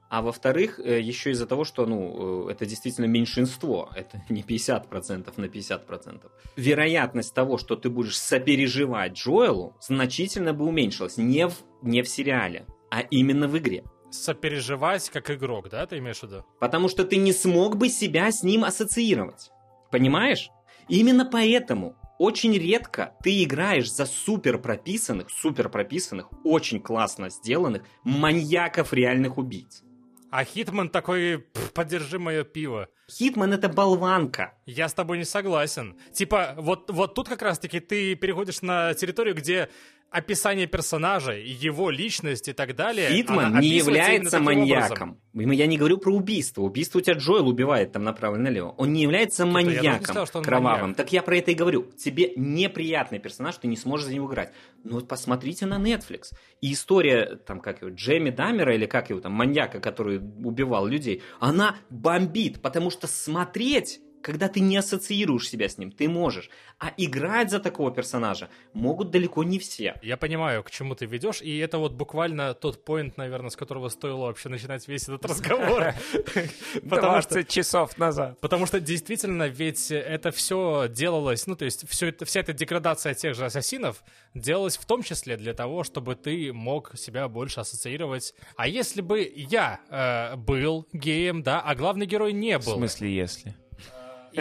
а 0.09 0.21
во-вторых, 0.21 0.79
э, 0.79 1.01
еще 1.01 1.31
из-за 1.31 1.47
того, 1.47 1.63
что, 1.63 1.85
ну, 1.85 2.47
э, 2.47 2.51
это 2.51 2.65
действительно 2.65 3.05
меньшинство, 3.05 3.89
это 3.95 4.21
не 4.29 4.43
50% 4.43 5.37
на 5.37 5.45
50%. 5.45 6.31
Вероятность 6.55 7.33
того, 7.33 7.57
что 7.57 7.75
ты 7.75 7.89
будешь 7.89 8.17
сопереживать 8.17 9.13
Джоэлу, 9.13 9.75
значительно 9.81 10.53
бы 10.53 10.65
уменьшилась. 10.65 11.17
Не 11.17 11.47
в, 11.47 11.55
не 11.81 12.01
в 12.01 12.07
сериале, 12.07 12.65
а 12.91 13.01
именно 13.01 13.47
в 13.47 13.57
игре. 13.57 13.83
Сопереживать 14.11 15.09
как 15.09 15.29
игрок, 15.31 15.69
да, 15.69 15.85
ты 15.85 15.97
имеешь 15.97 16.19
в 16.19 16.23
виду? 16.23 16.45
Потому 16.59 16.89
что 16.89 17.03
ты 17.03 17.17
не 17.17 17.33
смог 17.33 17.77
бы 17.77 17.89
себя 17.89 18.31
с 18.31 18.43
ним 18.43 18.63
ассоциировать. 18.63 19.51
Понимаешь? 19.91 20.49
Именно 20.87 21.25
поэтому 21.25 21.95
очень 22.17 22.57
редко 22.57 23.13
ты 23.23 23.43
играешь 23.43 23.91
за 23.91 24.05
супер 24.05 24.57
прописанных, 24.57 25.29
супер 25.29 25.69
прописанных, 25.69 26.29
очень 26.43 26.81
классно 26.81 27.29
сделанных 27.29 27.83
маньяков 28.03 28.93
реальных 28.93 29.37
убийц. 29.37 29.83
А 30.31 30.43
Хитман 30.43 30.89
такой, 30.89 31.39
«Пф, 31.53 31.71
подержи 31.73 32.19
мое 32.19 32.43
пиво. 32.43 32.89
Хитман 33.09 33.53
это 33.53 33.69
болванка. 33.69 34.53
Я 34.65 34.89
с 34.89 34.93
тобой 34.93 35.17
не 35.17 35.23
согласен. 35.23 35.97
Типа, 36.11 36.55
вот, 36.57 36.89
вот 36.91 37.13
тут 37.13 37.29
как 37.29 37.41
раз-таки 37.41 37.79
ты 37.79 38.15
переходишь 38.15 38.61
на 38.61 38.93
территорию, 38.95 39.35
где 39.35 39.69
описание 40.15 40.65
персонажа, 40.65 41.33
его 41.33 41.89
личность 41.89 42.47
и 42.47 42.53
так 42.53 42.75
далее... 42.75 43.09
Хитман 43.09 43.59
не 43.59 43.67
является 43.67 44.39
маньяком. 44.39 45.19
Я 45.33 45.67
не 45.67 45.77
говорю 45.77 45.97
про 45.97 46.13
убийство. 46.13 46.61
Убийство 46.61 46.99
у 46.99 47.01
тебя 47.01 47.15
Джоэл 47.15 47.49
убивает 47.49 47.91
там 47.91 48.03
направо-налево. 48.03 48.69
Он 48.77 48.93
не 48.93 49.01
является 49.01 49.43
не 49.43 49.51
маньяком 49.51 50.03
сказал, 50.05 50.25
что 50.25 50.37
он 50.39 50.45
кровавым. 50.45 50.81
маньяк. 50.81 50.97
Так 50.97 51.11
я 51.11 51.21
про 51.21 51.37
это 51.37 51.51
и 51.51 51.55
говорю. 51.55 51.91
Тебе 51.97 52.31
неприятный 52.37 53.19
персонаж, 53.19 53.57
ты 53.57 53.67
не 53.67 53.75
сможешь 53.75 54.07
за 54.07 54.13
него 54.13 54.27
играть. 54.29 54.53
Но 54.85 54.95
вот 54.95 55.09
посмотрите 55.09 55.65
на 55.65 55.77
Netflix. 55.77 56.31
И 56.61 56.71
история, 56.71 57.35
там, 57.45 57.59
как 57.59 57.81
его, 57.81 57.91
Джейми 57.91 58.29
Даммера, 58.29 58.73
или 58.73 58.85
как 58.85 59.09
его 59.09 59.19
там, 59.19 59.33
маньяка, 59.33 59.81
который 59.81 60.17
убивал 60.17 60.87
людей, 60.87 61.21
она 61.41 61.75
бомбит, 61.89 62.61
потому 62.61 62.89
что 62.89 63.07
смотреть 63.07 63.99
когда 64.25 64.47
ты 64.47 64.59
не 64.59 64.75
ассоциируешь 64.75 65.47
себя 65.47 65.69
с 65.69 65.77
ним, 65.77 65.91
ты 65.91 66.09
можешь. 66.09 66.49
А 66.79 66.91
играть 66.97 67.51
за 67.51 67.59
такого 67.59 67.91
персонажа 67.91 68.49
могут 68.73 69.11
далеко 69.11 69.43
не 69.43 69.59
все. 69.59 69.99
Я 70.01 70.17
понимаю, 70.17 70.63
к 70.63 70.71
чему 70.71 70.95
ты 70.95 71.05
ведешь, 71.05 71.43
и 71.43 71.55
это 71.59 71.77
вот 71.77 71.91
буквально 71.91 72.55
тот 72.55 72.83
поинт, 72.83 73.17
наверное, 73.17 73.51
с 73.51 73.55
которого 73.55 73.87
стоило 73.89 74.25
вообще 74.25 74.49
начинать 74.49 74.87
весь 74.87 75.03
этот 75.03 75.25
разговор. 75.25 75.93
Потому 76.89 77.21
что 77.21 77.35
20 77.35 77.47
часов 77.47 77.99
назад. 77.99 78.39
Потому 78.39 78.65
что 78.65 78.79
действительно, 78.79 79.47
ведь 79.47 79.91
это 79.91 80.31
все 80.31 80.87
делалось, 80.89 81.45
ну, 81.45 81.55
то 81.55 81.65
есть 81.65 81.87
все 81.87 82.07
это, 82.07 82.25
вся 82.25 82.39
эта 82.39 82.51
деградация 82.51 83.13
тех 83.13 83.35
же 83.35 83.45
ассасинов 83.45 84.03
делалась 84.33 84.77
в 84.77 84.85
том 84.87 85.03
числе 85.03 85.37
для 85.37 85.53
того, 85.53 85.83
чтобы 85.83 86.15
ты 86.15 86.51
мог 86.51 86.97
себя 86.97 87.27
больше 87.27 87.59
ассоциировать. 87.59 88.33
А 88.55 88.67
если 88.67 89.01
бы 89.01 89.31
я 89.35 89.81
э, 89.91 90.35
был 90.35 90.87
геем, 90.93 91.43
да, 91.43 91.61
а 91.61 91.75
главный 91.75 92.07
герой 92.07 92.33
не 92.33 92.57
В 92.57 92.65
был, 92.65 92.73
смысле, 92.73 93.15
если? 93.15 93.55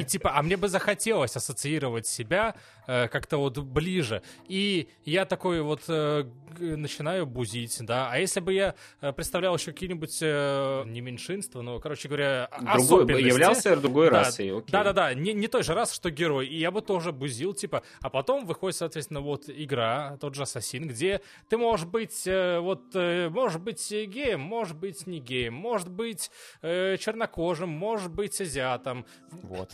И 0.01 0.05
типа, 0.05 0.33
а 0.35 0.43
мне 0.43 0.57
бы 0.57 0.69
захотелось 0.69 1.37
ассоциировать 1.37 2.07
себя 2.07 2.55
э, 2.87 3.09
как-то 3.09 3.39
вот 3.39 3.59
ближе. 3.59 4.23
И 4.49 4.89
я 5.05 5.25
такой 5.25 5.61
вот 5.63 5.83
э, 5.89 6.25
начинаю 6.59 7.27
бузить, 7.27 7.79
да. 7.81 8.11
А 8.11 8.19
если 8.19 8.41
бы 8.41 8.53
я 8.53 8.75
э, 9.01 9.13
представлял 9.13 9.57
еще 9.57 9.73
какие-нибудь 9.73 10.19
э, 10.23 10.85
не 10.87 11.01
меньшинства, 11.01 11.63
но, 11.63 11.79
короче 11.81 12.09
говоря, 12.09 12.49
Другой, 12.59 12.77
особенности. 12.77 13.27
являлся 13.27 13.77
другой 13.77 14.11
Да, 14.11 14.21
расой. 14.25 14.59
окей. 14.59 14.71
Да-да-да, 14.73 15.15
не, 15.15 15.33
не 15.33 15.49
той 15.49 15.63
же 15.63 15.75
раз, 15.75 15.93
что 15.95 16.11
герой. 16.11 16.47
И 16.47 16.59
я 16.59 16.71
бы 16.71 16.81
тоже 16.83 17.13
бузил, 17.13 17.55
типа. 17.55 17.83
А 18.01 18.11
потом 18.11 18.47
выходит, 18.47 18.77
соответственно, 18.77 19.21
вот 19.21 19.45
игра, 19.49 20.17
тот 20.21 20.35
же 20.35 20.43
Ассасин, 20.43 20.87
где 20.89 21.21
ты 21.49 21.57
можешь 21.57 21.87
быть, 21.87 22.27
э, 22.27 22.59
вот, 22.61 22.83
э, 22.95 23.29
можешь 23.31 23.59
быть 23.59 23.91
геем, 23.91 24.41
можешь 24.41 24.75
быть 24.75 25.07
не 25.07 25.19
геем, 25.21 25.55
может 25.55 25.89
быть 25.91 26.31
э, 26.63 26.97
чернокожим, 26.99 27.69
может 27.69 28.13
быть 28.13 28.41
азиатом. 28.41 29.07
Вот. 29.31 29.71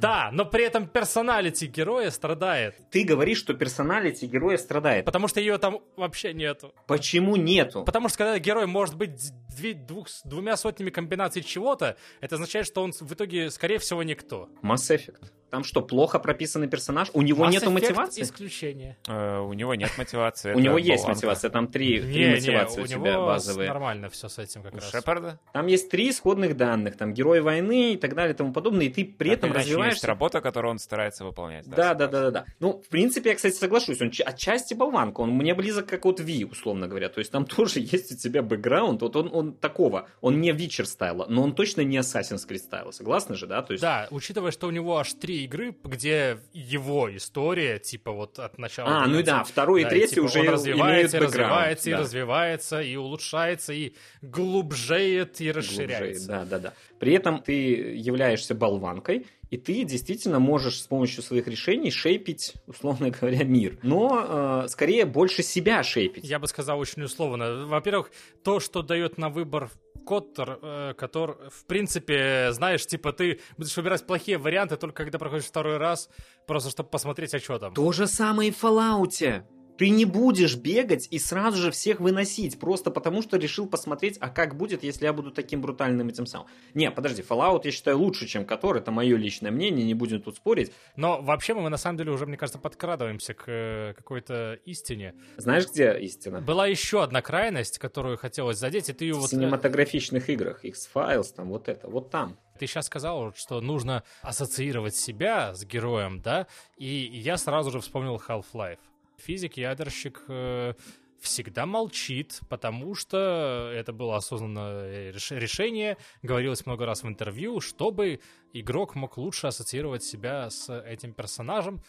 Да, 0.00 0.30
но 0.32 0.44
при 0.44 0.64
этом 0.64 0.86
персоналити 0.86 1.64
героя 1.66 2.10
страдает. 2.10 2.74
Ты 2.90 3.04
говоришь, 3.04 3.38
что 3.38 3.54
персоналити 3.54 4.24
героя 4.26 4.56
страдает. 4.58 5.04
Потому 5.04 5.28
что 5.28 5.40
ее 5.40 5.58
там 5.58 5.80
вообще 5.96 6.32
нету. 6.32 6.74
Почему 6.86 7.36
нету? 7.36 7.84
Потому 7.84 8.08
что 8.08 8.18
когда 8.18 8.38
герой 8.38 8.66
может 8.66 8.96
быть 8.96 9.10
две- 9.56 9.74
двух, 9.74 10.08
двумя 10.24 10.56
сотнями 10.56 10.90
комбинаций 10.90 11.42
чего-то, 11.42 11.96
это 12.20 12.34
означает, 12.36 12.66
что 12.66 12.82
он 12.82 12.92
в 12.92 13.12
итоге, 13.12 13.50
скорее 13.50 13.78
всего, 13.78 14.02
никто. 14.02 14.48
Mass 14.62 14.90
Effect. 14.94 15.30
Там 15.50 15.64
что, 15.64 15.82
плохо 15.82 16.18
прописанный 16.18 16.68
персонаж? 16.68 17.10
У 17.12 17.22
него 17.22 17.44
Mass 17.46 17.50
нету 17.50 17.66
Effect 17.66 17.70
мотивации? 17.72 18.22
исключение. 18.22 18.96
Э, 19.08 19.40
У 19.40 19.52
него 19.52 19.74
нет 19.74 19.90
мотивации. 19.98 20.54
У 20.54 20.58
него 20.60 20.78
есть 20.78 21.06
мотивация, 21.06 21.50
там 21.50 21.66
три, 21.66 22.00
три 22.00 22.08
Не, 22.12 22.24
не, 22.26 22.30
мотивации 22.36 22.80
у, 22.80 22.84
у 22.84 22.86
тебя 22.86 23.18
базовые. 23.20 23.68
нормально 23.68 24.08
все 24.10 24.28
с 24.28 24.38
этим 24.38 24.62
как 24.62 24.74
У 24.74 24.76
раз. 24.76 24.90
Шепарда? 24.90 25.38
Там 25.52 25.66
есть 25.66 25.90
три 25.90 26.10
исходных 26.10 26.56
данных, 26.56 26.96
там 26.96 27.12
герой 27.12 27.40
войны 27.40 27.94
и 27.94 27.96
так 27.96 28.14
далее 28.14 28.34
и 28.34 28.36
тому 28.36 28.52
подобное, 28.52 28.86
и 28.86 28.88
ты 28.90 29.04
при 29.04 29.30
этом 29.32 29.50
Так 29.50 29.50
или 29.50 29.54
иначе, 29.54 29.60
Есть 29.60 29.70
развиваешься. 29.70 30.06
работа, 30.06 30.40
которую 30.40 30.70
он 30.72 30.78
старается 30.78 31.24
выполнять. 31.24 31.68
Да, 31.68 31.94
да, 31.94 32.06
да, 32.06 32.20
да, 32.22 32.30
да. 32.30 32.44
Ну, 32.60 32.80
в 32.84 32.88
принципе, 32.88 33.30
я, 33.30 33.36
кстати, 33.36 33.54
соглашусь. 33.54 34.00
Он 34.00 34.10
отчасти 34.24 34.74
болванка. 34.74 35.20
Он 35.20 35.30
мне 35.30 35.54
близок 35.54 35.86
как 35.86 36.04
вот 36.04 36.20
Ви, 36.20 36.44
условно 36.44 36.86
говоря. 36.86 37.08
То 37.08 37.18
есть 37.18 37.32
там 37.32 37.44
тоже 37.56 37.80
есть 37.80 38.12
у 38.12 38.16
тебя 38.16 38.42
бэкграунд. 38.42 39.02
Вот 39.02 39.16
он, 39.16 39.30
он 39.32 39.52
такого. 39.54 40.08
Он 40.20 40.40
не 40.40 40.52
Вичер 40.52 40.86
стайла, 40.86 41.26
но 41.28 41.42
он 41.42 41.54
точно 41.54 41.80
не 41.82 41.98
Assassin's 41.98 42.46
Creed 42.48 42.58
стайла. 42.58 42.90
Согласны 42.92 43.34
же, 43.34 43.46
да? 43.46 43.62
То 43.62 43.72
есть... 43.72 43.82
Да, 43.82 44.06
учитывая, 44.10 44.50
что 44.52 44.66
у 44.66 44.70
него 44.70 44.96
аж 44.98 45.12
три 45.14 45.39
игры, 45.44 45.74
где 45.84 46.38
его 46.52 47.14
история, 47.14 47.78
типа 47.78 48.12
вот 48.12 48.38
от 48.38 48.58
начала... 48.58 49.02
А, 49.02 49.06
ну 49.06 49.22
да, 49.22 49.44
второй 49.44 49.82
и 49.82 49.84
Да, 49.84 49.90
третий 49.90 50.16
типа, 50.16 50.24
уже 50.24 50.40
он 50.40 50.46
имеют 50.46 50.58
развивается, 50.58 51.16
и 51.16 51.20
бэкграунд. 51.20 51.34
развивается, 51.34 51.88
и 51.88 51.92
да. 51.92 51.98
развивается, 51.98 52.80
и 52.82 52.96
улучшается, 52.96 53.72
и 53.72 53.94
глубжеет, 54.22 55.40
и 55.40 55.52
расширяется. 55.52 56.28
Да, 56.28 56.44
да, 56.44 56.58
да. 56.58 56.74
При 56.98 57.12
этом 57.14 57.42
ты 57.42 57.52
являешься 57.52 58.54
болванкой, 58.54 59.26
и 59.50 59.56
ты 59.56 59.84
действительно 59.84 60.38
можешь 60.38 60.80
с 60.80 60.86
помощью 60.86 61.22
своих 61.22 61.48
решений 61.48 61.90
шейпить, 61.90 62.54
условно 62.66 63.10
говоря, 63.20 63.44
мир. 63.44 63.78
Но 63.82 64.62
э, 64.64 64.68
скорее 64.68 65.04
больше 65.04 65.42
себя 65.42 65.82
шейпить. 65.82 66.24
Я 66.24 66.38
бы 66.38 66.46
сказал 66.46 66.78
очень 66.78 67.02
условно. 67.02 67.66
Во-первых, 67.66 68.12
то, 68.44 68.60
что 68.60 68.82
дает 68.82 69.18
на 69.18 69.28
выбор 69.28 69.70
Коттер, 70.10 70.58
э, 70.60 70.94
который, 70.98 71.36
в 71.50 71.64
принципе, 71.66 72.48
знаешь, 72.50 72.84
типа 72.84 73.12
ты 73.12 73.38
будешь 73.56 73.76
выбирать 73.76 74.04
плохие 74.04 74.38
варианты 74.38 74.76
только 74.76 75.04
когда 75.04 75.20
проходишь 75.20 75.44
второй 75.44 75.76
раз, 75.76 76.10
просто 76.48 76.70
чтобы 76.70 76.88
посмотреть, 76.88 77.32
а 77.34 77.38
что 77.38 77.60
там. 77.60 77.72
То 77.74 77.92
же 77.92 78.08
самое 78.08 78.50
и 78.50 78.52
в 78.52 78.60
Fallout. 78.60 79.44
Ты 79.80 79.88
не 79.88 80.04
будешь 80.04 80.56
бегать 80.56 81.08
и 81.10 81.18
сразу 81.18 81.56
же 81.56 81.70
всех 81.70 82.00
выносить, 82.00 82.60
просто 82.60 82.90
потому 82.90 83.22
что 83.22 83.38
решил 83.38 83.66
посмотреть, 83.66 84.18
а 84.20 84.28
как 84.28 84.54
будет, 84.54 84.82
если 84.82 85.06
я 85.06 85.14
буду 85.14 85.30
таким 85.30 85.62
брутальным 85.62 86.06
этим 86.10 86.26
самым. 86.26 86.48
Не, 86.74 86.90
подожди, 86.90 87.22
Fallout 87.22 87.62
я 87.64 87.70
считаю 87.70 87.96
лучше, 87.96 88.26
чем 88.26 88.44
Котор, 88.44 88.76
это 88.76 88.90
мое 88.90 89.16
личное 89.16 89.50
мнение, 89.50 89.86
не 89.86 89.94
будем 89.94 90.20
тут 90.20 90.36
спорить. 90.36 90.70
Но 90.96 91.22
вообще 91.22 91.54
мы 91.54 91.70
на 91.70 91.78
самом 91.78 91.96
деле 91.96 92.12
уже, 92.12 92.26
мне 92.26 92.36
кажется, 92.36 92.58
подкрадываемся 92.58 93.32
к 93.32 93.44
э, 93.46 93.94
какой-то 93.96 94.58
истине. 94.66 95.14
Знаешь, 95.38 95.66
где 95.66 95.98
истина? 95.98 96.42
Была 96.42 96.66
еще 96.66 97.02
одна 97.02 97.22
крайность, 97.22 97.78
которую 97.78 98.18
хотелось 98.18 98.58
задеть, 98.58 98.90
и 98.90 98.92
ты 98.92 99.06
ее 99.06 99.14
В 99.14 99.20
вот... 99.20 99.32
э, 99.32 99.36
синематографичных 99.36 100.28
играх, 100.28 100.62
X-Files, 100.62 101.32
там 101.34 101.48
вот 101.48 101.70
это, 101.70 101.88
вот 101.88 102.10
там. 102.10 102.36
Ты 102.58 102.66
сейчас 102.66 102.84
сказал, 102.84 103.32
что 103.32 103.62
нужно 103.62 104.04
ассоциировать 104.20 104.94
себя 104.94 105.54
с 105.54 105.64
героем, 105.64 106.20
да? 106.20 106.48
И 106.76 106.86
я 106.86 107.38
сразу 107.38 107.70
же 107.70 107.80
вспомнил 107.80 108.20
Half-Life. 108.28 108.76
Физик-ядерщик 109.20 110.22
э, 110.28 110.74
всегда 111.20 111.66
молчит, 111.66 112.40
потому 112.48 112.94
что 112.94 113.70
это 113.74 113.92
было 113.92 114.16
осознанное 114.16 115.12
реш- 115.12 115.38
решение, 115.38 115.96
говорилось 116.22 116.66
много 116.66 116.86
раз 116.86 117.02
в 117.02 117.08
интервью, 117.08 117.60
чтобы 117.60 118.20
игрок 118.52 118.94
мог 118.94 119.18
лучше 119.18 119.46
ассоциировать 119.46 120.02
себя 120.02 120.50
с 120.50 120.72
этим 120.82 121.12
персонажем, 121.12 121.82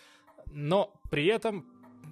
но 0.52 0.94
при 1.10 1.26
этом 1.28 1.66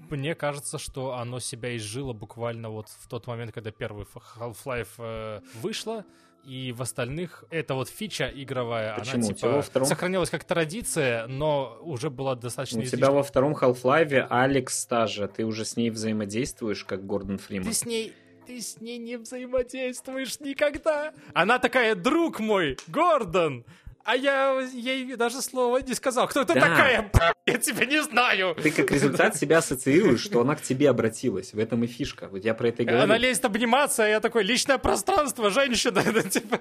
мне 0.10 0.36
кажется, 0.36 0.78
что 0.78 1.14
оно 1.14 1.40
себя 1.40 1.76
изжило 1.76 2.14
буквально 2.14 2.70
вот 2.70 2.90
в 2.90 3.08
тот 3.08 3.28
момент, 3.28 3.52
когда 3.52 3.72
первый 3.72 4.06
Half-Life 4.06 4.94
э, 4.98 5.42
вышла, 5.56 6.06
и 6.44 6.72
в 6.72 6.82
остальных 6.82 7.44
это 7.50 7.76
вот 7.76 7.90
фича 7.90 8.32
игровая, 8.34 8.98
Почему? 8.98 9.26
она 9.26 9.34
типа 9.34 9.62
втором... 9.62 9.88
сохранилась 9.88 10.30
как 10.30 10.44
традиция, 10.44 11.28
но 11.28 11.78
уже 11.82 12.10
была 12.10 12.36
достаточно 12.36 12.82
У 12.82 12.86
тебя 12.86 13.12
во 13.12 13.24
втором 13.24 13.54
Half-Life 13.54 14.28
Alyx 14.30 14.86
та 14.86 15.08
же, 15.08 15.28
ты 15.28 15.46
уже 15.46 15.66
с 15.66 15.78
ней 15.78 15.90
взаимодействуешь, 15.90 16.84
как 16.86 17.06
Гордон 17.06 17.38
Фриман. 17.38 17.68
Ты 17.68 17.74
с 17.74 17.86
ней 17.86 18.14
ты 18.48 18.62
с 18.62 18.82
ней 18.82 18.98
не 18.98 19.18
взаимодействуешь 19.18 20.40
никогда. 20.40 21.14
Она 21.36 21.60
такая, 21.60 21.94
друг 21.94 22.40
мой, 22.40 22.78
Гордон, 22.88 23.64
а 24.04 24.16
я 24.16 24.60
ей 24.62 25.16
даже 25.16 25.42
слова 25.42 25.82
не 25.82 25.94
сказал. 25.94 26.28
Кто 26.28 26.44
ты 26.44 26.54
да. 26.54 26.62
такая? 26.62 27.12
Я 27.46 27.58
тебя 27.58 27.86
не 27.86 28.02
знаю. 28.04 28.56
Ты 28.62 28.72
как 28.72 28.92
результат 28.92 29.36
себя 29.36 29.58
ассоциируешь, 29.58 30.22
что 30.22 30.42
она 30.42 30.56
к 30.56 30.62
тебе 30.62 30.90
обратилась. 30.90 31.54
В 31.54 31.60
этом 31.60 31.84
и 31.84 31.88
фишка. 31.88 32.28
Вот 32.30 32.44
я 32.44 32.54
про 32.54 32.70
это 32.70 32.84
и 32.84 32.86
говорю. 32.86 33.04
Она 33.04 33.18
лезет 33.18 33.46
обниматься, 33.46 34.06
а 34.06 34.08
я 34.08 34.20
такой, 34.20 34.44
личное 34.44 34.78
пространство, 34.78 35.50
женщина. 35.50 36.04
типа, 36.30 36.60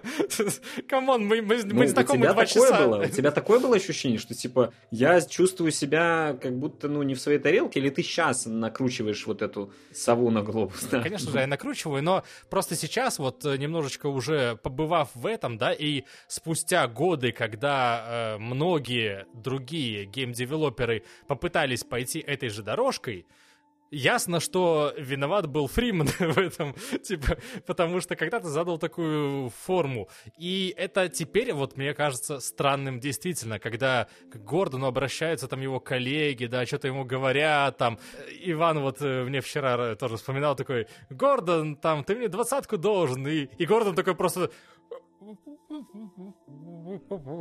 come 0.88 1.10
on, 1.10 1.26
мы, 1.26 1.42
мы, 1.42 1.62
ну, 1.62 1.74
мы 1.74 1.88
знакомы 1.88 2.28
два 2.28 2.46
часа. 2.46 2.78
Было, 2.78 3.04
у 3.04 3.08
тебя 3.08 3.30
такое 3.30 3.58
было 3.58 3.76
ощущение, 3.76 4.18
что 4.18 4.34
типа 4.34 4.72
я 4.90 5.20
чувствую 5.20 5.72
себя 5.72 6.36
как 6.40 6.58
будто 6.58 6.88
ну 6.88 7.02
не 7.02 7.14
в 7.14 7.20
своей 7.20 7.38
тарелке, 7.38 7.80
или 7.80 7.90
ты 7.90 8.02
сейчас 8.02 8.46
накручиваешь 8.46 9.26
вот 9.26 9.42
эту 9.42 9.72
сову 9.92 10.30
на 10.30 10.42
глобус? 10.42 10.82
Да? 10.90 11.02
Конечно 11.02 11.30
же, 11.30 11.38
я 11.38 11.46
накручиваю, 11.46 12.02
но 12.02 12.24
просто 12.50 12.76
сейчас 12.76 13.18
вот 13.18 13.44
э, 13.44 13.56
немножечко 13.56 14.06
уже 14.06 14.56
побывав 14.62 15.10
в 15.14 15.26
этом, 15.26 15.58
да, 15.58 15.72
и 15.72 16.04
спустя 16.26 16.86
годы, 16.86 17.27
когда 17.32 18.36
э, 18.36 18.38
многие 18.38 19.26
другие 19.34 20.04
гейм-девелоперы 20.04 21.04
попытались 21.26 21.84
пойти 21.84 22.20
этой 22.20 22.48
же 22.48 22.62
дорожкой, 22.62 23.26
Ясно, 23.90 24.38
что 24.38 24.92
виноват 24.98 25.46
был 25.46 25.66
Фриман 25.66 26.08
в 26.18 26.38
этом, 26.38 26.74
типа, 27.02 27.38
потому 27.66 28.00
что 28.00 28.16
когда-то 28.16 28.48
задал 28.48 28.78
такую 28.78 29.48
форму. 29.48 30.08
И 30.36 30.74
это 30.76 31.08
теперь, 31.08 31.54
вот 31.54 31.76
мне 31.78 31.94
кажется, 31.94 32.40
странным 32.40 33.00
действительно, 33.00 33.58
когда 33.58 34.08
к 34.30 34.36
Гордону 34.36 34.86
обращаются 34.86 35.48
там 35.48 35.62
его 35.62 35.80
коллеги, 35.80 36.46
да, 36.46 36.66
что-то 36.66 36.88
ему 36.88 37.04
говорят, 37.04 37.78
там, 37.78 37.98
Иван 38.42 38.80
вот 38.80 39.00
э, 39.00 39.24
мне 39.24 39.40
вчера 39.40 39.94
тоже 39.94 40.18
вспоминал 40.18 40.54
такой, 40.54 40.86
Гордон, 41.08 41.76
там, 41.76 42.04
ты 42.04 42.14
мне 42.14 42.28
двадцатку 42.28 42.76
должен, 42.76 43.26
и, 43.26 43.48
и 43.56 43.64
Гордон 43.64 43.94
такой 43.94 44.14
просто, 44.14 44.50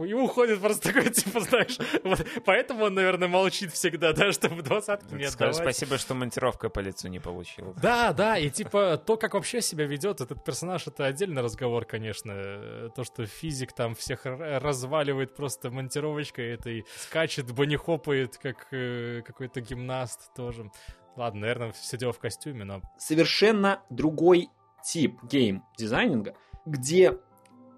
и 0.06 0.14
уходит 0.14 0.60
просто 0.60 0.94
такой, 0.94 1.10
типа, 1.10 1.40
знаешь, 1.40 1.78
вот, 2.04 2.26
поэтому 2.46 2.86
он, 2.86 2.94
наверное, 2.96 3.28
молчит 3.28 3.72
всегда, 3.72 4.14
да, 4.14 4.32
чтобы 4.32 4.62
двадцатки 4.62 5.14
не 5.14 5.26
отдавать. 5.26 5.56
Спасибо, 5.56 5.98
что 5.98 6.14
монтировка 6.14 6.70
по 6.70 6.80
лицу 6.80 7.08
не 7.08 7.20
получил. 7.20 7.74
Да, 7.82 8.14
да, 8.14 8.38
и 8.38 8.50
типа 8.50 8.98
то, 8.98 9.18
как 9.18 9.34
вообще 9.34 9.62
себя 9.62 9.86
ведет 9.86 10.22
этот 10.22 10.44
персонаж, 10.44 10.88
это 10.88 11.06
отдельный 11.06 11.42
разговор, 11.42 11.86
конечно. 11.86 12.90
То, 12.96 13.04
что 13.04 13.26
физик 13.26 13.74
там 13.74 13.96
всех 13.96 14.26
разваливает 14.26 15.36
просто 15.36 15.72
монтировочкой 15.72 16.54
этой, 16.54 16.86
скачет, 16.98 17.52
банихопает, 17.54 18.38
как 18.38 18.68
э, 18.72 19.22
какой-то 19.26 19.62
гимнаст 19.62 20.34
тоже. 20.36 20.70
Ладно, 21.16 21.42
наверное, 21.42 21.72
все 21.72 21.98
дело 21.98 22.14
в 22.14 22.20
костюме, 22.20 22.64
но... 22.64 22.82
Совершенно 22.98 23.82
другой 23.90 24.50
тип 24.84 25.24
гейм-дизайнинга, 25.24 26.36
где 26.66 27.18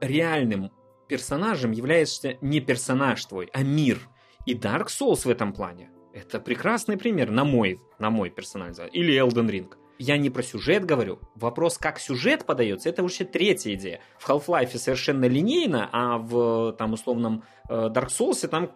реальным 0.01 0.71
персонажем 1.07 1.71
являешься 1.71 2.37
не 2.41 2.59
персонаж 2.59 3.23
твой, 3.25 3.49
а 3.53 3.63
мир. 3.63 4.09
И 4.45 4.55
Dark 4.55 4.87
Souls 4.87 5.25
в 5.25 5.29
этом 5.29 5.53
плане 5.53 5.91
это 6.13 6.39
прекрасный 6.39 6.97
пример, 6.97 7.31
на 7.31 7.43
мой, 7.43 7.79
на 7.99 8.09
мой 8.09 8.29
персональный 8.29 8.73
взгляд. 8.73 8.93
Или 8.93 9.15
Elden 9.15 9.49
Ring. 9.49 9.73
Я 9.97 10.17
не 10.17 10.29
про 10.29 10.41
сюжет 10.43 10.85
говорю. 10.85 11.19
Вопрос, 11.35 11.77
как 11.77 11.99
сюжет 11.99 12.45
подается, 12.45 12.87
это 12.89 13.03
вообще 13.03 13.25
третья 13.25 13.73
идея. 13.73 13.99
В 14.17 14.29
Half-Life 14.29 14.77
совершенно 14.77 15.25
линейно, 15.25 15.89
а 15.91 16.17
в 16.17 16.73
там 16.77 16.93
условном 16.93 17.43
э, 17.69 17.73
Dark 17.73 18.07
Souls 18.07 18.47
там 18.47 18.71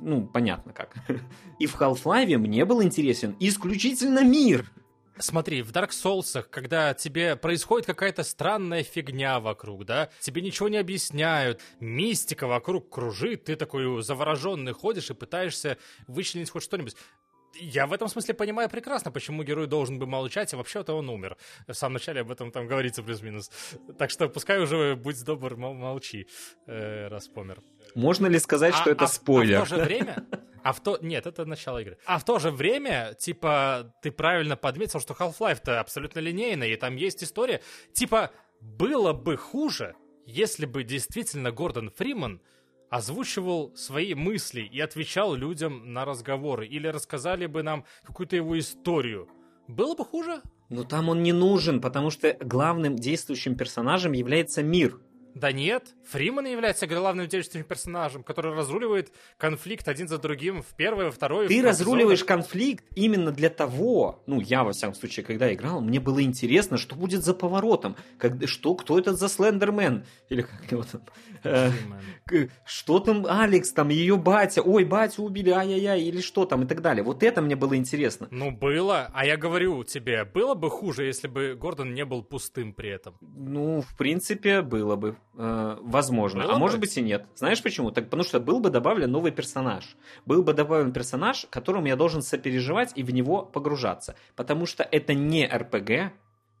ну, 0.00 0.26
понятно 0.26 0.72
как. 0.72 0.96
И 1.58 1.66
в 1.66 1.80
Half-Life 1.80 2.38
мне 2.38 2.64
был 2.64 2.82
интересен 2.82 3.36
исключительно 3.38 4.24
мир. 4.24 4.70
Смотри, 5.20 5.62
в 5.62 5.72
Dark 5.72 5.90
Souls, 5.90 6.42
когда 6.48 6.94
тебе 6.94 7.36
происходит 7.36 7.86
какая-то 7.86 8.22
странная 8.22 8.82
фигня 8.82 9.40
вокруг, 9.40 9.84
да, 9.84 10.10
тебе 10.20 10.42
ничего 10.42 10.68
не 10.68 10.76
объясняют, 10.76 11.60
мистика 11.80 12.46
вокруг 12.46 12.90
кружит, 12.90 13.44
ты 13.44 13.56
такой 13.56 14.02
завороженный 14.02 14.72
ходишь 14.72 15.10
и 15.10 15.14
пытаешься 15.14 15.78
вычленить 16.06 16.50
хоть 16.50 16.62
что-нибудь. 16.62 16.96
Я 17.60 17.86
в 17.86 17.92
этом 17.92 18.08
смысле 18.08 18.34
понимаю 18.34 18.68
прекрасно, 18.68 19.10
почему 19.10 19.42
герой 19.42 19.66
должен 19.66 19.98
бы 19.98 20.06
молчать, 20.06 20.52
а 20.54 20.56
вообще-то 20.56 20.94
он 20.94 21.08
умер. 21.08 21.36
В 21.66 21.72
самом 21.72 21.94
начале 21.94 22.20
об 22.20 22.30
этом 22.30 22.52
там 22.52 22.68
говорится 22.68 23.02
плюс-минус. 23.02 23.50
Так 23.98 24.10
что 24.10 24.28
пускай 24.28 24.60
уже, 24.60 24.94
будь 24.94 25.22
добр, 25.24 25.56
молчи, 25.56 26.28
э, 26.66 27.08
раз 27.08 27.26
помер. 27.26 27.62
Можно 27.94 28.26
ли 28.26 28.38
сказать, 28.38 28.74
а, 28.74 28.76
что 28.76 28.90
это 28.90 29.04
а, 29.04 29.08
спойлер? 29.08 29.62
А 29.62 29.64
в 29.64 29.68
то 29.68 29.76
же 29.76 29.82
время... 29.82 30.24
А 30.68 30.72
в 30.74 30.80
то... 30.80 30.98
Нет, 31.00 31.26
это 31.26 31.46
начало 31.46 31.78
игры. 31.78 31.96
А 32.04 32.18
в 32.18 32.26
то 32.26 32.38
же 32.38 32.50
время, 32.50 33.16
типа, 33.18 33.94
ты 34.02 34.10
правильно 34.10 34.54
подметил, 34.54 35.00
что 35.00 35.14
Half-Life-то 35.14 35.80
абсолютно 35.80 36.20
линейный, 36.20 36.70
и 36.70 36.76
там 36.76 36.96
есть 36.96 37.24
история. 37.24 37.62
Типа, 37.94 38.32
было 38.60 39.14
бы 39.14 39.38
хуже, 39.38 39.94
если 40.26 40.66
бы 40.66 40.84
действительно 40.84 41.52
Гордон 41.52 41.90
Фриман 41.90 42.42
озвучивал 42.90 43.74
свои 43.76 44.12
мысли 44.12 44.60
и 44.60 44.78
отвечал 44.78 45.34
людям 45.34 45.94
на 45.94 46.04
разговоры, 46.04 46.66
или 46.66 46.86
рассказали 46.86 47.46
бы 47.46 47.62
нам 47.62 47.86
какую-то 48.04 48.36
его 48.36 48.58
историю. 48.58 49.26
Было 49.68 49.94
бы 49.94 50.04
хуже? 50.04 50.42
Но 50.68 50.84
там 50.84 51.08
он 51.08 51.22
не 51.22 51.32
нужен, 51.32 51.80
потому 51.80 52.10
что 52.10 52.36
главным 52.40 52.96
действующим 52.96 53.56
персонажем 53.56 54.12
является 54.12 54.62
мир. 54.62 55.00
Да 55.38 55.52
нет, 55.52 55.94
Фриман 56.10 56.46
является 56.46 56.86
главным 56.86 57.28
действующим 57.28 57.66
персонажем, 57.66 58.24
который 58.24 58.54
разруливает 58.54 59.12
конфликт 59.36 59.86
один 59.88 60.08
за 60.08 60.18
другим 60.18 60.62
в 60.62 60.74
первой, 60.74 61.04
во 61.04 61.10
второй. 61.12 61.46
Ты 61.46 61.62
разруливаешь 61.62 62.20
сезонах. 62.20 62.42
конфликт 62.42 62.84
именно 62.96 63.30
для 63.30 63.48
того, 63.48 64.22
ну 64.26 64.40
я 64.40 64.64
во 64.64 64.72
всяком 64.72 64.94
случае, 64.94 65.24
когда 65.24 65.52
играл, 65.54 65.80
мне 65.80 66.00
было 66.00 66.22
интересно, 66.22 66.76
что 66.76 66.96
будет 66.96 67.22
за 67.24 67.34
поворотом, 67.34 67.94
как, 68.18 68.48
что, 68.48 68.74
кто 68.74 68.98
этот 68.98 69.18
за 69.18 69.28
Слендермен, 69.28 70.04
или 70.28 70.42
как 70.42 70.72
его 70.72 70.82
там, 70.82 71.02
э, 71.44 71.70
что 72.64 72.98
там 72.98 73.24
Алекс, 73.28 73.70
там 73.72 73.90
ее 73.90 74.16
батя, 74.16 74.62
ой, 74.62 74.84
батю 74.84 75.22
убили, 75.22 75.50
ай-яй-яй, 75.50 76.02
или 76.02 76.20
что 76.20 76.46
там 76.46 76.64
и 76.64 76.66
так 76.66 76.82
далее. 76.82 77.04
Вот 77.04 77.22
это 77.22 77.42
мне 77.42 77.54
было 77.54 77.76
интересно. 77.76 78.26
Ну 78.32 78.50
было, 78.50 79.08
а 79.14 79.24
я 79.24 79.36
говорю 79.36 79.84
тебе, 79.84 80.24
было 80.24 80.54
бы 80.54 80.68
хуже, 80.68 81.04
если 81.04 81.28
бы 81.28 81.54
Гордон 81.54 81.94
не 81.94 82.04
был 82.04 82.24
пустым 82.24 82.72
при 82.72 82.90
этом. 82.90 83.16
Ну, 83.20 83.82
в 83.82 83.96
принципе, 83.96 84.62
было 84.62 84.96
бы. 84.96 85.16
Э, 85.36 85.76
возможно. 85.80 86.42
Было 86.42 86.54
а 86.54 86.58
может 86.58 86.80
быть 86.80 86.96
и 86.96 87.00
нет. 87.00 87.26
Знаешь 87.34 87.62
почему? 87.62 87.90
Так, 87.90 88.04
потому 88.04 88.24
что 88.24 88.40
был 88.40 88.60
бы 88.60 88.70
добавлен 88.70 89.10
новый 89.10 89.32
персонаж. 89.32 89.96
Был 90.26 90.42
бы 90.42 90.52
добавлен 90.52 90.92
персонаж, 90.92 91.46
которому 91.50 91.86
я 91.86 91.96
должен 91.96 92.22
сопереживать 92.22 92.92
и 92.96 93.02
в 93.02 93.12
него 93.12 93.42
погружаться. 93.42 94.16
Потому 94.34 94.66
что 94.66 94.82
это 94.82 95.14
не 95.14 95.46
РПГ, 95.46 96.12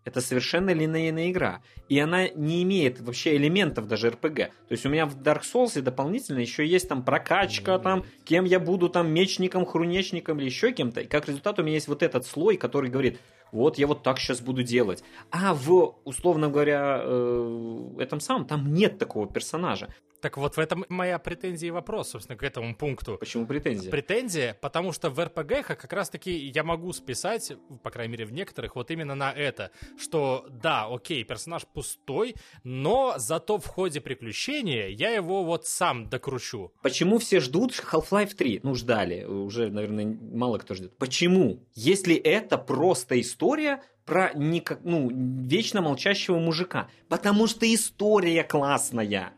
это 0.08 0.20
совершенно 0.20 0.70
линейная 0.70 1.30
игра. 1.30 1.60
И 1.88 1.98
она 1.98 2.28
не 2.28 2.62
имеет 2.62 3.00
вообще 3.00 3.36
элементов 3.36 3.88
даже 3.88 4.10
РПГ. 4.10 4.36
То 4.36 4.52
есть 4.70 4.86
у 4.86 4.88
меня 4.88 5.06
в 5.06 5.20
Dark 5.20 5.42
Souls 5.42 5.80
дополнительно 5.82 6.38
еще 6.38 6.66
есть 6.66 6.88
там 6.88 7.02
прокачка, 7.02 7.78
там, 7.78 8.04
кем 8.24 8.44
я 8.44 8.58
буду, 8.58 8.88
там, 8.88 9.10
мечником, 9.10 9.66
хрунечником 9.66 10.38
или 10.38 10.46
еще 10.46 10.72
кем-то. 10.72 11.02
И 11.02 11.06
как 11.06 11.28
результат 11.28 11.58
у 11.58 11.62
меня 11.62 11.74
есть 11.74 11.88
вот 11.88 12.02
этот 12.02 12.24
слой, 12.24 12.56
который 12.56 12.90
говорит, 12.90 13.20
вот 13.52 13.78
я 13.78 13.86
вот 13.86 14.02
так 14.02 14.18
сейчас 14.18 14.40
буду 14.40 14.62
делать. 14.62 15.02
А 15.30 15.54
в, 15.54 15.96
условно 16.04 16.48
говоря, 16.48 17.00
э, 17.02 17.94
этом 17.98 18.20
самом, 18.20 18.46
там 18.46 18.72
нет 18.72 18.98
такого 18.98 19.26
персонажа. 19.26 19.88
Так 20.20 20.36
вот 20.36 20.56
в 20.56 20.60
этом 20.60 20.84
моя 20.88 21.18
претензия 21.18 21.68
и 21.68 21.70
вопрос, 21.70 22.10
собственно, 22.10 22.36
к 22.36 22.42
этому 22.42 22.74
пункту. 22.74 23.16
Почему 23.18 23.46
претензия? 23.46 23.90
Претензия, 23.90 24.58
потому 24.60 24.92
что 24.92 25.10
в 25.10 25.24
РПГ 25.24 25.66
как 25.66 25.92
раз-таки 25.92 26.36
я 26.36 26.64
могу 26.64 26.92
списать, 26.92 27.52
по 27.82 27.90
крайней 27.90 28.12
мере 28.12 28.24
в 28.24 28.32
некоторых, 28.32 28.76
вот 28.76 28.90
именно 28.90 29.14
на 29.14 29.32
это, 29.32 29.70
что 29.98 30.46
да, 30.50 30.86
окей, 30.86 31.24
персонаж 31.24 31.66
пустой, 31.66 32.34
но 32.64 33.14
зато 33.18 33.58
в 33.58 33.66
ходе 33.66 34.00
приключения 34.00 34.88
я 34.88 35.10
его 35.10 35.44
вот 35.44 35.66
сам 35.66 36.08
докручу. 36.08 36.72
Почему 36.82 37.18
все 37.18 37.40
ждут 37.40 37.72
Half-Life 37.72 38.34
3? 38.34 38.60
Ну, 38.62 38.74
ждали, 38.74 39.24
уже, 39.24 39.70
наверное, 39.70 40.18
мало 40.20 40.58
кто 40.58 40.74
ждет. 40.74 40.96
Почему? 40.98 41.62
Если 41.74 42.16
это 42.16 42.58
просто 42.58 43.20
история 43.20 43.82
про 44.08 44.32
никак, 44.34 44.80
ну, 44.84 45.10
вечно 45.12 45.82
молчащего 45.82 46.38
мужика. 46.38 46.88
Потому 47.08 47.46
что 47.46 47.72
история 47.72 48.42
классная 48.42 49.34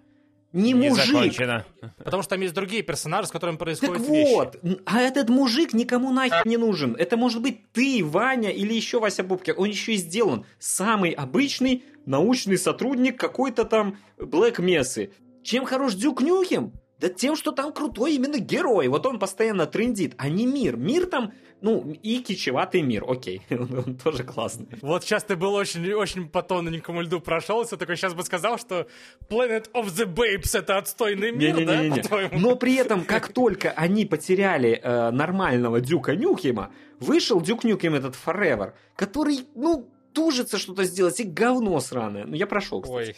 не, 0.52 0.72
не 0.72 0.88
мужик. 0.88 1.06
Закончено. 1.06 1.64
Потому 1.98 2.22
что 2.22 2.30
там 2.30 2.40
есть 2.40 2.54
другие 2.54 2.82
персонажи, 2.82 3.28
с 3.28 3.30
которыми 3.30 3.56
происходят 3.56 3.98
так 3.98 4.08
вещи. 4.08 4.34
вот, 4.34 4.58
а 4.84 5.00
этот 5.00 5.28
мужик 5.28 5.72
никому 5.72 6.10
нахер 6.12 6.46
не 6.46 6.56
нужен. 6.56 6.96
Это 6.96 7.16
может 7.16 7.40
быть 7.40 7.70
ты, 7.72 8.04
Ваня 8.04 8.50
или 8.50 8.74
еще 8.74 8.98
Вася 8.98 9.22
Бубкер. 9.22 9.54
Он 9.56 9.68
еще 9.68 9.94
и 9.94 9.96
сделан. 9.96 10.44
Самый 10.58 11.10
обычный 11.10 11.84
научный 12.06 12.58
сотрудник 12.58 13.18
какой-то 13.18 13.64
там 13.64 13.98
Блэк 14.18 14.60
Мессы. 14.60 15.12
Чем 15.42 15.64
хорош 15.64 15.94
Дюк 15.94 16.20
Нюхем? 16.20 16.72
Да 16.98 17.08
тем, 17.08 17.34
что 17.34 17.52
там 17.52 17.72
крутой 17.72 18.16
именно 18.16 18.38
герой. 18.38 18.88
Вот 18.88 19.06
он 19.06 19.18
постоянно 19.18 19.66
трендит, 19.66 20.14
а 20.18 20.28
не 20.28 20.44
мир. 20.46 20.76
Мир 20.76 21.06
там 21.06 21.32
Ну, 21.62 21.94
и 22.02 22.20
кичеватый 22.20 22.82
мир, 22.82 23.04
окей, 23.06 23.42
он, 23.50 23.78
он 23.86 23.94
тоже 23.96 24.24
классный. 24.24 24.66
Вот 24.80 25.04
сейчас 25.04 25.24
ты 25.24 25.36
был 25.36 25.54
очень, 25.54 25.92
очень 25.92 26.28
по 26.28 26.42
тоненькому 26.42 27.02
льду 27.02 27.20
прошелся, 27.20 27.76
такой 27.76 27.96
сейчас 27.96 28.14
бы 28.14 28.22
сказал, 28.22 28.58
что 28.58 28.86
Planet 29.28 29.70
of 29.72 29.86
the 29.86 30.06
Babes 30.06 30.58
это 30.58 30.78
отстойный 30.78 31.32
мир, 31.32 31.56
Не-не-не-не. 31.56 31.90
да, 31.90 31.96
по-твоему? 31.96 32.38
Но 32.38 32.56
при 32.56 32.76
этом, 32.76 33.04
как 33.04 33.32
только 33.32 33.70
они 33.72 34.06
потеряли 34.06 34.80
э, 34.82 35.10
нормального 35.10 35.80
Дюка 35.80 36.14
Нюкема, 36.14 36.72
вышел 36.98 37.40
Дюк 37.40 37.64
Нюкем 37.64 37.94
этот 37.94 38.14
Forever, 38.14 38.72
который, 38.96 39.40
ну, 39.54 39.88
тужится 40.12 40.58
что-то 40.58 40.84
сделать, 40.84 41.20
и 41.20 41.24
говно 41.24 41.78
сраное. 41.80 42.24
Ну, 42.24 42.34
я 42.34 42.46
прошел, 42.46 42.80
кстати. 42.80 43.10
Ой, 43.10 43.16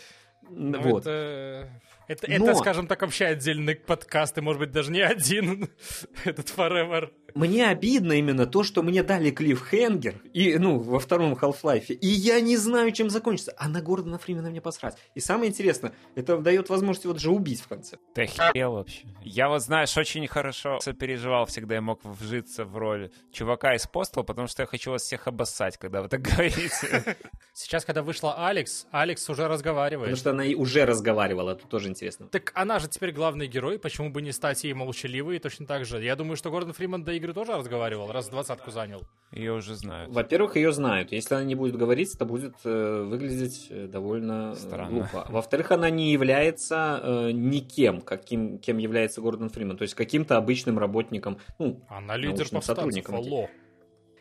ну 0.51 0.81
вот. 0.81 1.03
это, 1.03 1.69
это, 2.09 2.27
Но- 2.29 2.51
это, 2.51 2.55
скажем 2.57 2.87
так, 2.87 3.03
вообще 3.03 3.27
отдельный 3.27 3.77
подкаст, 3.77 4.39
и, 4.39 4.41
может 4.41 4.61
быть, 4.61 4.71
даже 4.71 4.91
не 4.91 5.01
один, 5.01 5.69
этот 6.25 6.49
Forever. 6.49 7.11
Мне 7.35 7.67
обидно 7.69 8.13
именно 8.13 8.45
то, 8.45 8.63
что 8.63 8.83
мне 8.83 9.03
дали 9.03 9.31
клиффхенгер, 9.31 10.17
и, 10.35 10.59
ну, 10.59 10.79
во 10.79 10.99
втором 11.01 11.33
Half-Life, 11.33 11.87
и 11.87 12.07
я 12.07 12.41
не 12.41 12.59
знаю, 12.59 12.93
чем 12.93 13.09
закончится. 13.09 13.55
А 13.57 13.69
на 13.69 13.81
Гордона 13.81 14.19
Фримена 14.19 14.51
мне 14.51 14.61
посрать. 14.61 14.99
И 15.15 15.21
самое 15.21 15.51
интересное, 15.51 15.95
это 16.15 16.37
дает 16.39 16.69
возможность 16.69 17.07
вот 17.07 17.21
же 17.21 17.31
убить 17.31 17.63
в 17.63 17.69
конце. 17.69 17.97
Ты 18.15 18.25
охерел 18.25 18.73
вообще. 18.75 19.07
Я 19.23 19.49
вот, 19.49 19.63
знаешь, 19.63 19.97
очень 19.97 20.27
хорошо 20.27 20.79
сопереживал 20.81 21.47
всегда, 21.47 21.77
я 21.77 21.81
мог 21.81 22.01
вжиться 22.05 22.67
в 22.67 22.77
роль 22.77 23.11
чувака 23.33 23.75
из 23.77 23.87
Постла, 23.87 24.23
потому 24.25 24.47
что 24.47 24.63
я 24.63 24.67
хочу 24.67 24.91
вас 24.91 25.03
всех 25.03 25.27
обоссать, 25.27 25.79
когда 25.79 26.03
вы 26.03 26.09
так 26.09 26.21
говорите. 26.37 27.17
Сейчас, 27.55 27.87
когда 27.87 28.03
вышла 28.03 28.47
Алекс, 28.47 28.87
Алекс 28.91 29.29
уже 29.31 29.49
разговаривает. 29.49 30.11
Потому 30.11 30.17
что 30.17 30.31
она 30.31 30.45
и 30.45 30.55
уже 30.55 30.85
разговаривала, 30.85 31.53
это 31.53 31.67
тоже 31.67 31.89
интересно. 31.93 32.27
Так 32.29 32.53
она 32.55 32.79
же 32.79 32.89
теперь 32.89 33.13
главный 33.13 33.47
герой, 33.47 33.79
почему 33.79 34.11
бы 34.11 34.21
не 34.21 34.33
стать 34.33 34.65
ей 34.65 34.75
молчаливой 34.75 35.39
точно 35.39 35.67
так 35.67 35.85
же? 35.85 36.03
Я 36.03 36.17
думаю, 36.17 36.37
что 36.37 36.51
Гордон 36.51 36.73
Фриман 36.73 37.05
до 37.05 37.13
игры 37.13 37.33
тоже 37.33 37.53
разговаривал, 37.53 38.11
раз 38.11 38.29
двадцатку 38.29 38.71
занял. 38.71 39.03
Ее 39.31 39.53
уже 39.53 39.75
знают. 39.77 40.13
Во-первых, 40.13 40.57
ее 40.57 40.73
знают. 40.73 41.13
Если 41.13 41.35
она 41.35 41.45
не 41.45 41.55
будет 41.55 41.77
говорить, 41.77 42.15
это 42.15 42.25
будет 42.25 42.55
э, 42.65 43.03
выглядеть 43.03 43.69
э, 43.71 43.87
довольно 43.87 44.53
э, 44.53 44.59
Странно. 44.59 44.91
глупо. 44.91 45.27
Во-вторых, 45.29 45.71
она 45.71 45.89
не 45.91 46.13
является 46.13 47.01
э, 47.03 47.31
никем, 47.33 48.01
каким, 48.01 48.59
кем 48.59 48.79
является 48.79 49.21
Гордон 49.21 49.49
Фриман. 49.49 49.77
То 49.77 49.83
есть 49.83 49.95
каким-то 49.95 50.37
обычным 50.37 50.79
работником. 50.79 51.39
Ну, 51.59 51.81
Она 51.89 52.17
лидер 52.17 52.47
сотрудником 52.63 53.15
алло. 53.17 53.49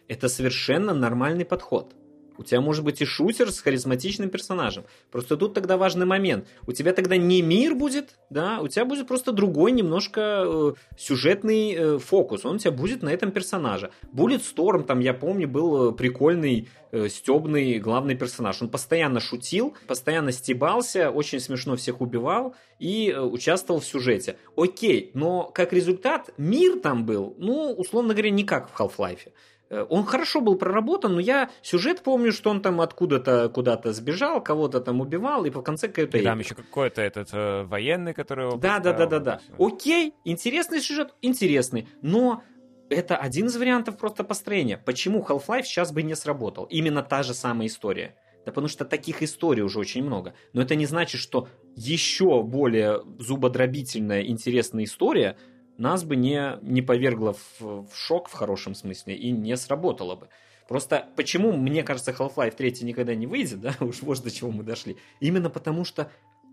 это 0.07 0.29
совершенно 0.29 0.93
нормальный 0.93 1.45
подход. 1.45 1.95
У 2.41 2.43
тебя 2.43 2.59
может 2.59 2.83
быть 2.83 3.01
и 3.01 3.05
шутер 3.05 3.51
с 3.51 3.61
харизматичным 3.61 4.29
персонажем. 4.29 4.83
Просто 5.11 5.37
тут 5.37 5.53
тогда 5.53 5.77
важный 5.77 6.07
момент. 6.07 6.47
У 6.65 6.71
тебя 6.71 6.91
тогда 6.91 7.15
не 7.15 7.43
мир 7.43 7.75
будет, 7.75 8.15
да, 8.31 8.59
у 8.61 8.67
тебя 8.67 8.83
будет 8.83 9.07
просто 9.07 9.31
другой 9.31 9.71
немножко 9.71 10.43
э, 10.45 10.73
сюжетный 10.97 11.73
э, 11.73 11.97
фокус. 11.99 12.43
Он 12.43 12.55
у 12.55 12.57
тебя 12.57 12.71
будет 12.71 13.03
на 13.03 13.09
этом 13.09 13.31
персонаже. 13.31 13.91
Буллет 14.11 14.43
Сторм, 14.43 14.83
там, 14.83 15.01
я 15.01 15.13
помню, 15.13 15.47
был 15.47 15.91
э, 15.91 15.93
прикольный, 15.93 16.67
э, 16.91 17.09
стебный 17.09 17.77
главный 17.77 18.15
персонаж. 18.15 18.59
Он 18.63 18.69
постоянно 18.69 19.19
шутил, 19.19 19.75
постоянно 19.85 20.31
стебался, 20.31 21.11
очень 21.11 21.39
смешно 21.39 21.75
всех 21.75 22.01
убивал 22.01 22.55
и 22.79 23.11
э, 23.11 23.21
участвовал 23.21 23.81
в 23.81 23.85
сюжете. 23.85 24.37
Окей, 24.57 25.11
но 25.13 25.43
как 25.43 25.73
результат 25.73 26.31
мир 26.37 26.79
там 26.79 27.05
был, 27.05 27.35
ну, 27.37 27.71
условно 27.71 28.15
говоря, 28.15 28.31
не 28.31 28.43
как 28.43 28.71
в 28.71 28.79
Half-Life. 28.79 29.31
Э, 29.71 29.85
Он 29.89 30.05
хорошо 30.05 30.41
был 30.41 30.55
проработан, 30.55 31.15
но 31.15 31.19
я 31.19 31.49
сюжет 31.61 32.03
помню, 32.03 32.31
что 32.31 32.49
он 32.49 32.61
там 32.61 32.81
откуда-то 32.81 33.49
куда-то 33.49 33.93
сбежал, 33.93 34.43
кого-то 34.43 34.81
там 34.81 34.99
убивал, 34.99 35.45
и 35.45 35.49
по 35.49 35.61
конце 35.61 35.87
какой-то... 35.87 36.17
И 36.17 36.23
там 36.23 36.39
еще 36.39 36.55
какой-то 36.55 37.01
этот 37.01 37.29
э, 37.31 37.63
военный, 37.63 38.13
который 38.13 38.47
его 38.47 38.57
Да, 38.57 38.79
да, 38.79 38.93
да, 38.93 39.05
да, 39.05 39.19
да. 39.19 39.41
Окей, 39.57 40.13
интересный 40.25 40.81
сюжет, 40.81 41.15
интересный, 41.21 41.87
но 42.01 42.43
это 42.89 43.15
один 43.15 43.47
из 43.47 43.55
вариантов 43.55 43.97
просто 43.97 44.25
построения. 44.25 44.77
Почему 44.77 45.25
Half-Life 45.27 45.63
сейчас 45.63 45.93
бы 45.93 46.03
не 46.03 46.15
сработал? 46.15 46.65
Именно 46.65 47.01
та 47.01 47.23
же 47.23 47.33
самая 47.33 47.67
история. 47.67 48.15
Да 48.45 48.51
потому 48.51 48.67
что 48.67 48.85
таких 48.85 49.21
историй 49.21 49.63
уже 49.63 49.79
очень 49.79 50.03
много. 50.03 50.33
Но 50.53 50.61
это 50.61 50.75
не 50.75 50.87
значит, 50.87 51.21
что 51.21 51.47
еще 51.75 52.43
более 52.43 53.01
зубодробительная, 53.19 54.23
интересная 54.23 54.83
история 54.83 55.37
нас 55.81 56.03
бы 56.03 56.15
не, 56.15 56.59
не 56.61 56.81
повергла 56.81 57.33
в, 57.33 57.61
в 57.61 57.95
шок 57.95 58.29
в 58.29 58.33
хорошем 58.33 58.75
смысле 58.75 59.15
и 59.15 59.31
не 59.31 59.57
сработала 59.57 60.15
бы. 60.15 60.29
Просто 60.67 61.09
почему, 61.15 61.51
мне 61.51 61.83
кажется, 61.83 62.11
Half-Life 62.11 62.55
3 62.55 62.83
никогда 62.83 63.13
не 63.15 63.27
выйдет, 63.27 63.59
да, 63.59 63.75
уж 63.79 64.01
вот 64.03 64.21
до 64.21 64.31
чего 64.31 64.51
мы 64.51 64.63
дошли. 64.63 64.97
Именно 65.19 65.49
потому 65.49 65.83
что 65.83 66.11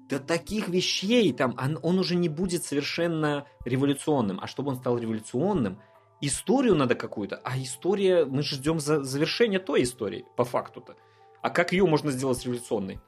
до 0.08 0.18
таких 0.18 0.68
вещей 0.68 1.32
там 1.32 1.54
он, 1.58 1.78
он 1.82 1.98
уже 1.98 2.16
не 2.16 2.28
будет 2.28 2.64
совершенно 2.64 3.46
революционным. 3.64 4.40
А 4.40 4.46
чтобы 4.46 4.70
он 4.70 4.76
стал 4.76 4.98
революционным, 4.98 5.78
историю 6.20 6.74
надо 6.74 6.94
какую-то. 6.94 7.40
А 7.44 7.58
история, 7.58 8.24
мы 8.24 8.42
ждем 8.42 8.80
за, 8.80 9.04
завершения 9.04 9.58
той 9.58 9.82
истории, 9.82 10.24
по 10.36 10.44
факту-то. 10.44 10.96
А 11.42 11.50
как 11.50 11.72
ее 11.72 11.86
можно 11.86 12.10
сделать 12.10 12.44
революционной? 12.44 13.00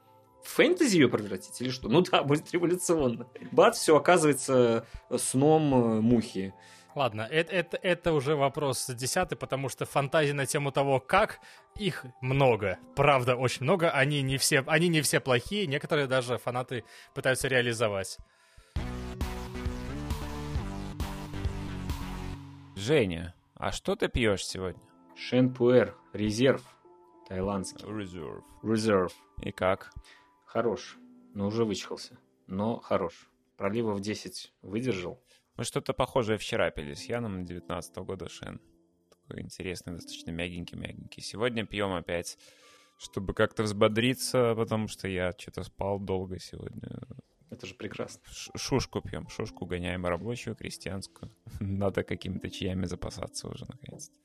В 0.42 0.48
фэнтези 0.48 0.96
ее 0.96 1.08
превратить 1.08 1.60
или 1.60 1.70
что? 1.70 1.88
Ну 1.90 2.02
да, 2.02 2.22
будет 2.22 2.50
революционно. 2.52 3.26
Бац, 3.52 3.78
все 3.78 3.96
оказывается 3.96 4.86
сном 5.16 5.74
э, 5.74 6.00
мухи. 6.00 6.54
Ладно, 6.94 7.22
это, 7.30 7.54
это, 7.54 7.76
это 7.76 8.12
уже 8.12 8.34
вопрос 8.34 8.90
десятый, 8.90 9.38
потому 9.38 9.68
что 9.68 9.86
фантазии 9.86 10.32
на 10.32 10.44
тему 10.44 10.72
того, 10.72 10.98
как, 10.98 11.38
их 11.76 12.04
много. 12.20 12.78
Правда, 12.96 13.36
очень 13.36 13.62
много. 13.62 13.90
Они 13.90 14.22
не 14.22 14.38
все, 14.38 14.64
они 14.66 14.88
не 14.88 15.00
все 15.00 15.20
плохие, 15.20 15.66
некоторые 15.66 16.08
даже 16.08 16.38
фанаты 16.38 16.84
пытаются 17.14 17.46
реализовать. 17.46 18.18
Женя, 22.74 23.34
а 23.54 23.72
что 23.72 23.94
ты 23.94 24.08
пьешь 24.08 24.44
сегодня? 24.44 24.82
Шен 25.14 25.52
Пуэр, 25.54 25.94
резерв 26.12 26.62
таиландский. 27.28 27.86
Reserve. 27.86 28.42
Reserve. 28.62 29.12
И 29.42 29.52
как? 29.52 29.92
Хорош, 30.50 30.98
но 31.32 31.46
уже 31.46 31.64
вычхался. 31.64 32.18
Но 32.48 32.80
хорош. 32.80 33.30
Проливов 33.56 34.00
10 34.00 34.52
выдержал. 34.62 35.22
Мы 35.56 35.62
что-то 35.62 35.92
похожее 35.92 36.38
вчера 36.38 36.68
пили 36.72 36.94
с 36.94 37.04
Яном 37.04 37.44
19 37.44 37.96
года 37.98 38.28
Шен. 38.28 38.60
Такой 39.10 39.42
интересный, 39.42 39.92
достаточно 39.92 40.32
мягенький-мягенький. 40.32 41.22
Сегодня 41.22 41.64
пьем 41.64 41.92
опять, 41.92 42.36
чтобы 42.98 43.32
как-то 43.32 43.62
взбодриться, 43.62 44.56
потому 44.56 44.88
что 44.88 45.06
я 45.06 45.32
что-то 45.38 45.62
спал 45.62 46.00
долго 46.00 46.40
сегодня. 46.40 46.98
Это 47.50 47.66
же 47.66 47.74
прекрасно. 47.74 48.20
Шушку 48.56 49.02
пьем, 49.02 49.28
шушку 49.28 49.66
гоняем 49.66 50.04
рабочую, 50.04 50.56
крестьянскую. 50.56 51.30
Надо 51.60 52.02
какими-то 52.02 52.50
чаями 52.50 52.86
запасаться 52.86 53.46
уже, 53.46 53.66
наконец-то. 53.68 54.18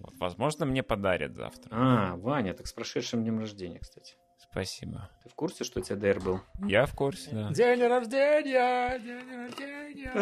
Вот, 0.00 0.12
возможно, 0.18 0.66
мне 0.66 0.82
подарят 0.82 1.34
завтра. 1.34 1.70
А, 1.72 2.16
Ваня, 2.16 2.52
так 2.52 2.66
с 2.66 2.74
прошедшим 2.74 3.22
днем 3.22 3.38
рождения, 3.38 3.78
кстати. 3.78 4.16
Спасибо. 4.50 5.08
Ты 5.22 5.28
в 5.30 5.34
курсе, 5.34 5.64
что 5.64 5.80
у 5.80 5.82
тебя 5.82 5.96
ДР 5.96 6.20
был? 6.20 6.40
Я 6.66 6.86
в 6.86 6.94
курсе, 6.94 7.30
да. 7.32 7.50
День 7.52 7.82
рождения! 7.86 8.98
День 8.98 9.36
рождения! 9.36 10.12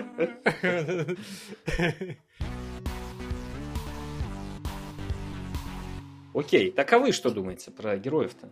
Окей, 6.35 6.71
так 6.71 6.93
а 6.93 6.99
вы 6.99 7.13
что 7.13 7.31
думаете 7.31 7.71
про 7.71 7.97
героев-то? 7.97 8.51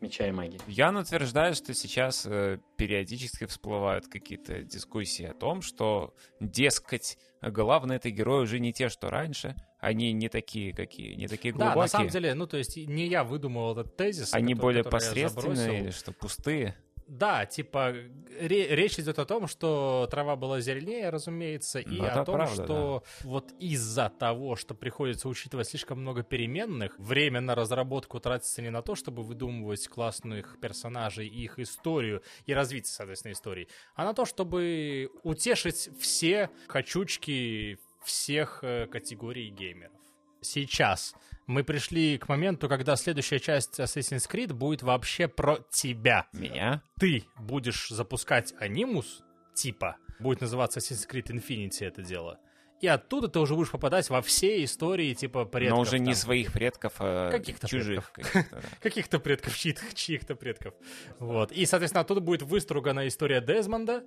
Меча 0.00 0.28
и 0.28 0.30
магии. 0.30 0.60
Ян 0.68 0.96
утверждает, 0.96 1.56
что 1.56 1.74
сейчас 1.74 2.24
э, 2.24 2.58
периодически 2.76 3.46
всплывают 3.46 4.06
какие-то 4.06 4.62
дискуссии 4.62 5.24
о 5.24 5.34
том, 5.34 5.60
что, 5.60 6.14
дескать, 6.40 7.18
главные 7.42 7.96
это 7.96 8.10
герои 8.10 8.42
уже 8.42 8.60
не 8.60 8.72
те, 8.72 8.88
что 8.88 9.10
раньше, 9.10 9.56
они 9.80 10.12
не 10.12 10.28
такие, 10.28 10.72
какие, 10.72 11.14
не 11.14 11.26
такие 11.26 11.52
Да, 11.52 11.66
глубокие, 11.72 11.82
на 11.82 11.88
самом 11.88 12.08
деле, 12.10 12.34
ну, 12.34 12.46
то 12.46 12.56
есть 12.56 12.76
не 12.76 13.06
я 13.06 13.24
выдумал 13.24 13.72
этот 13.72 13.96
тезис. 13.96 14.32
они 14.34 14.54
который- 14.54 14.62
более 14.62 14.84
который 14.84 15.00
посредственные 15.00 15.80
или 15.82 15.90
что, 15.90 16.12
пустые. 16.12 16.76
Да, 17.08 17.46
типа, 17.46 17.94
ре- 18.38 18.76
речь 18.76 18.98
идет 18.98 19.18
о 19.18 19.24
том, 19.24 19.48
что 19.48 20.06
трава 20.10 20.36
была 20.36 20.60
зеленее, 20.60 21.08
разумеется, 21.08 21.80
и 21.80 21.96
Ну, 21.96 22.04
о 22.04 22.24
том, 22.24 22.34
правда, 22.34 22.64
что 22.64 23.02
вот 23.22 23.52
из-за 23.58 24.10
того, 24.10 24.56
что 24.56 24.74
приходится 24.74 25.26
учитывать 25.28 25.68
слишком 25.68 26.00
много 26.00 26.22
переменных, 26.22 26.98
время 26.98 27.40
на 27.40 27.54
разработку 27.54 28.20
тратится 28.20 28.60
не 28.60 28.68
на 28.68 28.82
то, 28.82 28.94
чтобы 28.94 29.22
выдумывать 29.22 29.88
классных 29.88 30.58
персонажей 30.60 31.26
и 31.26 31.44
их 31.44 31.58
историю 31.58 32.22
и 32.44 32.52
развитие, 32.52 32.92
соответственно, 32.92 33.32
истории, 33.32 33.68
а 33.94 34.04
на 34.04 34.12
то, 34.12 34.26
чтобы 34.26 35.10
утешить 35.22 35.88
все 35.98 36.50
хочучки 36.66 37.78
всех 38.04 38.60
э, 38.62 38.86
категорий 38.86 39.48
геймеров. 39.48 39.92
Сейчас 40.40 41.14
мы 41.48 41.64
пришли 41.64 42.18
к 42.18 42.28
моменту, 42.28 42.68
когда 42.68 42.94
следующая 42.94 43.40
часть 43.40 43.80
Assassin's 43.80 44.30
Creed 44.30 44.52
будет 44.52 44.82
вообще 44.82 45.26
про 45.28 45.58
тебя 45.70 46.26
Меня? 46.32 46.82
ты 47.00 47.24
будешь 47.38 47.88
запускать 47.88 48.54
анимус, 48.60 49.24
типа, 49.54 49.96
будет 50.20 50.42
называться 50.42 50.78
Assassin's 50.78 51.08
Creed 51.10 51.28
Infinity 51.32 51.86
это 51.86 52.02
дело, 52.02 52.38
и 52.80 52.86
оттуда 52.86 53.28
ты 53.28 53.40
уже 53.40 53.54
будешь 53.54 53.70
попадать 53.70 54.08
во 54.10 54.20
все 54.22 54.62
истории, 54.62 55.14
типа, 55.14 55.46
предков. 55.46 55.76
Но 55.78 55.82
уже 55.82 55.98
не 55.98 56.12
там. 56.12 56.14
своих 56.14 56.52
предков, 56.52 56.92
а 57.00 57.30
Каких-то 57.30 57.66
чужих. 57.66 58.12
каких-то, 58.82 59.18
предков, 59.18 59.56
чьих- 59.56 59.94
чьих-то 59.94 60.36
предков. 60.36 60.74
Вот. 61.18 61.50
И, 61.50 61.66
соответственно, 61.66 62.02
оттуда 62.02 62.20
будет 62.20 62.42
выстругана 62.42 63.08
история 63.08 63.40
Дезмонда, 63.40 64.04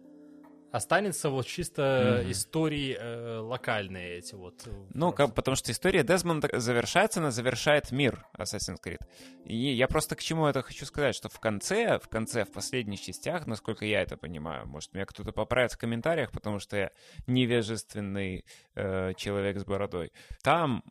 Останется 0.72 1.30
вот 1.30 1.46
чисто 1.48 1.82
mm-hmm. 2.24 2.32
истории 2.32 2.98
э, 2.98 3.38
локальные 3.40 4.20
эти 4.20 4.36
вот. 4.36 4.66
Э, 4.66 4.72
ну, 4.94 5.12
как, 5.12 5.36
потому 5.36 5.56
что 5.56 5.72
история 5.72 6.04
Дезмонда 6.04 6.60
завершается, 6.60 7.20
она 7.20 7.32
завершает 7.32 7.92
мир 7.92 8.26
Assassin's 8.38 8.78
Creed. 8.82 9.02
И 9.46 9.56
я 9.56 9.88
просто 9.88 10.16
к 10.16 10.22
чему 10.22 10.48
это 10.48 10.62
хочу 10.62 10.86
сказать, 10.86 11.14
что 11.14 11.28
в 11.28 11.40
конце, 11.40 12.00
в 12.00 12.08
конце, 12.08 12.46
в 12.46 12.52
последних 12.52 13.02
частях, 13.02 13.48
насколько 13.48 13.86
я 13.86 14.02
это 14.02 14.16
понимаю, 14.16 14.66
может, 14.66 14.94
меня 14.94 15.06
кто-то 15.06 15.34
поправит 15.34 15.74
в 15.74 15.78
комментариях, 15.78 16.32
потому 16.32 16.60
что 16.60 16.78
я 16.78 16.92
невежественный 17.28 18.46
э, 18.76 19.14
человек 19.16 19.60
с 19.60 19.66
бородой, 19.66 20.14
там 20.42 20.84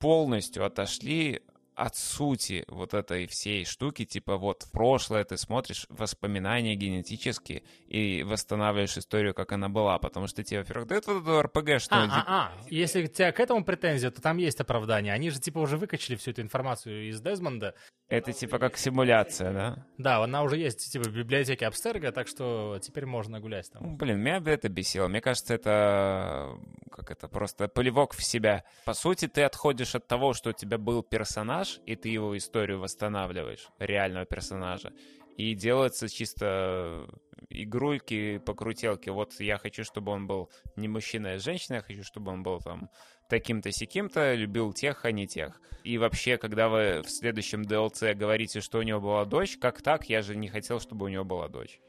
полностью 0.00 0.64
отошли 0.64 1.42
от 1.80 1.96
сути 1.96 2.64
вот 2.68 2.92
этой 2.92 3.26
всей 3.26 3.64
штуки, 3.64 4.04
типа 4.04 4.36
вот 4.36 4.64
в 4.64 4.70
прошлое 4.70 5.24
ты 5.24 5.36
смотришь 5.38 5.86
воспоминания 5.88 6.74
генетически 6.74 7.64
и 7.86 8.22
восстанавливаешь 8.22 8.96
историю, 8.98 9.34
как 9.34 9.52
она 9.52 9.68
была, 9.68 9.98
потому 9.98 10.26
что 10.26 10.44
тебе, 10.44 10.60
во-первых, 10.60 10.88
дают 10.88 11.06
вот 11.06 11.22
эту 11.22 11.42
РПГ, 11.42 11.80
что... 11.80 11.96
А, 11.96 12.04
а, 12.04 12.24
а, 12.26 12.52
если 12.68 13.04
у 13.04 13.06
тебя 13.06 13.32
к 13.32 13.40
этому 13.40 13.64
претензия, 13.64 14.10
то 14.10 14.20
там 14.20 14.36
есть 14.36 14.60
оправдание. 14.60 15.14
Они 15.14 15.30
же 15.30 15.40
типа 15.40 15.58
уже 15.58 15.76
выкачали 15.76 16.16
всю 16.16 16.32
эту 16.32 16.42
информацию 16.42 17.08
из 17.08 17.20
Дезмонда. 17.20 17.74
Это 18.08 18.32
типа 18.32 18.58
как 18.58 18.76
симуляция, 18.76 19.52
да? 19.52 19.86
Да, 19.96 20.22
она 20.22 20.42
уже 20.42 20.56
есть 20.56 20.92
типа 20.92 21.08
в 21.08 21.16
библиотеке 21.16 21.66
Абстерга, 21.66 22.12
так 22.12 22.26
что 22.28 22.78
теперь 22.82 23.06
можно 23.06 23.40
гулять 23.40 23.70
там. 23.72 23.96
Блин, 23.96 24.18
меня 24.18 24.42
это 24.44 24.68
бесило. 24.68 25.08
Мне 25.08 25.20
кажется, 25.20 25.54
это 25.54 26.58
как 26.90 27.10
это 27.10 27.28
просто 27.28 27.68
полевок 27.68 28.14
в 28.14 28.22
себя. 28.22 28.64
По 28.84 28.94
сути, 28.94 29.28
ты 29.28 29.42
отходишь 29.42 29.94
от 29.94 30.06
того, 30.06 30.34
что 30.34 30.50
у 30.50 30.52
тебя 30.52 30.76
был 30.76 31.02
персонаж, 31.02 31.69
и 31.86 31.96
ты 31.96 32.08
его 32.08 32.36
историю 32.36 32.80
восстанавливаешь, 32.80 33.68
реального 33.78 34.26
персонажа. 34.26 34.92
И 35.36 35.54
делается 35.54 36.08
чисто 36.08 37.08
игрульки, 37.48 38.38
покрутелки. 38.38 39.08
Вот 39.08 39.40
я 39.40 39.58
хочу, 39.58 39.84
чтобы 39.84 40.12
он 40.12 40.26
был 40.26 40.50
не 40.76 40.88
мужчина, 40.88 41.32
а 41.32 41.38
женщина, 41.38 41.76
я 41.76 41.82
хочу, 41.82 42.04
чтобы 42.04 42.32
он 42.32 42.42
был 42.42 42.60
там 42.60 42.90
таким-то 43.28 43.72
сяким-то, 43.72 44.34
любил 44.34 44.72
тех, 44.72 45.04
а 45.04 45.12
не 45.12 45.26
тех. 45.26 45.60
И 45.84 45.96
вообще, 45.98 46.36
когда 46.36 46.68
вы 46.68 47.02
в 47.02 47.10
следующем 47.10 47.62
DLC 47.62 48.14
говорите, 48.14 48.60
что 48.60 48.78
у 48.78 48.82
него 48.82 49.00
была 49.00 49.24
дочь, 49.24 49.56
как 49.56 49.80
так? 49.82 50.10
Я 50.10 50.22
же 50.22 50.36
не 50.36 50.48
хотел, 50.48 50.80
чтобы 50.80 51.06
у 51.06 51.08
него 51.08 51.24
была 51.24 51.48
дочь 51.48 51.80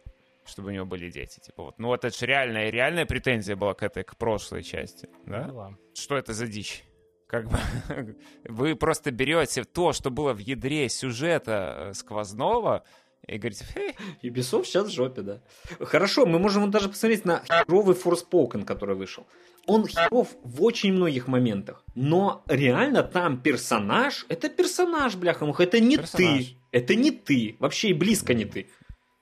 чтобы 0.43 0.69
у 0.69 0.71
него 0.71 0.85
были 0.85 1.09
дети. 1.09 1.39
Типа 1.39 1.63
вот, 1.63 1.79
ну 1.79 1.89
вот 1.89 2.03
это 2.03 2.17
же 2.17 2.25
реальная, 2.25 2.69
реальная 2.69 3.05
претензия 3.05 3.55
была 3.55 3.73
к 3.73 3.83
этой, 3.83 4.03
к 4.03 4.17
прошлой 4.17 4.63
части, 4.63 5.07
да? 5.25 5.47
Ну, 5.47 5.77
что 5.93 6.17
это 6.17 6.33
за 6.33 6.47
дичь? 6.47 6.83
Как 7.31 7.47
бы 7.47 7.57
вы 8.43 8.75
просто 8.75 9.09
берете 9.09 9.63
то, 9.63 9.93
что 9.93 10.11
было 10.11 10.33
в 10.33 10.39
ядре 10.39 10.89
сюжета 10.89 11.75
э, 11.77 11.93
сквозного, 11.93 12.83
и 13.25 13.37
говорите, 13.37 13.65
Хей. 13.73 13.95
Ubisoft 14.21 14.65
сейчас 14.65 14.87
в 14.87 14.91
жопе, 14.91 15.21
да. 15.21 15.41
Хорошо, 15.79 16.25
мы 16.25 16.39
можем 16.39 16.69
даже 16.71 16.89
посмотреть 16.89 17.23
на 17.23 17.41
херовый 17.45 17.95
Forspoken, 17.95 18.65
который 18.65 18.97
вышел. 18.97 19.25
Он 19.65 19.87
херов 19.87 20.27
в 20.43 20.61
очень 20.61 20.91
многих 20.91 21.29
моментах. 21.29 21.85
Но 21.95 22.43
реально 22.47 23.01
там 23.01 23.41
персонаж, 23.41 24.25
это 24.27 24.49
персонаж, 24.49 25.15
бляха 25.15 25.45
это 25.59 25.79
не 25.79 25.95
персонаж. 25.95 26.45
ты. 26.45 26.57
Это 26.71 26.95
не 26.95 27.11
ты. 27.11 27.55
Вообще 27.59 27.91
и 27.91 27.93
близко 27.93 28.33
не 28.33 28.43
ты. 28.43 28.67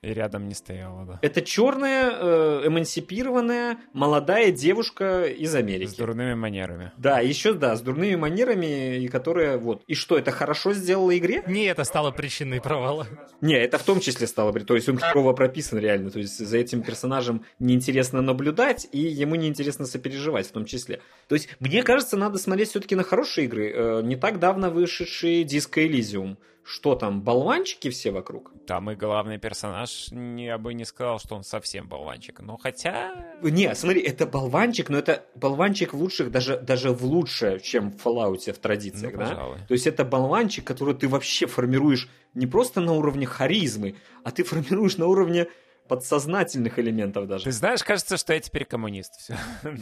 И 0.02 0.14
рядом 0.14 0.48
не 0.48 0.54
стояла, 0.54 1.04
да. 1.04 1.18
Это 1.20 1.42
черная, 1.42 2.10
э, 2.10 2.62
эмансипированная, 2.68 3.76
молодая 3.92 4.50
девушка 4.50 5.24
из 5.24 5.54
Америки. 5.54 5.90
С 5.90 5.94
дурными 5.94 6.32
манерами. 6.32 6.92
Да, 6.96 7.20
еще, 7.20 7.52
да, 7.52 7.76
с 7.76 7.82
дурными 7.82 8.14
манерами, 8.14 8.96
и 8.96 9.08
которая, 9.08 9.58
вот. 9.58 9.82
И 9.88 9.94
что, 9.94 10.16
это 10.16 10.30
хорошо 10.30 10.72
сделала 10.72 11.16
игре? 11.18 11.44
Не, 11.46 11.66
это 11.66 11.84
стало 11.84 12.12
причиной 12.12 12.62
провала. 12.62 13.06
Не, 13.42 13.56
это 13.56 13.76
в 13.76 13.82
том 13.82 14.00
числе 14.00 14.26
стало, 14.26 14.54
то 14.58 14.74
есть 14.74 14.88
он 14.88 14.98
херово 14.98 15.34
прописан 15.34 15.78
реально, 15.78 16.10
то 16.10 16.18
есть 16.18 16.38
за 16.38 16.56
этим 16.56 16.82
персонажем 16.82 17.44
неинтересно 17.58 18.22
наблюдать, 18.22 18.88
и 18.92 19.00
ему 19.00 19.34
неинтересно 19.34 19.84
сопереживать 19.84 20.46
в 20.46 20.52
том 20.52 20.64
числе. 20.64 21.00
То 21.28 21.34
есть, 21.34 21.48
мне 21.60 21.82
кажется, 21.82 22.16
надо 22.16 22.38
смотреть 22.38 22.70
все-таки 22.70 22.94
на 22.94 23.02
хорошие 23.02 23.44
игры. 23.44 23.70
Э, 23.74 24.00
не 24.02 24.16
так 24.16 24.38
давно 24.38 24.70
вышедший 24.70 25.44
Disco 25.44 25.86
Elysium 25.86 26.38
что 26.62 26.94
там, 26.94 27.22
болванчики 27.22 27.90
все 27.90 28.10
вокруг? 28.10 28.52
Там 28.66 28.90
и 28.90 28.94
главный 28.94 29.38
персонаж, 29.38 30.08
я 30.10 30.58
бы 30.58 30.74
не 30.74 30.84
сказал, 30.84 31.18
что 31.18 31.34
он 31.34 31.42
совсем 31.42 31.88
болванчик. 31.88 32.40
Но 32.40 32.56
хотя... 32.56 33.14
Не, 33.42 33.74
смотри, 33.74 34.00
это 34.02 34.26
болванчик, 34.26 34.88
но 34.88 34.98
это 34.98 35.24
болванчик 35.34 35.92
в 35.92 35.96
лучших, 35.96 36.30
даже, 36.30 36.58
даже 36.58 36.90
в 36.90 37.04
лучше, 37.04 37.60
чем 37.60 37.90
в 37.90 38.06
Fallout 38.06 38.52
в 38.52 38.58
традициях, 38.58 39.14
ну, 39.14 39.18
да? 39.18 39.28
Пожалуй. 39.28 39.58
То 39.66 39.74
есть 39.74 39.86
это 39.86 40.04
болванчик, 40.04 40.64
который 40.64 40.94
ты 40.94 41.08
вообще 41.08 41.46
формируешь 41.46 42.08
не 42.34 42.46
просто 42.46 42.80
на 42.80 42.92
уровне 42.92 43.26
харизмы, 43.26 43.96
а 44.22 44.30
ты 44.30 44.44
формируешь 44.44 44.96
на 44.96 45.06
уровне 45.06 45.48
подсознательных 45.88 46.78
элементов 46.78 47.26
даже. 47.26 47.44
Ты 47.44 47.52
знаешь, 47.52 47.82
кажется, 47.82 48.16
что 48.16 48.32
я 48.32 48.38
теперь 48.38 48.64
коммунист. 48.64 49.12
Все. 49.18 49.36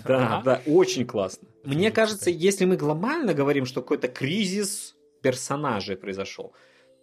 Да, 0.07 0.41
да, 0.43 0.63
очень 0.65 1.07
классно. 1.07 1.49
Мне 1.65 1.91
кажется, 1.91 2.31
если 2.31 2.65
мы 2.65 2.79
глобально 2.79 3.35
говорим, 3.35 3.67
что 3.67 3.83
какой-то 3.83 4.09
кризис 4.09 4.95
персонажей 5.23 5.97
произошел, 5.97 6.53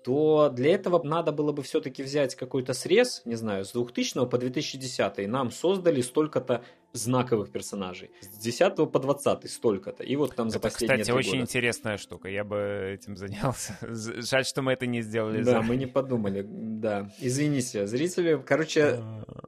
то 0.03 0.49
для 0.49 0.75
этого 0.75 1.01
надо 1.03 1.31
было 1.31 1.51
бы 1.51 1.63
все-таки 1.63 2.03
взять 2.03 2.35
какой-то 2.35 2.73
срез, 2.73 3.21
не 3.25 3.35
знаю, 3.35 3.65
с 3.65 3.71
2000 3.71 4.27
по 4.27 4.37
2010, 4.37 5.19
и 5.19 5.27
нам 5.27 5.51
создали 5.51 6.01
столько-то 6.01 6.63
знаковых 6.95 7.51
персонажей. 7.51 8.11
С 8.21 8.37
10 8.37 8.75
по 8.91 8.99
20 8.99 9.49
столько-то. 9.49 10.03
И 10.03 10.15
вот 10.15 10.35
там 10.35 10.49
за 10.49 10.57
это, 10.57 10.69
последние 10.69 10.99
кстати, 10.99 11.17
очень 11.17 11.31
года. 11.31 11.41
интересная 11.41 11.97
штука. 11.97 12.29
Я 12.29 12.43
бы 12.43 12.93
этим 12.93 13.17
занялся. 13.17 13.77
Жаль, 13.81 14.45
что 14.45 14.61
мы 14.61 14.73
это 14.73 14.85
не 14.85 15.01
сделали. 15.01 15.43
Да, 15.43 15.61
мы 15.61 15.75
не 15.75 15.85
подумали. 15.85 16.45
Да. 16.47 17.11
Извините, 17.19 17.87
зрители. 17.87 18.41
Короче, 18.45 19.01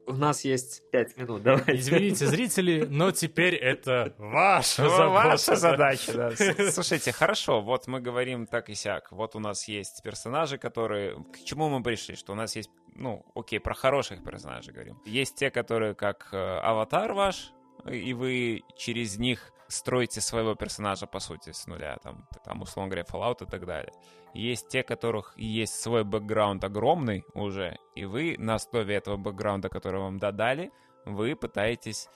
у 0.05 0.13
нас 0.13 0.45
есть 0.45 0.83
5 0.91 1.17
минут. 1.17 1.43
Давайте. 1.43 1.75
Извините, 1.75 2.27
зрители, 2.27 2.85
но 2.89 3.11
теперь 3.11 3.55
это 3.55 4.13
ваша 4.17 4.89
задача. 4.89 5.09
Ваша 5.09 5.55
задача, 5.55 6.13
да. 6.13 6.71
Слушайте, 6.71 7.11
хорошо, 7.11 7.61
вот 7.61 7.87
мы 7.87 7.99
говорим 7.99 8.47
так 8.47 8.69
и 8.69 8.75
сяк. 8.75 9.11
Вот 9.11 9.35
у 9.35 9.39
нас 9.39 9.67
есть 9.67 10.01
персонажи, 10.03 10.57
которые... 10.57 11.15
К 11.33 11.43
чему 11.43 11.69
мы 11.69 11.83
пришли? 11.83 12.15
Что 12.15 12.33
у 12.33 12.35
нас 12.35 12.55
есть 12.55 12.69
ну, 12.97 13.25
окей, 13.35 13.59
про 13.59 13.73
хороших 13.73 14.23
персонажей 14.23 14.73
говорим. 14.73 14.99
Есть 15.05 15.35
те, 15.35 15.51
которые 15.51 15.93
как 15.93 16.29
э, 16.31 16.37
аватар 16.37 17.13
ваш, 17.13 17.53
и 17.85 18.13
вы 18.13 18.63
через 18.75 19.17
них 19.17 19.53
строите 19.67 20.21
своего 20.21 20.55
персонажа, 20.55 21.07
по 21.07 21.19
сути, 21.19 21.51
с 21.51 21.67
нуля, 21.67 21.97
там, 22.03 22.27
там 22.43 22.61
условно 22.61 22.89
говоря, 22.89 23.05
Fallout 23.09 23.45
и 23.45 23.49
так 23.49 23.65
далее. 23.65 23.93
Есть 24.33 24.69
те, 24.69 24.83
которых 24.83 25.33
есть 25.37 25.79
свой 25.79 26.03
бэкграунд 26.03 26.63
огромный 26.63 27.23
уже, 27.33 27.77
и 27.95 28.05
вы 28.05 28.35
на 28.37 28.55
основе 28.55 28.95
этого 28.95 29.17
бэкграунда, 29.17 29.69
который 29.69 29.99
вам 29.99 30.17
додали, 30.17 30.71
вы 31.05 31.35
пытаетесь 31.35 32.09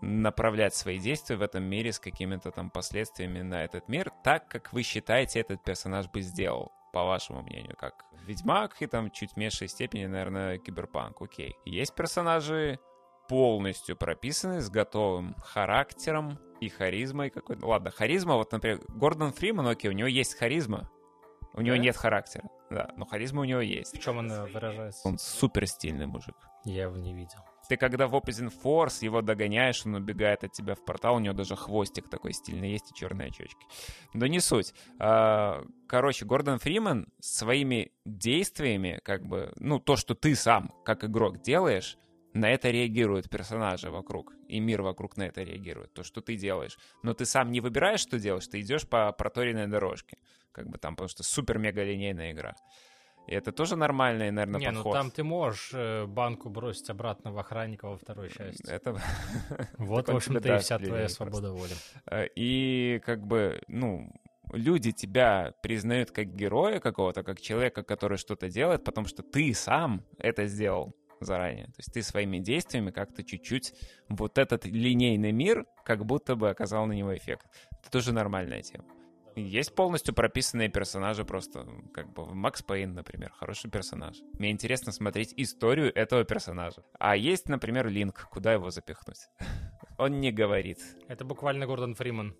направлять 0.00 0.74
свои 0.74 0.98
действия 0.98 1.36
в 1.36 1.42
этом 1.42 1.62
мире 1.62 1.92
с 1.92 2.00
какими-то 2.00 2.50
там 2.50 2.70
последствиями 2.70 3.42
на 3.42 3.64
этот 3.64 3.88
мир, 3.88 4.10
так, 4.24 4.48
как 4.48 4.72
вы 4.72 4.82
считаете 4.82 5.40
этот 5.40 5.62
персонаж 5.62 6.08
бы 6.08 6.22
сделал 6.22 6.72
по 6.92 7.04
вашему 7.04 7.42
мнению, 7.42 7.76
как 7.76 8.04
Ведьмак 8.26 8.80
и 8.80 8.86
там 8.86 9.10
чуть 9.10 9.32
в 9.32 9.36
меньшей 9.36 9.68
степени, 9.68 10.06
наверное, 10.06 10.58
Киберпанк, 10.58 11.20
окей. 11.20 11.56
Есть 11.64 11.94
персонажи 11.94 12.78
полностью 13.28 13.96
прописаны, 13.96 14.60
с 14.60 14.68
готовым 14.68 15.34
характером 15.38 16.38
и 16.60 16.68
харизмой 16.68 17.30
какой-то. 17.30 17.66
Ладно, 17.66 17.90
харизма, 17.90 18.34
вот, 18.34 18.52
например, 18.52 18.80
Гордон 18.88 19.32
Фриман, 19.32 19.66
окей, 19.66 19.90
у 19.90 19.94
него 19.94 20.08
есть 20.08 20.34
харизма, 20.34 20.90
у 21.54 21.62
него 21.62 21.76
да? 21.76 21.82
нет 21.82 21.96
характера, 21.96 22.44
да, 22.70 22.90
но 22.96 23.06
харизма 23.06 23.40
у 23.40 23.44
него 23.44 23.60
есть. 23.60 23.96
В 23.96 24.00
чем 24.00 24.18
она 24.18 24.44
выражается? 24.44 25.06
Он 25.06 25.18
супер 25.18 25.66
стильный 25.66 26.06
мужик. 26.06 26.36
Я 26.64 26.82
его 26.82 26.96
не 26.96 27.14
видел. 27.14 27.40
Ты 27.72 27.78
когда 27.78 28.06
в 28.06 28.14
Opposing 28.14 28.52
Force 28.62 29.02
его 29.02 29.22
догоняешь, 29.22 29.86
он 29.86 29.94
убегает 29.94 30.44
от 30.44 30.52
тебя 30.52 30.74
в 30.74 30.84
портал, 30.84 31.16
у 31.16 31.20
него 31.20 31.32
даже 31.32 31.56
хвостик 31.56 32.06
такой 32.06 32.34
стильный 32.34 32.72
есть 32.72 32.90
и 32.90 32.94
черные 32.94 33.28
очечки. 33.28 33.66
Но 34.12 34.26
не 34.26 34.40
суть. 34.40 34.74
А, 34.98 35.64
короче, 35.86 36.26
Гордон 36.26 36.58
Фриман 36.58 37.08
своими 37.18 37.92
действиями, 38.04 39.00
как 39.02 39.24
бы, 39.24 39.54
ну, 39.56 39.78
то, 39.78 39.96
что 39.96 40.14
ты 40.14 40.34
сам, 40.34 40.74
как 40.84 41.04
игрок, 41.04 41.40
делаешь, 41.40 41.96
на 42.34 42.50
это 42.50 42.70
реагируют 42.70 43.30
персонажи 43.30 43.90
вокруг, 43.90 44.34
и 44.48 44.60
мир 44.60 44.82
вокруг 44.82 45.16
на 45.16 45.22
это 45.22 45.42
реагирует, 45.42 45.94
то, 45.94 46.02
что 46.02 46.20
ты 46.20 46.36
делаешь. 46.36 46.76
Но 47.02 47.14
ты 47.14 47.24
сам 47.24 47.52
не 47.52 47.60
выбираешь, 47.62 48.00
что 48.00 48.18
делаешь, 48.18 48.48
ты 48.48 48.60
идешь 48.60 48.86
по 48.86 49.10
проторенной 49.12 49.66
дорожке, 49.66 50.18
как 50.52 50.68
бы 50.68 50.76
там, 50.76 50.94
потому 50.94 51.08
что 51.08 51.22
супер-мега 51.22 51.82
линейная 51.82 52.32
игра. 52.32 52.54
И 53.26 53.34
это 53.34 53.52
тоже 53.52 53.76
нормальный, 53.76 54.30
наверное, 54.30 54.60
Не, 54.60 54.66
подход. 54.66 54.84
ну 54.84 54.92
там 54.92 55.10
ты 55.10 55.22
можешь 55.22 55.70
э, 55.72 56.06
банку 56.06 56.50
бросить 56.50 56.90
обратно 56.90 57.32
в 57.32 57.38
охранника 57.38 57.86
во 57.86 57.96
второй 57.96 58.30
части. 58.30 58.68
Это... 58.68 59.00
Вот, 59.78 60.08
в 60.08 60.16
общем-то, 60.16 60.56
и 60.56 60.58
вся 60.58 60.78
твоя 60.78 61.08
свобода 61.08 61.52
воли. 61.52 61.74
Э, 62.10 62.26
и 62.34 63.00
как 63.04 63.24
бы, 63.26 63.62
ну, 63.68 64.10
люди 64.52 64.92
тебя 64.92 65.54
признают 65.62 66.10
как 66.10 66.34
героя 66.34 66.80
какого-то, 66.80 67.22
как 67.22 67.40
человека, 67.40 67.82
который 67.82 68.18
что-то 68.18 68.48
делает, 68.48 68.84
потому 68.84 69.06
что 69.06 69.22
ты 69.22 69.54
сам 69.54 70.04
это 70.18 70.46
сделал 70.46 70.94
заранее. 71.20 71.66
То 71.66 71.78
есть 71.78 71.92
ты 71.92 72.02
своими 72.02 72.38
действиями 72.38 72.90
как-то 72.90 73.22
чуть-чуть 73.22 73.74
вот 74.08 74.38
этот 74.38 74.66
линейный 74.66 75.32
мир 75.32 75.66
как 75.84 76.04
будто 76.04 76.34
бы 76.34 76.50
оказал 76.50 76.86
на 76.86 76.92
него 76.92 77.16
эффект. 77.16 77.46
Это 77.80 77.90
тоже 77.90 78.12
нормальная 78.12 78.62
тема. 78.62 78.84
Есть 79.34 79.74
полностью 79.74 80.14
прописанные 80.14 80.68
персонажи 80.68 81.24
просто, 81.24 81.66
как 81.94 82.12
бы 82.12 82.34
Макс 82.34 82.62
Пейн, 82.62 82.94
например, 82.94 83.32
хороший 83.32 83.70
персонаж. 83.70 84.16
Мне 84.38 84.50
интересно 84.50 84.92
смотреть 84.92 85.32
историю 85.36 85.94
этого 85.94 86.24
персонажа. 86.24 86.84
А 86.98 87.16
есть, 87.16 87.48
например, 87.48 87.88
Линк, 87.88 88.28
куда 88.30 88.52
его 88.52 88.70
запихнуть? 88.70 89.28
Он 89.98 90.20
не 90.20 90.32
говорит. 90.32 90.78
Это 91.08 91.24
буквально 91.24 91.66
Гордон 91.66 91.94
Фриман. 91.94 92.36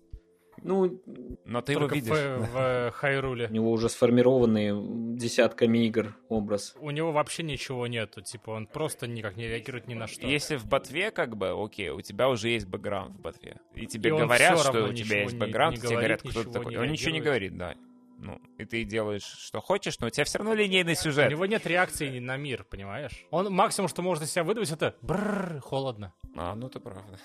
Ну, 0.61 1.01
Но 1.45 1.61
ты 1.61 1.73
его 1.73 1.81
Только 1.81 1.95
видишь. 1.95 2.11
в, 2.11 2.47
в 2.53 2.91
Хайруле. 2.91 3.47
у 3.47 3.51
него 3.53 3.71
уже 3.71 3.89
сформированный 3.89 5.17
десятками 5.17 5.79
игр 5.85 6.15
образ. 6.29 6.75
У 6.79 6.89
него 6.91 7.11
вообще 7.11 7.43
ничего 7.43 7.87
нету, 7.87 8.21
типа 8.21 8.51
он 8.51 8.67
просто 8.67 9.07
никак 9.07 9.35
не 9.35 9.47
реагирует 9.47 9.87
ни 9.87 9.93
на 9.93 10.07
что. 10.07 10.25
Если 10.27 10.55
в 10.55 10.65
ботве, 10.65 11.11
как 11.11 11.35
бы, 11.37 11.51
окей, 11.63 11.89
у 11.89 12.01
тебя 12.01 12.29
уже 12.29 12.49
есть 12.49 12.67
бэкграунд 12.67 13.15
в 13.15 13.21
ботве. 13.21 13.57
И 13.75 13.87
тебе 13.87 14.09
И 14.09 14.13
говорят, 14.13 14.59
что 14.59 14.85
у 14.85 14.93
тебя 14.93 15.23
есть 15.23 15.35
бэкграунд, 15.37 15.77
тебе 15.77 15.89
говорят, 15.89 16.21
кто 16.21 16.43
ты 16.43 16.51
такой. 16.51 16.71
не 16.71 16.77
Он 16.77 16.87
ничего 16.91 17.11
не 17.11 17.21
говорит, 17.21 17.57
да. 17.57 17.75
Ну, 18.19 18.39
и 18.57 18.63
ты 18.63 18.85
делаешь, 18.85 19.23
что 19.23 19.59
хочешь, 19.59 19.99
но 19.99 20.07
у 20.07 20.09
тебя 20.09 20.23
все 20.23 20.37
равно 20.37 20.53
линейный 20.53 20.93
У 20.93 20.95
сюжет. 20.95 21.29
него 21.29 21.45
нет 21.45 21.67
реакции 21.67 22.19
на 22.19 22.37
мир, 22.37 22.63
понимаешь? 22.63 23.25
Он 23.31 23.51
максимум, 23.51 23.89
что 23.89 24.01
может 24.01 24.23
из 24.23 24.31
себя 24.31 24.45
выдавить, 24.45 24.71
это 24.71 24.95
бррр, 25.01 25.59
холодно. 25.59 26.13
А, 26.37 26.55
ну 26.55 26.67
это 26.67 26.79
правда. 26.79 27.19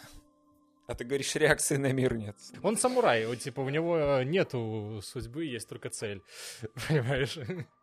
А 0.89 0.95
ты 0.95 1.05
говоришь, 1.05 1.34
реакции 1.34 1.76
на 1.76 1.93
мир 1.93 2.14
нет. 2.14 2.34
Он 2.62 2.78
самурай, 2.78 3.26
вот, 3.26 3.41
типа 3.41 3.61
у 3.61 3.68
него 3.68 3.99
э, 3.99 4.24
нету 4.24 5.01
судьбы, 5.05 5.45
есть 5.45 5.68
только 5.68 5.91
цель. 5.91 6.22
Понимаешь? 6.89 7.39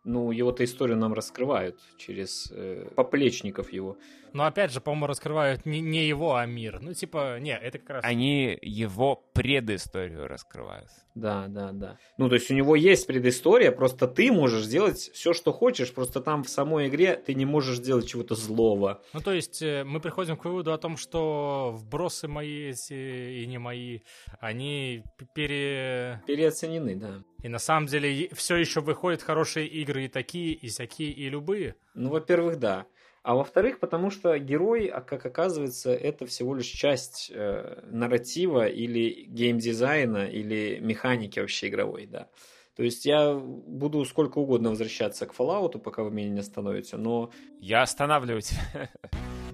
Ну, 0.05 0.31
его-то 0.31 0.63
историю 0.63 0.97
нам 0.97 1.13
раскрывают 1.13 1.79
через 1.97 2.51
э, 2.51 2.87
поплечников 2.95 3.73
его. 3.73 3.97
Но 4.33 4.45
опять 4.45 4.71
же, 4.71 4.81
по-моему, 4.81 5.07
раскрывают 5.07 5.65
не, 5.65 5.79
не 5.79 6.05
его, 6.07 6.35
а 6.35 6.45
мир. 6.45 6.79
Ну, 6.81 6.93
типа, 6.93 7.39
не, 7.39 7.57
это 7.57 7.79
как 7.79 7.89
раз... 7.89 8.05
Они 8.05 8.57
его 8.61 9.15
предысторию 9.33 10.27
раскрывают. 10.27 10.89
Да, 11.15 11.47
да, 11.47 11.71
да. 11.71 11.97
Ну, 12.17 12.27
то 12.27 12.35
есть 12.35 12.51
у 12.51 12.53
него 12.53 12.75
есть 12.75 13.07
предыстория, 13.07 13.71
просто 13.71 14.07
ты 14.07 14.31
можешь 14.33 14.65
сделать 14.65 14.97
все, 14.97 15.33
что 15.33 15.53
хочешь, 15.53 15.93
просто 15.93 16.19
там 16.19 16.43
в 16.43 16.49
самой 16.49 16.89
игре 16.89 17.15
ты 17.15 17.33
не 17.33 17.45
можешь 17.45 17.77
сделать 17.77 18.07
чего-то 18.07 18.35
злого. 18.35 19.01
Ну, 19.13 19.21
то 19.21 19.31
есть 19.31 19.61
э, 19.61 19.85
мы 19.85 20.01
приходим 20.01 20.35
к 20.35 20.43
выводу 20.43 20.73
о 20.73 20.77
том, 20.77 20.97
что 20.97 21.73
вбросы 21.73 22.27
мои 22.27 22.71
эти 22.71 23.41
и 23.41 23.47
не 23.47 23.57
мои, 23.57 24.01
они 24.41 25.03
пере... 25.33 26.21
Переоценены, 26.27 26.97
да. 26.97 27.23
И 27.45 27.47
на 27.47 27.59
самом 27.59 27.85
деле 27.85 28.27
все 28.33 28.55
еще 28.55 28.81
выходят 28.81 29.21
хорошие 29.21 29.67
игры 29.67 30.05
и 30.05 30.07
такие, 30.07 30.53
и 30.53 30.67
всякие, 30.67 31.11
и 31.11 31.29
любые. 31.29 31.75
Ну, 31.93 32.09
во-первых, 32.09 32.57
да. 32.57 32.87
А 33.21 33.35
во-вторых, 33.35 33.79
потому 33.79 34.09
что 34.09 34.35
герой, 34.39 34.87
а 34.87 35.01
как 35.01 35.27
оказывается, 35.27 35.93
это 35.93 36.25
всего 36.25 36.55
лишь 36.55 36.65
часть 36.65 37.31
э, 37.31 37.83
нарратива 37.91 38.65
или 38.65 39.25
геймдизайна, 39.27 40.25
или 40.25 40.79
механики 40.81 41.39
вообще 41.39 41.67
игровой, 41.67 42.07
да. 42.07 42.29
То 42.75 42.81
есть 42.81 43.05
я 43.05 43.35
буду 43.35 44.03
сколько 44.05 44.39
угодно 44.39 44.71
возвращаться 44.71 45.27
к 45.27 45.35
Fallout, 45.35 45.77
пока 45.77 46.01
вы 46.01 46.09
меня 46.09 46.29
не 46.29 46.39
остановите, 46.39 46.97
но 46.97 47.29
Я 47.59 47.83
останавливаю 47.83 48.41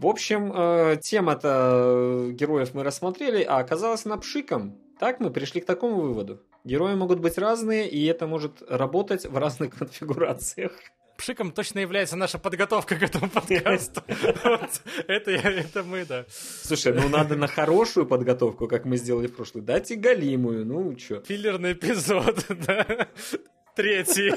В 0.00 0.06
общем, 0.06 0.50
э, 0.54 0.96
тема-то 1.02 2.28
э, 2.28 2.30
героев 2.30 2.72
мы 2.72 2.84
рассмотрели, 2.84 3.42
а 3.42 3.58
оказалась 3.58 4.06
она 4.06 4.16
пшиком. 4.16 4.78
Так 4.98 5.20
мы 5.20 5.28
пришли 5.28 5.60
к 5.60 5.66
такому 5.66 6.00
выводу. 6.00 6.40
Герои 6.64 6.94
могут 6.94 7.20
быть 7.20 7.36
разные, 7.36 7.86
и 7.86 8.06
это 8.06 8.26
может 8.26 8.62
работать 8.66 9.26
в 9.26 9.36
разных 9.36 9.74
конфигурациях. 9.78 10.72
Пшиком 11.18 11.52
точно 11.52 11.80
является 11.80 12.16
наша 12.16 12.38
подготовка 12.38 12.96
к 12.96 13.02
этому 13.02 13.28
подкасту. 13.28 14.02
Это 15.06 15.82
мы, 15.82 16.06
да. 16.06 16.24
Слушай, 16.62 16.94
ну 16.94 17.10
надо 17.10 17.36
на 17.36 17.46
хорошую 17.46 18.06
подготовку, 18.06 18.68
как 18.68 18.86
мы 18.86 18.96
сделали 18.96 19.26
в 19.26 19.36
прошлый. 19.36 19.62
Дать 19.62 19.90
и 19.90 19.96
галимую, 19.96 20.64
ну 20.64 20.94
чё. 20.94 21.20
Филлерный 21.20 21.74
эпизод, 21.74 22.46
да. 22.66 23.06
Третий. 23.76 24.32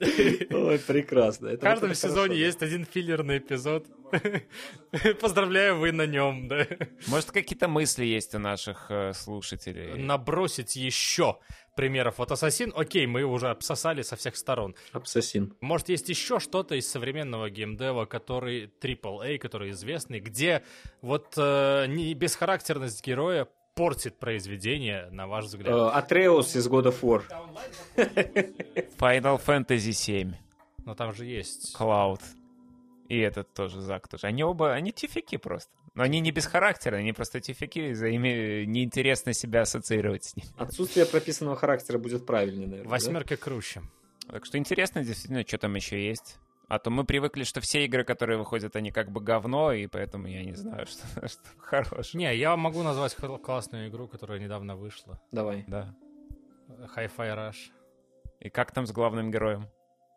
Ой, 0.50 0.78
прекрасно. 0.78 1.48
Это 1.48 1.58
В 1.58 1.60
каждом 1.60 1.94
сезоне 1.94 2.14
хорошо, 2.14 2.28
да. 2.28 2.34
есть 2.34 2.62
один 2.62 2.84
филлерный 2.86 3.38
эпизод. 3.38 3.86
Поздравляю, 5.20 5.78
вы 5.78 5.92
на 5.92 6.06
нем, 6.06 6.48
да. 6.48 6.66
Может, 7.06 7.32
какие-то 7.32 7.68
мысли 7.68 8.06
есть 8.06 8.34
у 8.34 8.38
наших 8.38 8.86
э, 8.90 9.12
слушателей? 9.12 10.02
Набросить 10.02 10.74
еще 10.74 11.38
примеров. 11.76 12.18
Вот 12.18 12.32
Ассасин, 12.32 12.72
окей, 12.74 13.06
мы 13.06 13.24
уже 13.24 13.48
обсосали 13.50 14.00
со 14.00 14.16
всех 14.16 14.36
сторон. 14.36 14.74
Абсасин. 14.92 15.54
Может, 15.60 15.90
есть 15.90 16.08
еще 16.08 16.40
что-то 16.40 16.74
из 16.76 16.90
современного 16.90 17.50
геймдева, 17.50 18.06
который 18.06 18.72
AAA, 18.80 19.38
который 19.38 19.70
известный, 19.72 20.20
где 20.20 20.62
вот 21.02 21.34
э, 21.36 21.86
не 21.88 22.14
бесхарактерность 22.14 23.04
героя 23.06 23.48
портит 23.74 24.18
произведение, 24.18 25.08
на 25.10 25.26
ваш 25.26 25.44
Э, 25.44 25.48
взгляд? 25.48 25.94
Атреус 25.94 26.56
из 26.56 26.68
God 26.68 26.86
of 26.86 27.00
War. 27.02 27.22
Final 28.98 29.40
Fantasy 29.44 29.92
7, 29.92 30.34
Но 30.84 30.94
там 30.94 31.12
же 31.14 31.24
есть... 31.26 31.76
Cloud. 31.78 32.20
И 33.08 33.18
этот 33.18 33.52
тоже 33.52 33.80
Зак 33.80 34.08
тоже. 34.08 34.26
Они 34.26 34.44
оба, 34.44 34.72
они 34.72 34.92
тифики 34.92 35.36
просто. 35.36 35.70
Но 35.94 36.04
они 36.04 36.20
не 36.20 36.30
без 36.30 36.46
характера, 36.46 36.96
они 36.96 37.12
просто 37.12 37.40
тифики, 37.40 37.92
за 37.94 38.06
ими 38.08 38.64
неинтересно 38.64 39.32
себя 39.32 39.62
ассоциировать 39.62 40.24
с 40.24 40.36
ним. 40.36 40.46
Отсутствие 40.56 41.04
прописанного 41.06 41.56
характера 41.56 41.98
будет 41.98 42.24
правильнее, 42.26 42.68
наверное. 42.68 42.84
да? 42.84 42.90
Восьмерка 42.90 43.36
круче. 43.36 43.82
Так 44.30 44.46
что 44.46 44.58
интересно 44.58 45.02
действительно, 45.02 45.42
что 45.44 45.58
там 45.58 45.74
еще 45.74 46.06
есть. 46.06 46.38
А 46.70 46.78
то 46.78 46.88
мы 46.88 47.04
привыкли, 47.04 47.42
что 47.42 47.60
все 47.60 47.84
игры, 47.84 48.04
которые 48.04 48.38
выходят, 48.38 48.76
они 48.76 48.92
как 48.92 49.10
бы 49.10 49.20
говно, 49.20 49.72
и 49.72 49.88
поэтому 49.88 50.28
я 50.28 50.44
не 50.44 50.54
знаю, 50.54 50.86
что, 51.16 51.26
что 51.26 51.42
хорошее. 51.58 52.22
Не, 52.22 52.36
я 52.36 52.56
могу 52.56 52.84
назвать 52.84 53.16
классную 53.16 53.88
игру, 53.88 54.06
которая 54.06 54.38
недавно 54.38 54.76
вышла. 54.76 55.20
Давай. 55.32 55.64
Да. 55.66 55.96
Hi-Fi 56.68 57.10
Rush. 57.36 57.72
И 58.38 58.50
как 58.50 58.70
там 58.70 58.86
с 58.86 58.92
главным 58.92 59.32
героем? 59.32 59.68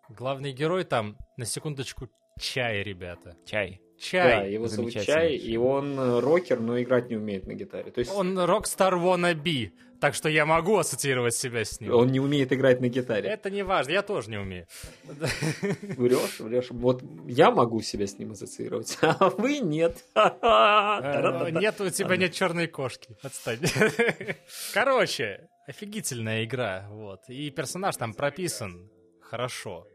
Главный 0.10 0.52
герой 0.52 0.84
там, 0.84 1.18
на 1.38 1.46
секундочку, 1.46 2.08
чай, 2.40 2.84
ребята. 2.84 3.36
Чай. 3.48 3.82
Да, 4.12 4.42
Чай. 4.42 4.52
его 4.52 4.68
зовут. 4.68 4.92
Чай, 4.92 5.36
и 5.36 5.56
он 5.58 5.98
э, 5.98 6.20
рокер, 6.20 6.60
но 6.60 6.82
играть 6.82 7.10
не 7.10 7.16
умеет 7.16 7.48
на 7.48 7.54
гитаре. 7.54 7.92
То 7.92 8.00
есть 8.00 8.12
он, 8.12 8.38
Он 8.38 8.50
Rockstar 8.50 8.94
wannabe, 8.94 9.72
так 10.00 10.16
что 10.16 10.28
я 10.28 10.46
могу 10.46 10.78
ассоциировать 10.78 11.34
себя 11.34 11.64
с 11.64 11.80
ним. 11.80 12.06
не 12.12 12.20
умеет 12.20 12.52
играть 12.52 12.82
на 12.82 12.90
гитаре. 12.90 13.30
Это 13.30 13.50
не 13.50 13.64
важно, 13.64 13.92
я 13.92 14.02
тоже 14.02 14.30
не 14.30 14.38
умею. 14.38 14.68
Врешь, 15.04 16.40
врешь. 16.40 16.72
Вот 16.72 17.02
я 17.26 17.52
могу 17.52 17.82
себя 17.82 18.06
с 18.06 18.20
ним 18.20 18.34
ассоциировать, 18.34 18.98
а 19.02 19.30
вы 19.30 19.60
нет. 19.60 20.04
Э. 20.16 21.52
Нет, 21.52 21.80
у 21.80 21.90
тебя 21.90 22.18
нет 22.18 22.34
черной 22.34 22.68
кошки. 22.68 23.16
Отстань. 23.22 23.60
Короче, 24.74 25.48
офигительная 25.68 26.44
игра, 26.44 26.88
вот. 26.90 27.22
И 27.30 27.50
персонаж 27.52 27.96
там 27.96 28.14
прописан 28.14 28.90
хорошо. 29.22 29.88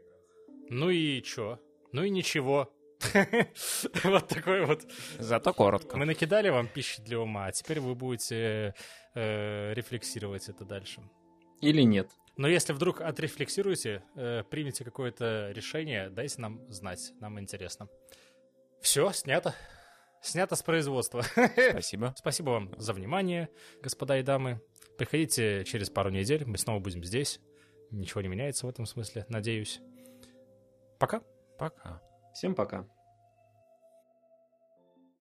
Ну 0.69 0.89
и 0.89 1.21
чё? 1.21 1.59
Ну 1.91 2.03
и 2.03 2.09
ничего. 2.09 2.71
Вот 4.03 4.27
такой 4.27 4.65
вот. 4.65 4.81
Зато 5.19 5.53
коротко. 5.53 5.97
Мы 5.97 6.05
накидали 6.05 6.49
вам 6.49 6.67
пищи 6.67 7.01
для 7.01 7.19
ума, 7.19 7.47
а 7.47 7.51
теперь 7.51 7.79
вы 7.79 7.95
будете 7.95 8.73
э, 9.15 9.73
рефлексировать 9.73 10.49
это 10.49 10.65
дальше. 10.65 11.01
Или 11.61 11.81
нет. 11.81 12.09
Но 12.37 12.47
если 12.47 12.73
вдруг 12.73 13.01
отрефлексируете, 13.01 14.03
э, 14.15 14.43
примете 14.49 14.83
какое-то 14.83 15.51
решение, 15.51 16.09
дайте 16.09 16.41
нам 16.41 16.71
знать, 16.71 17.11
нам 17.19 17.39
интересно. 17.39 17.89
Все, 18.81 19.11
снято. 19.11 19.53
Снято 20.21 20.55
с 20.55 20.63
производства. 20.63 21.21
Спасибо. 21.21 22.13
Спасибо 22.17 22.49
вам 22.51 22.73
за 22.77 22.93
внимание, 22.93 23.49
господа 23.81 24.17
и 24.17 24.23
дамы. 24.23 24.61
Приходите 24.97 25.63
через 25.65 25.89
пару 25.89 26.09
недель, 26.09 26.45
мы 26.45 26.57
снова 26.57 26.79
будем 26.79 27.03
здесь. 27.03 27.39
Ничего 27.91 28.21
не 28.21 28.27
меняется 28.27 28.65
в 28.65 28.69
этом 28.69 28.85
смысле, 28.85 29.25
надеюсь. 29.29 29.79
Пока. 30.99 31.21
Пока. 31.57 32.01
Всем 32.39 32.55
пока. 32.55 32.85